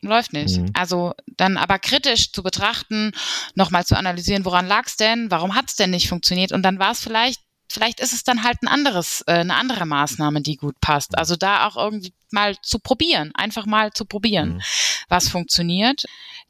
läuft 0.00 0.32
nicht. 0.32 0.58
Mhm. 0.58 0.70
Also 0.74 1.12
dann 1.36 1.56
aber 1.56 1.78
kritisch 1.78 2.32
zu 2.32 2.42
betrachten, 2.42 3.12
nochmal 3.54 3.84
zu 3.84 3.96
analysieren, 3.96 4.44
woran 4.44 4.66
lag's 4.66 4.96
denn, 4.96 5.30
warum 5.30 5.54
hat's 5.54 5.76
denn 5.76 5.90
nicht 5.90 6.08
funktioniert 6.08 6.52
und 6.52 6.62
dann 6.62 6.78
war 6.78 6.92
es 6.92 7.00
vielleicht 7.00 7.43
vielleicht 7.74 8.00
ist 8.00 8.12
es 8.12 8.22
dann 8.22 8.44
halt 8.44 8.62
ein 8.62 8.68
anderes, 8.68 9.22
äh, 9.26 9.32
eine 9.32 9.56
andere 9.56 9.84
Maßnahme, 9.84 10.40
die 10.40 10.56
gut 10.56 10.80
passt. 10.80 11.12
Mhm. 11.12 11.18
Also 11.18 11.36
da 11.36 11.66
auch 11.66 11.76
irgendwie 11.76 12.14
mal 12.30 12.56
zu 12.62 12.78
probieren, 12.78 13.32
einfach 13.34 13.66
mal 13.66 13.92
zu 13.92 14.04
probieren, 14.04 14.54
mhm. 14.54 14.62
was 15.08 15.28
funktioniert. 15.28 16.04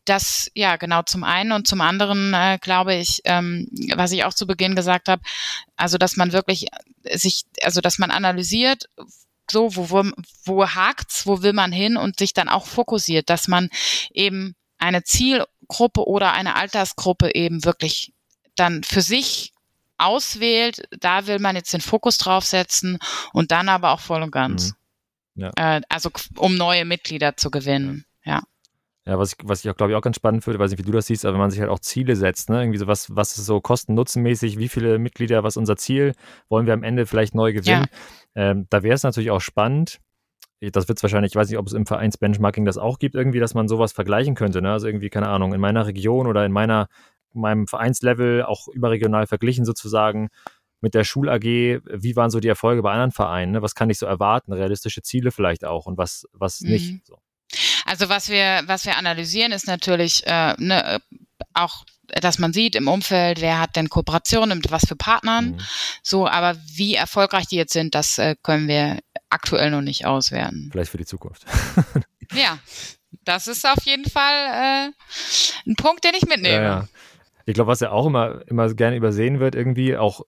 Das 0.05 0.51
ja 0.55 0.77
genau 0.77 1.03
zum 1.03 1.25
einen 1.25 1.53
und 1.53 1.67
zum 1.67 1.81
anderen 1.81 2.35
äh, 2.35 2.59
glaube 2.61 2.95
ich, 2.95 3.23
ähm, 3.25 3.69
was 3.97 4.13
ich 4.13 4.25
auch 4.25 4.35
zu 4.35 4.47
Beginn 4.47 4.77
gesagt 4.77 5.09
habe, 5.09 5.23
also 5.77 5.97
dass 5.97 6.17
man 6.17 6.33
wirklich 6.33 6.67
sich, 7.11 7.45
also 7.63 7.81
dass 7.81 7.99
man 7.99 8.11
analysiert, 8.11 8.85
so 9.51 9.75
wo 9.77 9.91
wo, 9.91 10.05
wo 10.45 10.69
hakt's, 10.69 11.27
wo 11.27 11.43
will 11.43 11.55
man 11.55 11.73
hin 11.73 11.97
und 11.97 12.19
sich 12.19 12.35
dann 12.35 12.51
auch 12.51 12.67
fokussiert, 12.67 13.31
dass 13.31 13.49
man 13.49 13.71
eben 14.13 14.55
eine 14.79 15.05
Zielgruppe 15.05 16.07
oder 16.07 16.33
eine 16.33 16.57
Altersgruppe 16.57 17.35
eben 17.35 17.65
wirklich 17.65 18.13
dann 18.57 18.85
für 18.85 19.01
sich 19.01 19.54
auswählt, 19.99 20.89
da 21.01 21.27
will 21.27 21.39
man 21.39 21.57
jetzt 21.57 21.73
den 21.73 21.81
Fokus 21.81 22.19
drauf 22.19 22.45
setzen 22.45 22.99
und 23.33 23.51
dann 23.53 23.69
aber 23.69 23.93
auch 23.93 24.01
voll 24.01 24.23
und 24.23 24.31
ganz. 24.31 24.75
Mhm. 25.35 25.43
Ja. 25.43 25.51
Äh, 25.57 25.81
also 25.89 26.11
um 26.37 26.57
neue 26.57 26.85
Mitglieder 26.85 27.37
zu 27.37 27.51
gewinnen, 27.51 28.05
ja. 28.25 28.43
Ja, 29.07 29.19
was 29.19 29.33
ich, 29.33 29.39
was 29.45 29.63
ich 29.63 29.71
auch, 29.71 29.77
glaube 29.77 29.93
ich, 29.93 29.97
auch 29.97 30.03
ganz 30.03 30.17
spannend 30.17 30.45
finde, 30.45 30.59
weiß 30.59 30.71
nicht, 30.71 30.79
wie 30.79 30.87
du 30.87 30.93
das 30.93 31.07
siehst, 31.07 31.27
aber 31.27 31.35
wenn 31.35 31.41
man 31.41 31.51
sich 31.51 31.61
halt 31.61 31.69
auch 31.69 31.81
Ziele 31.81 32.17
setzt, 32.17 32.49
ne? 32.49 32.63
Irgendwie 32.63 32.79
so 32.79 32.87
was, 32.87 33.15
was 33.15 33.37
ist 33.37 33.45
so 33.45 33.61
kosten-nutzenmäßig, 33.61 34.59
wie 34.59 34.71
viele 34.71 34.99
Mitglieder, 34.99 35.43
was 35.43 35.55
ist 35.55 35.59
unser 35.59 35.77
Ziel, 35.77 36.15
wollen 36.49 36.65
wir 36.65 36.73
am 36.73 36.83
Ende 36.83 37.05
vielleicht 37.05 37.35
neu 37.35 37.53
gewinnen? 37.53 37.87
Ja. 38.35 38.51
Ähm, 38.51 38.67
da 38.71 38.83
wäre 38.83 38.95
es 38.95 39.03
natürlich 39.03 39.31
auch 39.31 39.43
spannend, 39.43 40.01
das 40.61 40.89
wird 40.89 40.99
es 40.99 41.03
wahrscheinlich, 41.03 41.33
ich 41.33 41.37
weiß 41.37 41.49
nicht, 41.49 41.59
ob 41.59 41.67
es 41.67 41.73
im 41.73 41.87
Vereinsbenchmarking 41.87 42.65
das 42.65 42.79
auch 42.79 42.99
gibt, 42.99 43.15
irgendwie, 43.15 43.41
dass 43.41 43.55
man 43.55 43.69
sowas 43.69 43.93
vergleichen 43.93 44.35
könnte. 44.35 44.63
Ne? 44.63 44.73
Also 44.73 44.87
irgendwie, 44.87 45.11
keine 45.11 45.29
Ahnung, 45.29 45.53
in 45.53 45.61
meiner 45.61 45.87
Region 45.87 46.27
oder 46.27 46.45
in 46.47 46.53
meiner 46.53 46.89
meinem 47.35 47.67
Vereinslevel 47.67 48.43
auch 48.43 48.69
überregional 48.69 49.27
verglichen 49.27 49.65
sozusagen 49.65 50.29
mit 50.81 50.95
der 50.95 51.05
Schul-AG, 51.05 51.43
wie 51.43 52.17
waren 52.17 52.31
so 52.31 52.41
die 52.41 52.49
Erfolge 52.49 52.83
bei 52.83 52.93
anderen 52.93 53.13
Vereinen? 53.13 53.53
Ne? 53.53 53.63
Was 53.63 53.75
kann 53.75 53.89
ich 53.91 53.99
so 53.99 54.07
erwarten? 54.07 54.53
Realistische 54.53 55.03
Ziele 55.03 55.31
vielleicht 55.31 55.65
auch 55.65 55.87
und 55.87 55.97
was, 55.97 56.29
was 56.33 56.61
mhm. 56.61 56.71
nicht? 56.71 57.07
So. 57.07 57.19
Also 57.87 58.09
was 58.09 58.29
wir, 58.29 58.63
was 58.67 58.85
wir 58.85 58.97
analysieren, 58.97 59.53
ist 59.53 59.67
natürlich 59.67 60.27
äh, 60.27 60.55
ne, 60.59 61.01
auch 61.55 61.85
dass 62.21 62.39
man 62.39 62.53
sieht 62.53 62.75
im 62.75 62.89
Umfeld, 62.89 63.41
wer 63.41 63.59
hat 63.59 63.77
denn 63.77 63.89
Kooperationen 63.89 64.59
mit 64.59 64.71
was 64.71 64.87
für 64.87 64.97
Partnern. 64.97 65.53
Mhm. 65.53 65.61
So, 66.03 66.29
aber 66.29 66.57
wie 66.67 66.95
erfolgreich 66.95 67.47
die 67.47 67.57
jetzt 67.57 67.73
sind, 67.73 67.95
das 67.95 68.19
äh, 68.19 68.37
können 68.43 68.69
wir 68.69 68.99
aktuell 69.31 69.71
noch 69.71 69.81
nicht 69.81 70.07
auswerten. 70.07 70.69
Vielleicht 70.71 70.91
für 70.91 70.99
die 70.99 71.07
Zukunft. 71.07 71.45
ja, 72.33 72.59
das 73.25 73.49
ist 73.49 73.67
auf 73.67 73.83
jeden 73.85 74.09
Fall 74.09 74.91
äh, 74.91 75.69
ein 75.69 75.77
Punkt, 75.77 76.05
den 76.05 76.15
ich 76.15 76.27
mitnehme. 76.27 76.65
Ja, 76.65 76.79
ja. 76.81 76.89
Ich 77.47 77.55
glaube, 77.55 77.69
was 77.69 77.81
ja 77.81 77.91
auch 77.91 78.07
immer, 78.07 78.43
immer 78.47 78.73
gerne 78.75 78.97
übersehen 78.97 79.41
wird, 79.41 79.55
irgendwie, 79.55 79.97
auch 79.97 80.23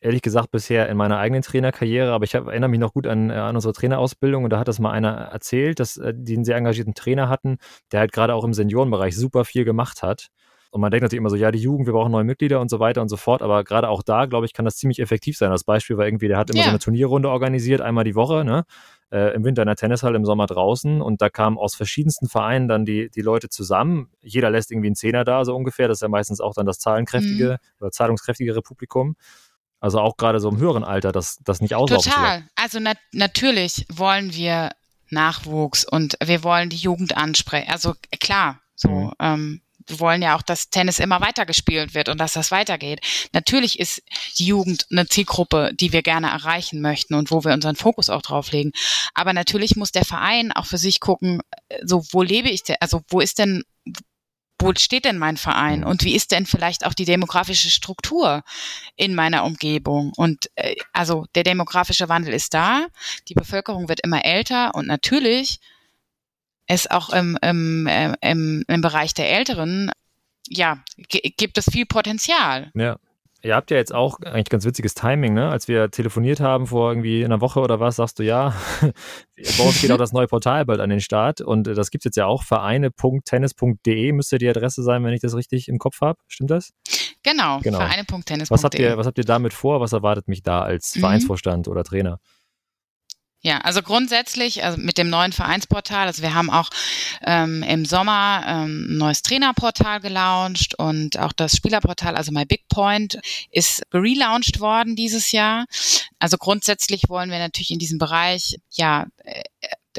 ehrlich 0.00 0.22
gesagt 0.22 0.50
bisher 0.50 0.88
in 0.88 0.96
meiner 0.96 1.18
eigenen 1.18 1.42
Trainerkarriere, 1.42 2.12
aber 2.12 2.24
ich 2.24 2.34
hab, 2.34 2.48
erinnere 2.48 2.70
mich 2.70 2.80
noch 2.80 2.92
gut 2.92 3.06
an, 3.06 3.30
äh, 3.30 3.34
an 3.34 3.54
unsere 3.54 3.72
Trainerausbildung 3.72 4.44
und 4.44 4.50
da 4.50 4.58
hat 4.58 4.68
das 4.68 4.80
mal 4.80 4.90
einer 4.90 5.12
erzählt, 5.12 5.80
dass 5.80 5.96
äh, 5.96 6.12
die 6.14 6.34
einen 6.34 6.44
sehr 6.44 6.56
engagierten 6.56 6.94
Trainer 6.94 7.28
hatten, 7.28 7.58
der 7.92 8.00
halt 8.00 8.12
gerade 8.12 8.34
auch 8.34 8.44
im 8.44 8.52
Seniorenbereich 8.52 9.16
super 9.16 9.44
viel 9.44 9.64
gemacht 9.64 10.02
hat. 10.02 10.28
Und 10.72 10.80
man 10.80 10.90
denkt 10.90 11.02
natürlich 11.02 11.18
immer 11.18 11.28
so, 11.30 11.36
ja, 11.36 11.50
die 11.50 11.58
Jugend, 11.58 11.86
wir 11.86 11.92
brauchen 11.92 12.10
neue 12.10 12.24
Mitglieder 12.24 12.58
und 12.58 12.70
so 12.70 12.80
weiter 12.80 13.02
und 13.02 13.10
so 13.10 13.18
fort. 13.18 13.42
Aber 13.42 13.62
gerade 13.62 13.90
auch 13.90 14.02
da, 14.02 14.24
glaube 14.24 14.46
ich, 14.46 14.54
kann 14.54 14.64
das 14.64 14.76
ziemlich 14.76 15.00
effektiv 15.00 15.36
sein. 15.36 15.50
Das 15.50 15.64
Beispiel 15.64 15.98
war 15.98 16.06
irgendwie, 16.06 16.28
der 16.28 16.38
hat 16.38 16.48
immer 16.48 16.60
ja. 16.60 16.64
so 16.64 16.70
eine 16.70 16.78
Turnierrunde 16.78 17.28
organisiert, 17.28 17.82
einmal 17.82 18.04
die 18.04 18.14
Woche, 18.14 18.42
ne? 18.42 18.64
Äh, 19.12 19.34
Im 19.34 19.44
Winter 19.44 19.60
in 19.60 19.66
der 19.66 19.76
Tennishalle, 19.76 20.16
im 20.16 20.24
Sommer 20.24 20.46
draußen. 20.46 21.02
Und 21.02 21.20
da 21.20 21.28
kamen 21.28 21.58
aus 21.58 21.74
verschiedensten 21.74 22.28
Vereinen 22.28 22.66
dann 22.66 22.86
die, 22.86 23.10
die 23.10 23.20
Leute 23.20 23.50
zusammen. 23.50 24.08
Jeder 24.22 24.48
lässt 24.48 24.70
irgendwie 24.70 24.88
einen 24.88 24.96
Zehner 24.96 25.24
da, 25.24 25.44
so 25.44 25.54
ungefähr. 25.54 25.86
Das 25.86 25.98
ist 25.98 26.02
ja 26.02 26.08
meistens 26.08 26.40
auch 26.40 26.54
dann 26.54 26.64
das 26.64 26.78
zahlenkräftige 26.78 27.58
mhm. 27.60 27.80
oder 27.80 27.90
zahlungskräftigere 27.90 28.62
Publikum. 28.62 29.16
Also 29.80 29.98
auch 29.98 30.16
gerade 30.16 30.40
so 30.40 30.48
im 30.48 30.58
höheren 30.58 30.82
Alter, 30.82 31.12
dass 31.12 31.40
das 31.44 31.60
nicht 31.60 31.74
auslaufen 31.74 32.10
Total. 32.10 32.44
Also 32.54 32.78
na 32.80 32.92
natürlich 33.12 33.84
wollen 33.92 34.32
wir 34.34 34.70
Nachwuchs 35.10 35.84
und 35.84 36.16
wir 36.24 36.42
wollen 36.42 36.70
die 36.70 36.76
Jugend 36.76 37.16
ansprechen. 37.16 37.70
Also 37.70 37.94
klar, 38.18 38.60
so 38.74 38.88
mhm. 38.88 39.12
ähm, 39.18 39.60
wir 39.86 40.00
wollen 40.00 40.22
ja 40.22 40.36
auch, 40.36 40.42
dass 40.42 40.70
Tennis 40.70 40.98
immer 40.98 41.20
weiter 41.20 41.46
gespielt 41.46 41.94
wird 41.94 42.08
und 42.08 42.18
dass 42.18 42.32
das 42.32 42.50
weitergeht. 42.50 43.00
Natürlich 43.32 43.78
ist 43.78 44.02
die 44.38 44.46
Jugend 44.46 44.86
eine 44.90 45.06
Zielgruppe, 45.06 45.72
die 45.74 45.92
wir 45.92 46.02
gerne 46.02 46.28
erreichen 46.28 46.80
möchten 46.80 47.14
und 47.14 47.30
wo 47.30 47.44
wir 47.44 47.52
unseren 47.52 47.76
Fokus 47.76 48.10
auch 48.10 48.22
drauf 48.22 48.52
legen. 48.52 48.72
Aber 49.14 49.32
natürlich 49.32 49.76
muss 49.76 49.92
der 49.92 50.04
Verein 50.04 50.52
auch 50.52 50.66
für 50.66 50.78
sich 50.78 51.00
gucken, 51.00 51.40
äh, 51.68 51.78
so 51.84 52.04
wo 52.12 52.22
lebe 52.22 52.48
ich 52.48 52.62
denn, 52.62 52.76
also 52.80 53.02
wo 53.08 53.20
ist 53.20 53.38
denn 53.38 53.64
wo 54.62 54.72
steht 54.76 55.04
denn 55.04 55.18
mein 55.18 55.36
Verein 55.36 55.80
mhm. 55.80 55.86
und 55.86 56.04
wie 56.04 56.14
ist 56.14 56.30
denn 56.30 56.46
vielleicht 56.46 56.86
auch 56.86 56.94
die 56.94 57.04
demografische 57.04 57.68
Struktur 57.68 58.44
in 58.96 59.14
meiner 59.14 59.44
Umgebung? 59.44 60.12
Und 60.16 60.50
äh, 60.54 60.76
also 60.92 61.26
der 61.34 61.42
demografische 61.42 62.08
Wandel 62.08 62.32
ist 62.32 62.54
da, 62.54 62.86
die 63.28 63.34
Bevölkerung 63.34 63.88
wird 63.88 64.00
immer 64.00 64.24
älter 64.24 64.74
und 64.74 64.86
natürlich 64.86 65.58
ist 66.72 66.90
auch 66.90 67.10
im, 67.10 67.38
im, 67.42 67.86
äh, 67.86 68.14
im, 68.20 68.64
im 68.66 68.80
Bereich 68.80 69.14
der 69.14 69.30
Älteren, 69.30 69.90
ja, 70.48 70.78
gibt 71.08 71.58
es 71.58 71.66
viel 71.70 71.86
Potenzial. 71.86 72.70
Ja. 72.74 72.96
Ihr 73.44 73.56
habt 73.56 73.72
ja 73.72 73.76
jetzt 73.76 73.92
auch 73.92 74.20
eigentlich 74.20 74.50
ganz 74.50 74.64
witziges 74.64 74.94
Timing, 74.94 75.34
ne? 75.34 75.48
Als 75.48 75.66
wir 75.66 75.90
telefoniert 75.90 76.38
haben 76.38 76.68
vor 76.68 76.92
irgendwie 76.92 77.24
einer 77.24 77.40
Woche 77.40 77.58
oder 77.58 77.80
was, 77.80 77.96
sagst 77.96 78.20
du 78.20 78.22
ja, 78.22 78.54
bei 78.80 79.64
uns 79.64 79.80
geht 79.80 79.90
auch 79.90 79.98
das 79.98 80.12
neue 80.12 80.28
Portal 80.28 80.64
bald 80.64 80.78
an 80.78 80.90
den 80.90 81.00
Start 81.00 81.40
und 81.40 81.66
das 81.66 81.90
gibt 81.90 82.02
es 82.02 82.04
jetzt 82.04 82.16
ja 82.16 82.26
auch, 82.26 82.44
vereine.tennis.de 82.44 84.12
müsste 84.12 84.38
die 84.38 84.48
Adresse 84.48 84.84
sein, 84.84 85.02
wenn 85.02 85.12
ich 85.12 85.20
das 85.20 85.34
richtig 85.34 85.66
im 85.66 85.78
Kopf 85.78 86.00
habe. 86.00 86.20
Stimmt 86.28 86.52
das? 86.52 86.72
Genau, 87.24 87.58
genau. 87.60 87.78
vereine.tennis.de. 87.78 88.50
Was 88.54 88.62
habt 88.62 88.76
ihr, 88.76 88.96
was 88.96 89.08
habt 89.08 89.18
ihr 89.18 89.24
damit 89.24 89.52
vor? 89.54 89.80
Was 89.80 89.92
erwartet 89.92 90.28
mich 90.28 90.44
da 90.44 90.62
als 90.62 90.94
mhm. 90.94 91.00
Vereinsvorstand 91.00 91.66
oder 91.66 91.82
Trainer? 91.82 92.20
Ja, 93.44 93.58
also 93.58 93.82
grundsätzlich 93.82 94.62
also 94.62 94.78
mit 94.78 94.98
dem 94.98 95.10
neuen 95.10 95.32
Vereinsportal, 95.32 96.06
also 96.06 96.22
wir 96.22 96.32
haben 96.32 96.48
auch 96.48 96.70
ähm, 97.26 97.64
im 97.64 97.84
Sommer 97.84 98.44
ähm, 98.46 98.86
ein 98.88 98.98
neues 98.98 99.22
Trainerportal 99.22 99.98
gelauncht 99.98 100.76
und 100.78 101.18
auch 101.18 101.32
das 101.32 101.56
Spielerportal, 101.56 102.14
also 102.14 102.30
My 102.30 102.44
Big 102.44 102.68
Point, 102.68 103.18
ist 103.50 103.82
relaunched 103.92 104.60
worden 104.60 104.94
dieses 104.94 105.32
Jahr. 105.32 105.66
Also 106.20 106.36
grundsätzlich 106.38 107.08
wollen 107.08 107.32
wir 107.32 107.38
natürlich 107.40 107.72
in 107.72 107.80
diesem 107.80 107.98
Bereich 107.98 108.60
ja 108.70 109.06
äh, 109.24 109.42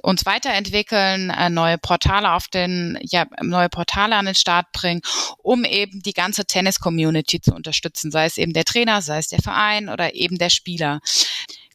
uns 0.02 0.26
weiterentwickeln, 0.26 1.30
äh, 1.30 1.50
neue 1.50 1.78
Portale 1.78 2.32
auf 2.32 2.48
den, 2.48 2.98
ja, 3.02 3.26
neue 3.42 3.70
Portale 3.70 4.16
an 4.16 4.26
den 4.26 4.36
Start 4.36 4.72
bringen, 4.72 5.02
um 5.38 5.66
eben 5.66 6.02
die 6.02 6.14
ganze 6.14 6.46
Tennis-Community 6.46 7.42
zu 7.42 7.54
unterstützen, 7.54 8.10
sei 8.10 8.26
es 8.26 8.38
eben 8.38 8.54
der 8.54 8.66
Trainer, 8.66 9.02
sei 9.02 9.18
es 9.18 9.28
der 9.28 9.42
Verein 9.42 9.90
oder 9.90 10.16
eben 10.16 10.38
der 10.38 10.50
Spieler. 10.50 11.02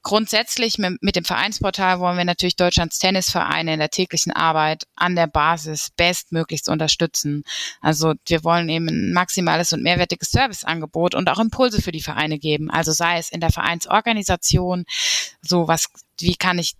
Grundsätzlich 0.08 0.78
mit, 0.78 1.02
mit 1.02 1.16
dem 1.16 1.26
Vereinsportal 1.26 2.00
wollen 2.00 2.16
wir 2.16 2.24
natürlich 2.24 2.56
Deutschlands 2.56 2.98
Tennisvereine 2.98 3.74
in 3.74 3.78
der 3.78 3.90
täglichen 3.90 4.32
Arbeit 4.32 4.84
an 4.96 5.16
der 5.16 5.26
Basis 5.26 5.90
bestmöglichst 5.98 6.70
unterstützen. 6.70 7.42
Also 7.82 8.14
wir 8.26 8.42
wollen 8.42 8.70
eben 8.70 8.88
ein 8.88 9.12
maximales 9.12 9.74
und 9.74 9.82
mehrwertiges 9.82 10.30
Serviceangebot 10.30 11.14
und 11.14 11.28
auch 11.28 11.38
Impulse 11.38 11.82
für 11.82 11.92
die 11.92 12.00
Vereine 12.00 12.38
geben. 12.38 12.70
Also 12.70 12.92
sei 12.92 13.18
es 13.18 13.28
in 13.28 13.40
der 13.40 13.52
Vereinsorganisation, 13.52 14.86
so 15.42 15.68
was, 15.68 15.90
wie 16.18 16.36
kann 16.36 16.58
ich 16.58 16.72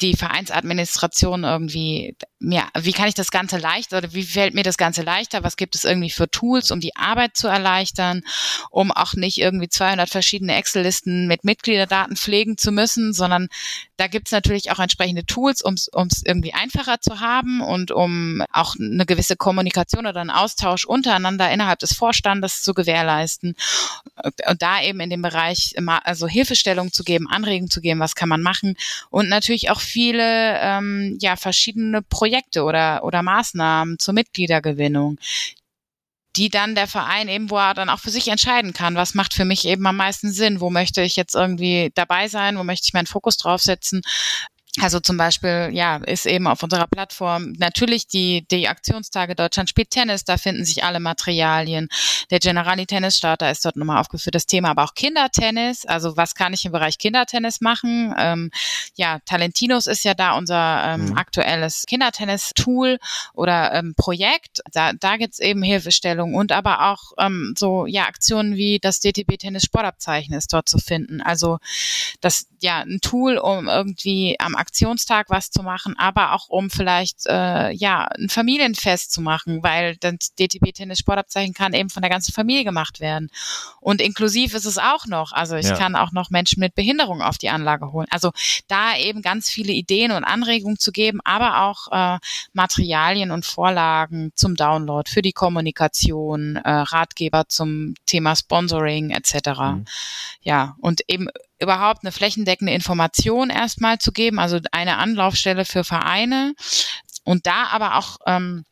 die 0.00 0.16
Vereinsadministration 0.16 1.44
irgendwie, 1.44 2.16
ja, 2.40 2.68
wie 2.76 2.92
kann 2.92 3.08
ich 3.08 3.14
das 3.14 3.30
Ganze 3.30 3.58
leichter 3.58 3.98
oder 3.98 4.12
wie 4.12 4.24
fällt 4.24 4.54
mir 4.54 4.64
das 4.64 4.76
Ganze 4.76 5.02
leichter? 5.02 5.44
Was 5.44 5.56
gibt 5.56 5.76
es 5.76 5.84
irgendwie 5.84 6.10
für 6.10 6.28
Tools, 6.28 6.72
um 6.72 6.80
die 6.80 6.96
Arbeit 6.96 7.36
zu 7.36 7.46
erleichtern, 7.46 8.22
um 8.70 8.90
auch 8.90 9.14
nicht 9.14 9.38
irgendwie 9.38 9.68
200 9.68 10.10
verschiedene 10.10 10.56
Excel-Listen 10.56 11.28
mit 11.28 11.44
Mitgliederdaten 11.44 12.16
pflegen 12.16 12.58
zu 12.58 12.72
müssen, 12.72 13.12
sondern 13.12 13.48
da 13.96 14.08
gibt 14.08 14.28
es 14.28 14.32
natürlich 14.32 14.72
auch 14.72 14.80
entsprechende 14.80 15.24
Tools, 15.24 15.62
um 15.62 15.74
es 15.74 16.22
irgendwie 16.24 16.52
einfacher 16.52 17.00
zu 17.00 17.20
haben 17.20 17.60
und 17.60 17.92
um 17.92 18.42
auch 18.52 18.74
eine 18.76 19.06
gewisse 19.06 19.36
Kommunikation 19.36 20.06
oder 20.06 20.20
einen 20.20 20.30
Austausch 20.30 20.84
untereinander 20.84 21.50
innerhalb 21.52 21.78
des 21.78 21.94
Vorstandes 21.94 22.62
zu 22.62 22.74
gewährleisten 22.74 23.54
und 24.48 24.60
da 24.60 24.82
eben 24.82 24.98
in 24.98 25.10
dem 25.10 25.22
Bereich 25.22 25.74
also 26.02 26.26
Hilfestellung 26.26 26.92
zu 26.92 27.04
geben, 27.04 27.28
Anregungen 27.28 27.70
zu 27.70 27.80
geben, 27.80 28.00
was 28.00 28.16
kann 28.16 28.28
man 28.28 28.42
machen 28.42 28.76
und 29.10 29.28
natürlich 29.28 29.70
auch 29.70 29.83
viele 29.84 30.58
ähm, 30.60 31.16
ja 31.20 31.36
verschiedene 31.36 32.02
Projekte 32.02 32.64
oder 32.64 33.04
oder 33.04 33.22
Maßnahmen 33.22 33.98
zur 33.98 34.14
Mitgliedergewinnung, 34.14 35.18
die 36.36 36.48
dann 36.48 36.74
der 36.74 36.88
Verein 36.88 37.28
eben, 37.28 37.50
wo 37.50 37.56
er 37.56 37.74
dann 37.74 37.88
auch 37.88 38.00
für 38.00 38.10
sich 38.10 38.28
entscheiden 38.28 38.72
kann, 38.72 38.96
was 38.96 39.14
macht 39.14 39.34
für 39.34 39.44
mich 39.44 39.66
eben 39.66 39.86
am 39.86 39.96
meisten 39.96 40.32
Sinn, 40.32 40.60
wo 40.60 40.70
möchte 40.70 41.02
ich 41.02 41.16
jetzt 41.16 41.34
irgendwie 41.34 41.92
dabei 41.94 42.28
sein, 42.28 42.58
wo 42.58 42.64
möchte 42.64 42.86
ich 42.88 42.94
meinen 42.94 43.06
Fokus 43.06 43.36
draufsetzen 43.36 44.02
also 44.80 44.98
zum 44.98 45.16
Beispiel, 45.16 45.70
ja, 45.72 45.98
ist 45.98 46.26
eben 46.26 46.48
auf 46.48 46.62
unserer 46.62 46.88
Plattform 46.88 47.52
natürlich 47.58 48.08
die, 48.08 48.44
die 48.50 48.66
Aktionstage 48.66 49.36
Deutschland 49.36 49.68
spielt 49.68 49.90
Tennis, 49.90 50.24
da 50.24 50.36
finden 50.36 50.64
sich 50.64 50.82
alle 50.82 50.98
Materialien. 50.98 51.88
Der 52.30 52.40
Generali 52.40 52.84
Tennis 52.84 53.16
Starter 53.16 53.52
ist 53.52 53.64
dort 53.64 53.76
nochmal 53.76 54.00
aufgeführt, 54.00 54.34
das 54.34 54.46
Thema, 54.46 54.70
aber 54.70 54.82
auch 54.82 54.94
Kindertennis. 54.94 55.86
Also 55.86 56.16
was 56.16 56.34
kann 56.34 56.52
ich 56.52 56.64
im 56.64 56.72
Bereich 56.72 56.98
Kindertennis 56.98 57.60
machen? 57.60 58.14
Ähm, 58.18 58.50
ja, 58.96 59.20
Talentinos 59.20 59.86
ist 59.86 60.04
ja 60.04 60.14
da 60.14 60.36
unser 60.36 60.82
ähm, 60.84 61.06
mhm. 61.06 61.18
aktuelles 61.18 61.84
Kindertennis-Tool 61.86 62.98
oder 63.32 63.74
ähm, 63.74 63.94
Projekt. 63.96 64.60
Da, 64.72 64.92
da 64.92 65.18
gibt's 65.18 65.38
eben 65.38 65.62
Hilfestellung 65.62 66.34
und 66.34 66.50
aber 66.50 66.90
auch 66.90 67.12
ähm, 67.18 67.54
so, 67.56 67.86
ja, 67.86 68.06
Aktionen 68.06 68.56
wie 68.56 68.80
das 68.80 68.98
DTB 68.98 69.38
Tennis 69.38 69.62
Sportabzeichen 69.62 70.34
ist 70.34 70.52
dort 70.52 70.68
zu 70.68 70.78
finden. 70.78 71.20
Also 71.20 71.58
das, 72.20 72.48
ja, 72.60 72.80
ein 72.80 72.98
Tool, 73.00 73.38
um 73.38 73.68
irgendwie 73.68 74.34
am 74.40 74.56
Aktionstag 74.64 75.28
was 75.28 75.50
zu 75.50 75.62
machen, 75.62 75.94
aber 75.98 76.32
auch 76.32 76.48
um 76.48 76.70
vielleicht 76.70 77.26
äh, 77.26 77.70
ja 77.70 78.06
ein 78.06 78.30
Familienfest 78.30 79.12
zu 79.12 79.20
machen, 79.20 79.62
weil 79.62 79.96
das 79.96 80.34
DTB 80.38 80.72
Tennis 80.72 81.00
Sportabzeichen 81.00 81.52
kann 81.52 81.74
eben 81.74 81.90
von 81.90 82.00
der 82.00 82.10
ganzen 82.10 82.32
Familie 82.32 82.64
gemacht 82.64 82.98
werden. 82.98 83.28
Und 83.80 84.00
inklusiv 84.00 84.54
ist 84.54 84.64
es 84.64 84.78
auch 84.78 85.04
noch. 85.04 85.32
Also 85.32 85.56
ich 85.56 85.66
ja. 85.66 85.76
kann 85.76 85.96
auch 85.96 86.12
noch 86.12 86.30
Menschen 86.30 86.60
mit 86.60 86.74
Behinderung 86.74 87.20
auf 87.20 87.36
die 87.36 87.50
Anlage 87.50 87.92
holen. 87.92 88.06
Also 88.08 88.32
da 88.66 88.96
eben 88.96 89.20
ganz 89.20 89.50
viele 89.50 89.74
Ideen 89.74 90.12
und 90.12 90.24
Anregungen 90.24 90.78
zu 90.78 90.92
geben, 90.92 91.20
aber 91.24 91.64
auch 91.64 91.92
äh, 91.92 92.18
Materialien 92.54 93.30
und 93.30 93.44
Vorlagen 93.44 94.32
zum 94.34 94.54
Download 94.54 95.10
für 95.10 95.20
die 95.20 95.32
Kommunikation, 95.32 96.56
äh, 96.56 96.70
Ratgeber 96.70 97.44
zum 97.48 97.94
Thema 98.06 98.34
Sponsoring 98.34 99.10
etc. 99.10 99.34
Mhm. 99.58 99.84
Ja, 100.40 100.76
und 100.80 101.02
eben 101.06 101.28
überhaupt 101.60 102.04
eine 102.04 102.12
flächendeckende 102.12 102.72
Information 102.72 103.50
erstmal 103.50 103.98
zu 103.98 104.12
geben, 104.12 104.38
also 104.38 104.58
eine 104.72 104.98
Anlaufstelle 104.98 105.64
für 105.64 105.84
Vereine 105.84 106.54
und 107.24 107.46
da 107.46 107.66
aber 107.68 107.96
auch 107.96 108.18
ähm, 108.26 108.64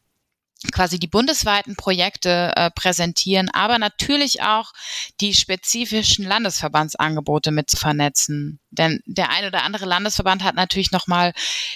quasi 0.71 1.01
die 1.01 1.09
bundesweiten 1.09 1.75
Projekte 1.75 2.53
äh, 2.55 2.71
präsentieren, 2.71 3.51
aber 3.53 3.79
natürlich 3.79 4.43
auch 4.43 4.73
die 5.21 5.35
spezifischen 5.35 6.25
Landesverbandsangebote 6.25 7.51
mit 7.51 7.69
zu 7.69 7.77
vernetzen. 7.77 8.61
Denn 8.71 9.01
der 9.07 9.31
ein 9.31 9.45
oder 9.47 9.65
andere 9.65 9.87
Landesverband 9.87 10.45
hat 10.45 10.55
natürlich 10.55 10.93
nochmal 10.93 11.33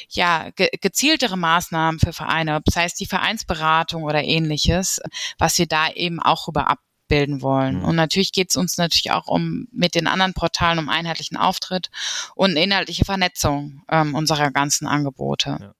ja, 0.09 0.50
ge 0.50 0.70
gezieltere 0.80 1.36
Maßnahmen 1.36 1.98
für 1.98 2.12
Vereine, 2.12 2.61
das 2.64 2.76
heißt 2.76 3.00
die 3.00 3.07
Vereinsberatung 3.07 4.04
oder 4.04 4.22
ähnliches, 4.22 5.00
was 5.38 5.59
wir 5.59 5.66
da 5.66 5.90
eben 5.90 6.20
auch 6.20 6.48
über 6.48 6.68
ab 6.68 6.78
bilden 7.09 7.42
wollen. 7.42 7.78
Mhm. 7.78 7.84
Und 7.84 7.96
natürlich 7.96 8.32
geht 8.32 8.50
es 8.50 8.57
uns 8.57 8.76
natürlich 8.76 9.11
auch 9.11 9.26
um 9.26 9.68
mit 9.72 9.94
den 9.94 10.07
anderen 10.07 10.34
Portalen 10.34 10.78
um 10.78 10.88
einheitlichen 10.88 11.36
Auftritt 11.36 11.90
und 12.34 12.57
inhaltliche 12.57 13.04
Vernetzung 13.04 13.82
ähm, 13.90 14.14
unserer 14.14 14.50
ganzen 14.50 14.86
Angebote. 14.86 15.59
Ja. 15.61 15.72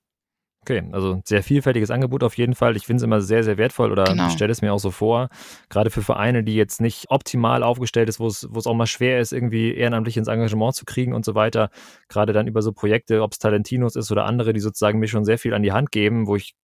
Okay, 0.69 0.83
also 0.91 1.23
sehr 1.25 1.45
vielfältiges 1.45 1.93
Angebot 1.93 2.25
auf 2.25 2.37
jeden 2.37 2.57
Fall. 2.57 2.77
Ich 2.77 2.87
finde 2.87 2.97
es 2.97 3.03
immer 3.05 3.21
sehr, 3.21 3.45
sehr 3.45 3.57
wertvoll 3.57 3.93
oder 3.93 4.03
genau. 4.03 4.31
stelle 4.31 4.51
es 4.51 4.63
mir 4.63 4.73
auch 4.73 4.81
so 4.81 4.91
vor, 4.91 5.29
gerade 5.69 5.91
für 5.91 6.03
Vereine, 6.03 6.43
die 6.43 6.57
jetzt 6.57 6.81
nicht 6.81 7.05
optimal 7.09 7.63
aufgestellt 7.63 8.09
ist, 8.09 8.19
wo 8.19 8.27
es 8.27 8.67
auch 8.67 8.75
mal 8.75 8.89
schwer 8.89 9.21
ist, 9.21 9.33
irgendwie 9.33 9.73
ehrenamtlich 9.73 10.17
ins 10.17 10.27
Engagement 10.27 10.75
zu 10.75 10.85
kriegen 10.85 11.15
und 11.15 11.25
so 11.25 11.37
weiter. 11.37 11.71
Gerade 12.09 12.33
dann 12.33 12.49
über 12.49 12.63
so 12.63 12.73
Projekte, 12.73 13.23
ob 13.23 13.31
es 13.31 13.39
Talentinos 13.39 13.95
ist 13.95 14.11
oder 14.11 14.25
andere, 14.25 14.53
die 14.53 14.59
sozusagen 14.59 14.99
mir 14.99 15.07
schon 15.07 15.25
sehr 15.25 15.39
viel 15.39 15.55
an 15.55 15.63
die 15.63 15.71
Hand 15.71 15.93
geben, 15.93 16.27
wo 16.27 16.35
ich 16.35 16.57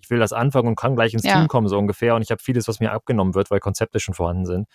ich 0.00 0.10
will 0.10 0.18
das 0.18 0.32
anfangen 0.32 0.68
und 0.68 0.76
kann 0.76 0.96
gleich 0.96 1.14
ins 1.14 1.24
ja. 1.24 1.34
Team 1.34 1.48
kommen, 1.48 1.68
so 1.68 1.78
ungefähr. 1.78 2.14
Und 2.14 2.22
ich 2.22 2.30
habe 2.30 2.42
vieles, 2.42 2.68
was 2.68 2.80
mir 2.80 2.92
abgenommen 2.92 3.34
wird, 3.34 3.50
weil 3.50 3.60
Konzepte 3.60 4.00
schon 4.00 4.14
vorhanden 4.14 4.46
sind. 4.46 4.68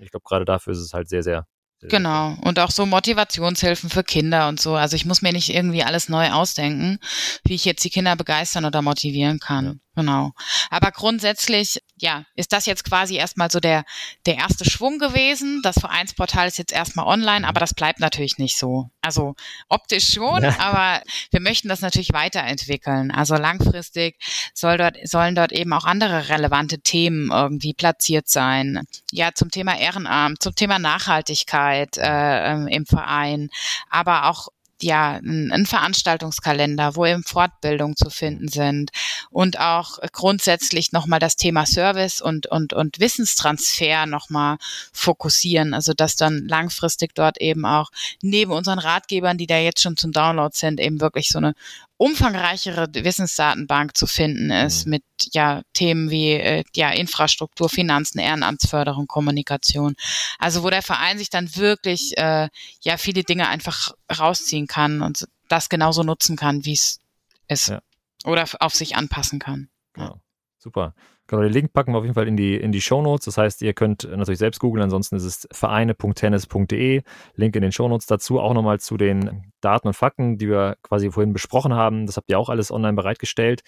Ich 0.00 0.10
glaube, 0.10 0.24
gerade 0.24 0.44
dafür 0.44 0.72
ist 0.72 0.80
es 0.80 0.92
halt 0.92 1.08
sehr, 1.08 1.22
sehr, 1.22 1.46
sehr 1.80 1.90
Genau. 1.90 2.36
Und 2.42 2.58
auch 2.58 2.70
so 2.70 2.86
Motivationshilfen 2.86 3.90
für 3.90 4.02
Kinder 4.02 4.48
und 4.48 4.60
so. 4.60 4.74
Also 4.74 4.96
ich 4.96 5.04
muss 5.04 5.22
mir 5.22 5.32
nicht 5.32 5.54
irgendwie 5.54 5.84
alles 5.84 6.08
neu 6.08 6.30
ausdenken, 6.30 6.98
wie 7.44 7.54
ich 7.54 7.64
jetzt 7.64 7.84
die 7.84 7.90
Kinder 7.90 8.16
begeistern 8.16 8.64
oder 8.64 8.82
motivieren 8.82 9.38
kann. 9.38 9.80
Genau. 9.96 10.32
Aber 10.70 10.90
grundsätzlich, 10.90 11.80
ja, 11.96 12.24
ist 12.34 12.52
das 12.52 12.66
jetzt 12.66 12.84
quasi 12.84 13.16
erstmal 13.16 13.50
so 13.50 13.60
der, 13.60 13.84
der 14.26 14.36
erste 14.36 14.68
Schwung 14.68 14.98
gewesen. 14.98 15.60
Das 15.62 15.76
Vereinsportal 15.78 16.48
ist 16.48 16.58
jetzt 16.58 16.72
erstmal 16.72 17.06
online, 17.06 17.46
aber 17.46 17.60
das 17.60 17.74
bleibt 17.74 18.00
natürlich 18.00 18.38
nicht 18.38 18.58
so. 18.58 18.90
Also 19.02 19.34
optisch 19.68 20.12
schon, 20.12 20.42
ja. 20.42 20.58
aber 20.58 21.02
wir 21.30 21.40
möchten 21.40 21.68
das 21.68 21.80
natürlich 21.80 22.12
weiterentwickeln. 22.12 23.12
Also 23.12 23.36
langfristig 23.36 24.16
soll 24.52 24.78
dort, 24.78 24.96
sollen 25.04 25.34
dort 25.36 25.52
eben 25.52 25.72
auch 25.72 25.84
andere 25.84 26.28
relevante 26.28 26.80
Themen 26.80 27.30
irgendwie 27.30 27.74
platziert 27.74 28.28
sein. 28.28 28.86
Ja, 29.12 29.30
zum 29.32 29.50
Thema 29.50 29.78
Ehrenamt, 29.78 30.42
zum 30.42 30.54
Thema 30.54 30.78
Nachhaltigkeit 30.78 31.98
äh, 31.98 32.52
ähm, 32.52 32.66
im 32.66 32.86
Verein, 32.86 33.48
aber 33.90 34.28
auch 34.28 34.48
ja, 34.82 35.20
ein, 35.22 35.66
Veranstaltungskalender, 35.66 36.96
wo 36.96 37.06
eben 37.06 37.22
Fortbildungen 37.22 37.96
zu 37.96 38.10
finden 38.10 38.48
sind 38.48 38.90
und 39.30 39.58
auch 39.58 39.98
grundsätzlich 40.12 40.92
nochmal 40.92 41.20
das 41.20 41.36
Thema 41.36 41.66
Service 41.66 42.20
und, 42.20 42.46
und, 42.46 42.72
und 42.72 43.00
Wissenstransfer 43.00 44.06
nochmal 44.06 44.56
fokussieren. 44.92 45.74
Also 45.74 45.92
dass 45.92 46.16
dann 46.16 46.46
langfristig 46.48 47.14
dort 47.14 47.40
eben 47.40 47.64
auch 47.64 47.90
neben 48.22 48.52
unseren 48.52 48.78
Ratgebern, 48.78 49.38
die 49.38 49.46
da 49.46 49.58
jetzt 49.58 49.82
schon 49.82 49.96
zum 49.96 50.12
Download 50.12 50.54
sind, 50.54 50.80
eben 50.80 51.00
wirklich 51.00 51.28
so 51.28 51.38
eine 51.38 51.54
umfangreichere 51.96 52.88
Wissensdatenbank 52.92 53.96
zu 53.96 54.06
finden 54.06 54.50
ist 54.50 54.86
mhm. 54.86 54.90
mit 54.90 55.04
ja 55.32 55.62
Themen 55.72 56.10
wie 56.10 56.32
äh, 56.32 56.64
ja 56.74 56.90
Infrastruktur, 56.90 57.68
Finanzen, 57.68 58.18
Ehrenamtsförderung, 58.18 59.06
Kommunikation. 59.06 59.94
Also 60.38 60.62
wo 60.62 60.70
der 60.70 60.82
Verein 60.82 61.18
sich 61.18 61.30
dann 61.30 61.54
wirklich 61.56 62.16
äh, 62.18 62.48
ja 62.80 62.96
viele 62.96 63.22
Dinge 63.22 63.48
einfach 63.48 63.92
rausziehen 64.18 64.66
kann 64.66 65.02
und 65.02 65.26
das 65.48 65.68
genauso 65.68 66.02
nutzen 66.02 66.36
kann, 66.36 66.64
wie 66.64 66.72
es 66.72 67.00
ist 67.48 67.68
ja. 67.68 67.80
oder 68.24 68.44
auf 68.60 68.74
sich 68.74 68.96
anpassen 68.96 69.38
kann. 69.38 69.68
Ja. 69.96 70.14
Super. 70.58 70.94
Genau, 71.26 71.40
den 71.42 71.52
Link 71.52 71.72
packen 71.72 71.92
wir 71.92 71.98
auf 71.98 72.04
jeden 72.04 72.14
Fall 72.14 72.28
in 72.28 72.36
die, 72.36 72.54
in 72.54 72.70
die 72.70 72.82
Show 72.82 73.00
Notes. 73.00 73.24
Das 73.24 73.38
heißt, 73.38 73.62
ihr 73.62 73.72
könnt 73.72 74.04
natürlich 74.04 74.38
selbst 74.38 74.60
googeln, 74.60 74.82
ansonsten 74.82 75.16
ist 75.16 75.24
es 75.24 75.48
vereine.tennis.de. 75.52 77.02
Link 77.36 77.56
in 77.56 77.62
den 77.62 77.72
Show 77.72 77.88
Notes 77.88 78.06
dazu, 78.06 78.40
auch 78.40 78.52
nochmal 78.52 78.78
zu 78.78 78.98
den 78.98 79.52
Daten 79.62 79.88
und 79.88 79.94
Fakten, 79.94 80.36
die 80.36 80.48
wir 80.48 80.76
quasi 80.82 81.10
vorhin 81.10 81.32
besprochen 81.32 81.72
haben. 81.72 82.04
Das 82.04 82.18
habt 82.18 82.30
ihr 82.30 82.38
auch 82.38 82.50
alles 82.50 82.70
online 82.70 82.92
bereitgestellt. 82.92 83.62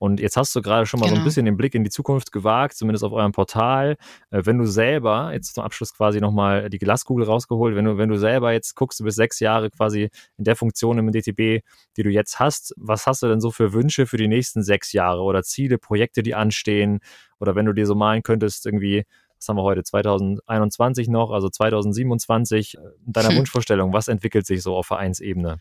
Und 0.00 0.18
jetzt 0.18 0.38
hast 0.38 0.56
du 0.56 0.62
gerade 0.62 0.86
schon 0.86 0.98
mal 0.98 1.04
genau. 1.04 1.10
so 1.10 1.14
ein 1.16 1.18
genau. 1.18 1.24
bisschen 1.26 1.44
den 1.44 1.56
Blick 1.58 1.74
in 1.74 1.84
die 1.84 1.90
Zukunft 1.90 2.32
gewagt, 2.32 2.74
zumindest 2.74 3.04
auf 3.04 3.12
eurem 3.12 3.32
Portal. 3.32 3.98
Äh, 4.30 4.40
wenn 4.46 4.56
du 4.56 4.64
selber, 4.64 5.30
jetzt 5.34 5.54
zum 5.54 5.62
Abschluss 5.62 5.92
quasi 5.92 6.20
nochmal 6.20 6.70
die 6.70 6.78
Glaskugel 6.78 7.26
rausgeholt, 7.26 7.76
wenn 7.76 7.84
du, 7.84 7.98
wenn 7.98 8.08
du 8.08 8.16
selber 8.16 8.50
jetzt 8.50 8.74
guckst, 8.76 8.98
du 9.00 9.04
bist 9.04 9.18
sechs 9.18 9.40
Jahre 9.40 9.68
quasi 9.68 10.08
in 10.38 10.44
der 10.44 10.56
Funktion 10.56 10.96
im 10.96 11.12
DTB, 11.12 11.62
die 11.98 12.02
du 12.02 12.08
jetzt 12.08 12.40
hast, 12.40 12.72
was 12.78 13.06
hast 13.06 13.22
du 13.22 13.28
denn 13.28 13.42
so 13.42 13.50
für 13.50 13.74
Wünsche 13.74 14.06
für 14.06 14.16
die 14.16 14.26
nächsten 14.26 14.62
sechs 14.62 14.94
Jahre 14.94 15.20
oder 15.20 15.42
Ziele, 15.42 15.76
Projekte, 15.76 16.22
die 16.22 16.34
anstehen? 16.34 17.00
Oder 17.38 17.54
wenn 17.54 17.66
du 17.66 17.74
dir 17.74 17.84
so 17.84 17.94
malen 17.94 18.22
könntest, 18.22 18.64
irgendwie, 18.64 19.04
was 19.36 19.48
haben 19.50 19.56
wir 19.56 19.64
heute, 19.64 19.82
2021 19.82 21.08
noch, 21.08 21.30
also 21.30 21.50
2027, 21.50 22.78
in 23.06 23.12
deiner 23.12 23.28
hm. 23.28 23.36
Wunschvorstellung, 23.40 23.92
was 23.92 24.08
entwickelt 24.08 24.46
sich 24.46 24.62
so 24.62 24.76
auf 24.76 24.86
Vereinsebene? 24.86 25.58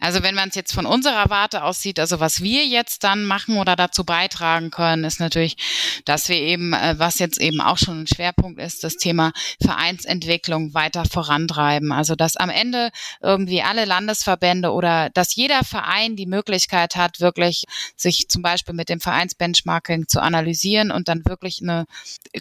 Also 0.00 0.22
wenn 0.22 0.36
man 0.36 0.48
es 0.48 0.54
jetzt 0.54 0.72
von 0.72 0.86
unserer 0.86 1.28
Warte 1.28 1.64
aus 1.64 1.82
sieht, 1.82 1.98
also 1.98 2.20
was 2.20 2.40
wir 2.40 2.64
jetzt 2.64 3.02
dann 3.02 3.24
machen 3.24 3.58
oder 3.58 3.74
dazu 3.74 4.04
beitragen 4.04 4.70
können, 4.70 5.02
ist 5.02 5.18
natürlich, 5.18 5.56
dass 6.04 6.28
wir 6.28 6.36
eben, 6.36 6.72
äh, 6.72 6.94
was 6.98 7.18
jetzt 7.18 7.40
eben 7.40 7.60
auch 7.60 7.78
schon 7.78 8.02
ein 8.02 8.06
Schwerpunkt 8.06 8.60
ist, 8.60 8.84
das 8.84 8.96
Thema 8.96 9.32
Vereinsentwicklung 9.60 10.72
weiter 10.72 11.04
vorantreiben. 11.04 11.90
Also 11.90 12.14
dass 12.14 12.36
am 12.36 12.48
Ende 12.48 12.90
irgendwie 13.20 13.60
alle 13.60 13.86
Landesverbände 13.86 14.70
oder 14.70 15.10
dass 15.10 15.34
jeder 15.34 15.64
Verein 15.64 16.14
die 16.14 16.26
Möglichkeit 16.26 16.94
hat, 16.94 17.18
wirklich 17.18 17.64
sich 17.96 18.28
zum 18.28 18.42
Beispiel 18.42 18.74
mit 18.74 18.90
dem 18.90 19.00
Vereinsbenchmarking 19.00 20.06
zu 20.06 20.20
analysieren 20.20 20.92
und 20.92 21.08
dann 21.08 21.24
wirklich 21.24 21.60
eine 21.60 21.86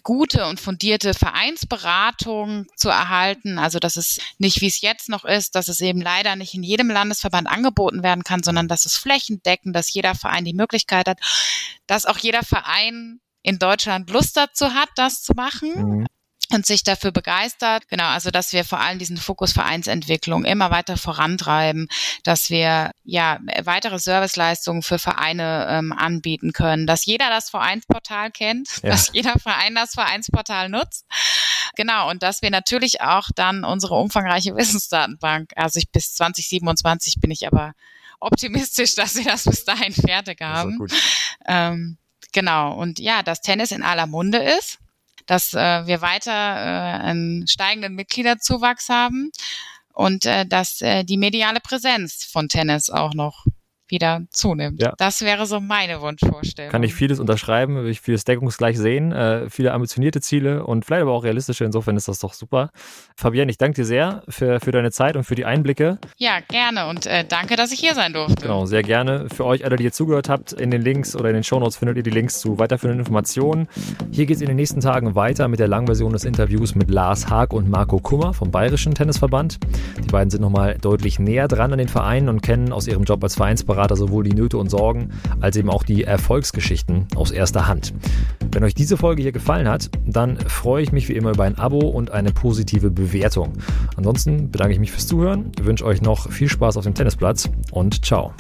gute 0.04 0.46
und 0.46 0.60
fundierte 0.60 1.16
Vereinsberatung 1.16 2.68
zu 2.76 2.90
erhalten. 2.90 3.58
Also 3.58 3.80
dass 3.80 3.98
es 3.98 4.20
nicht, 4.38 4.62
wie 4.62 4.68
es 4.68 4.82
jetzt 4.82 5.10
noch 5.10 5.26
ist, 5.26 5.56
dass 5.56 5.70
es 5.70 5.82
eben 5.82 6.02
leider 6.02 6.36
nicht 6.36 6.54
in 6.54 6.62
jedem 6.62 6.92
Landesverband 6.92 7.47
angeboten 7.48 8.04
werden 8.04 8.24
kann, 8.24 8.44
sondern 8.44 8.68
dass 8.68 8.86
es 8.86 8.98
flächendeckend, 8.98 9.76
dass 9.76 9.94
jeder 9.94 10.16
Verein 10.16 10.46
die 10.46 10.54
Möglichkeit 10.54 11.08
hat, 11.08 11.20
dass 11.88 12.06
auch 12.06 12.18
jeder 12.18 12.44
Verein 12.44 13.20
in 13.42 13.60
Deutschland 13.60 14.10
Lust 14.10 14.36
dazu 14.38 14.74
hat, 14.74 14.90
das 14.96 15.22
zu 15.22 15.34
machen. 15.34 16.00
Mhm 16.00 16.08
und 16.54 16.66
sich 16.66 16.84
dafür 16.84 17.12
begeistert. 17.12 17.88
Genau, 17.90 18.06
also 18.06 18.32
dass 18.32 18.54
wir 18.54 18.64
vor 18.64 18.80
allem 18.80 19.00
diesen 19.00 19.18
Fokus 19.18 19.54
Vereinsentwicklung 19.54 20.46
immer 20.46 20.72
weiter 20.72 20.98
vorantreiben, 20.98 21.88
dass 22.24 22.50
wir 22.50 22.92
ja 23.04 23.40
weitere 23.64 24.00
Serviceleistungen 24.00 24.82
für 24.82 25.00
Vereine 25.00 25.68
ähm, 25.70 25.92
anbieten 25.92 26.54
können, 26.54 26.88
dass 26.88 27.06
jeder 27.06 27.30
das 27.30 27.50
Vereinsportal 27.50 28.32
kennt, 28.32 28.70
ja. 28.84 28.92
dass 28.92 29.10
jeder 29.14 29.38
Verein 29.40 29.76
das 29.76 29.94
Vereinsportal 29.94 30.70
nutzt. 30.70 31.06
Genau, 31.76 32.10
und 32.10 32.24
dass 32.24 32.42
wir 32.42 32.50
natürlich 32.50 33.02
auch 33.02 33.30
dann 33.36 33.64
unsere 33.64 33.96
umfangreiche 33.96 34.56
Wissensdatenbank, 34.56 35.52
also 35.56 35.80
ich 35.80 35.92
bis 35.92 36.14
2027 36.14 37.20
bin 37.20 37.32
ich 37.32 37.48
aber 37.48 37.74
optimistisch, 38.20 38.96
dass 38.96 39.16
wir 39.16 39.26
das 39.26 39.44
bis 39.44 39.66
dahin 39.66 39.94
fertig 39.94 40.42
haben. 40.42 40.88
Ähm, 41.46 41.98
genau, 42.34 42.76
und 42.76 43.00
ja, 43.00 43.24
dass 43.24 43.42
Tennis 43.42 43.72
in 43.72 43.84
aller 43.84 44.08
Munde 44.08 44.40
ist 44.40 44.80
dass 45.28 45.54
äh, 45.54 45.86
wir 45.86 46.02
weiter 46.02 46.32
äh, 46.32 47.04
einen 47.04 47.48
steigenden 47.48 47.94
Mitgliederzuwachs 47.94 48.90
haben 48.90 49.32
und 49.94 50.26
äh, 50.26 50.46
dass 50.46 50.82
äh, 50.82 51.04
die 51.04 51.18
mediale 51.18 51.60
Präsenz 51.60 52.24
von 52.24 52.50
Tennis 52.50 52.90
auch 52.90 53.14
noch 53.14 53.46
wieder 53.90 54.22
zunimmt. 54.30 54.82
Ja. 54.82 54.94
Das 54.98 55.22
wäre 55.22 55.46
so 55.46 55.60
meine 55.60 56.02
Wunschvorstellung. 56.02 56.72
Kann 56.72 56.84
ich 56.84 56.94
vieles 56.94 57.20
unterschreiben, 57.20 57.76
will 57.78 57.90
ich 57.90 58.02
vieles 58.02 58.26
deckungsgleich 58.26 58.78
sehen, 58.78 59.12
äh, 59.12 59.50
viele 59.50 59.74
ambitionierte 59.74 60.22
Ziele 60.22 60.66
und 60.66 60.86
vielleicht 60.86 61.04
aber 61.04 61.14
auch 61.14 61.24
realistische. 61.24 61.66
Insofern 61.66 61.96
ist 61.98 62.08
das 62.08 62.20
doch 62.20 62.34
super. 62.34 62.70
Fabienne, 63.16 63.50
ich 63.50 63.58
danke 63.58 63.76
dir 63.76 63.86
sehr 63.86 64.24
für, 64.28 64.60
für 64.60 64.72
deine 64.72 64.92
Zeit 64.92 65.16
und 65.16 65.24
für 65.24 65.36
die 65.36 65.46
Einblicke. 65.46 66.00
Ja, 66.18 66.40
gerne 66.48 66.88
und 66.88 67.06
äh, 67.06 67.26
danke, 67.28 67.56
dass 67.56 67.72
ich 67.72 67.80
hier 67.80 67.96
sein 67.96 68.14
durfte. 68.14 68.44
Genau, 68.44 68.66
sehr 68.66 68.84
gerne. 68.84 69.28
Für 69.34 69.46
euch 69.46 69.66
alle, 69.66 69.78
die 69.78 69.86
ihr 69.86 69.94
zugehört 69.94 70.30
habt, 70.30 70.54
in 70.54 70.72
den 70.72 70.82
Links 70.82 71.16
oder 71.16 71.30
in 71.30 71.36
den 71.36 71.44
Shownotes 71.44 71.78
findet 71.78 71.98
ihr 71.98 72.04
die 72.04 72.10
Links 72.10 72.40
zu 72.40 72.60
weiterführenden 72.60 73.00
Informationen. 73.00 73.68
Hier 74.12 74.26
geht 74.26 74.36
es 74.36 74.42
in 74.42 74.48
den 74.48 74.58
nächsten 74.58 74.82
Tagen 74.82 75.16
weiter 75.16 75.48
mit 75.48 75.60
der 75.60 75.68
Langversion 75.68 76.14
des 76.14 76.26
Interviews 76.26 76.76
mit 76.76 76.90
Lars 76.90 77.30
Haag 77.30 77.54
und 77.54 77.70
Marco 77.70 78.00
Kummer 78.00 78.34
vom 78.34 78.52
Bayerischen 78.52 78.94
Tennisverband. 78.94 79.60
Die 80.04 80.12
beiden 80.12 80.30
sind 80.30 80.42
nochmal 80.42 80.78
deutlich 80.80 81.20
näher 81.20 81.48
dran 81.48 81.72
an 81.72 81.78
den 81.78 81.88
Vereinen 81.88 82.30
und 82.30 82.42
kennen 82.42 82.74
aus 82.74 82.88
ihrem 82.88 83.04
Job 83.04 83.24
als 83.24 83.36
Vereinsberater 83.36 83.77
Berater 83.78 83.96
sowohl 83.96 84.24
die 84.24 84.34
Nöte 84.34 84.58
und 84.58 84.72
Sorgen 84.72 85.12
als 85.40 85.56
eben 85.56 85.70
auch 85.70 85.84
die 85.84 86.04
Erfolgsgeschichten 86.04 87.06
aus 87.16 87.30
erster 87.30 87.68
Hand. 87.68 87.94
Wenn 88.52 88.64
euch 88.64 88.74
diese 88.74 88.98
Folge 88.98 89.22
hier 89.22 89.32
gefallen 89.32 89.68
hat, 89.68 89.92
dann 90.04 90.38
freue 90.38 90.82
ich 90.82 90.92
mich 90.92 91.08
wie 91.10 91.14
immer 91.14 91.30
über 91.30 91.44
ein 91.44 91.60
Abo 91.60 91.88
und 91.88 92.10
eine 92.10 92.32
positive 92.32 92.90
Bewertung. 92.90 93.54
Ansonsten 93.96 94.50
bedanke 94.50 94.74
ich 94.74 94.80
mich 94.80 94.92
fürs 94.92 95.06
Zuhören, 95.06 95.52
wünsche 95.62 95.86
euch 95.86 96.02
noch 96.02 96.32
viel 96.32 96.50
Spaß 96.50 96.78
auf 96.78 96.86
dem 96.86 96.96
Tennisplatz 96.96 97.52
und 97.72 98.04
ciao. 98.04 98.34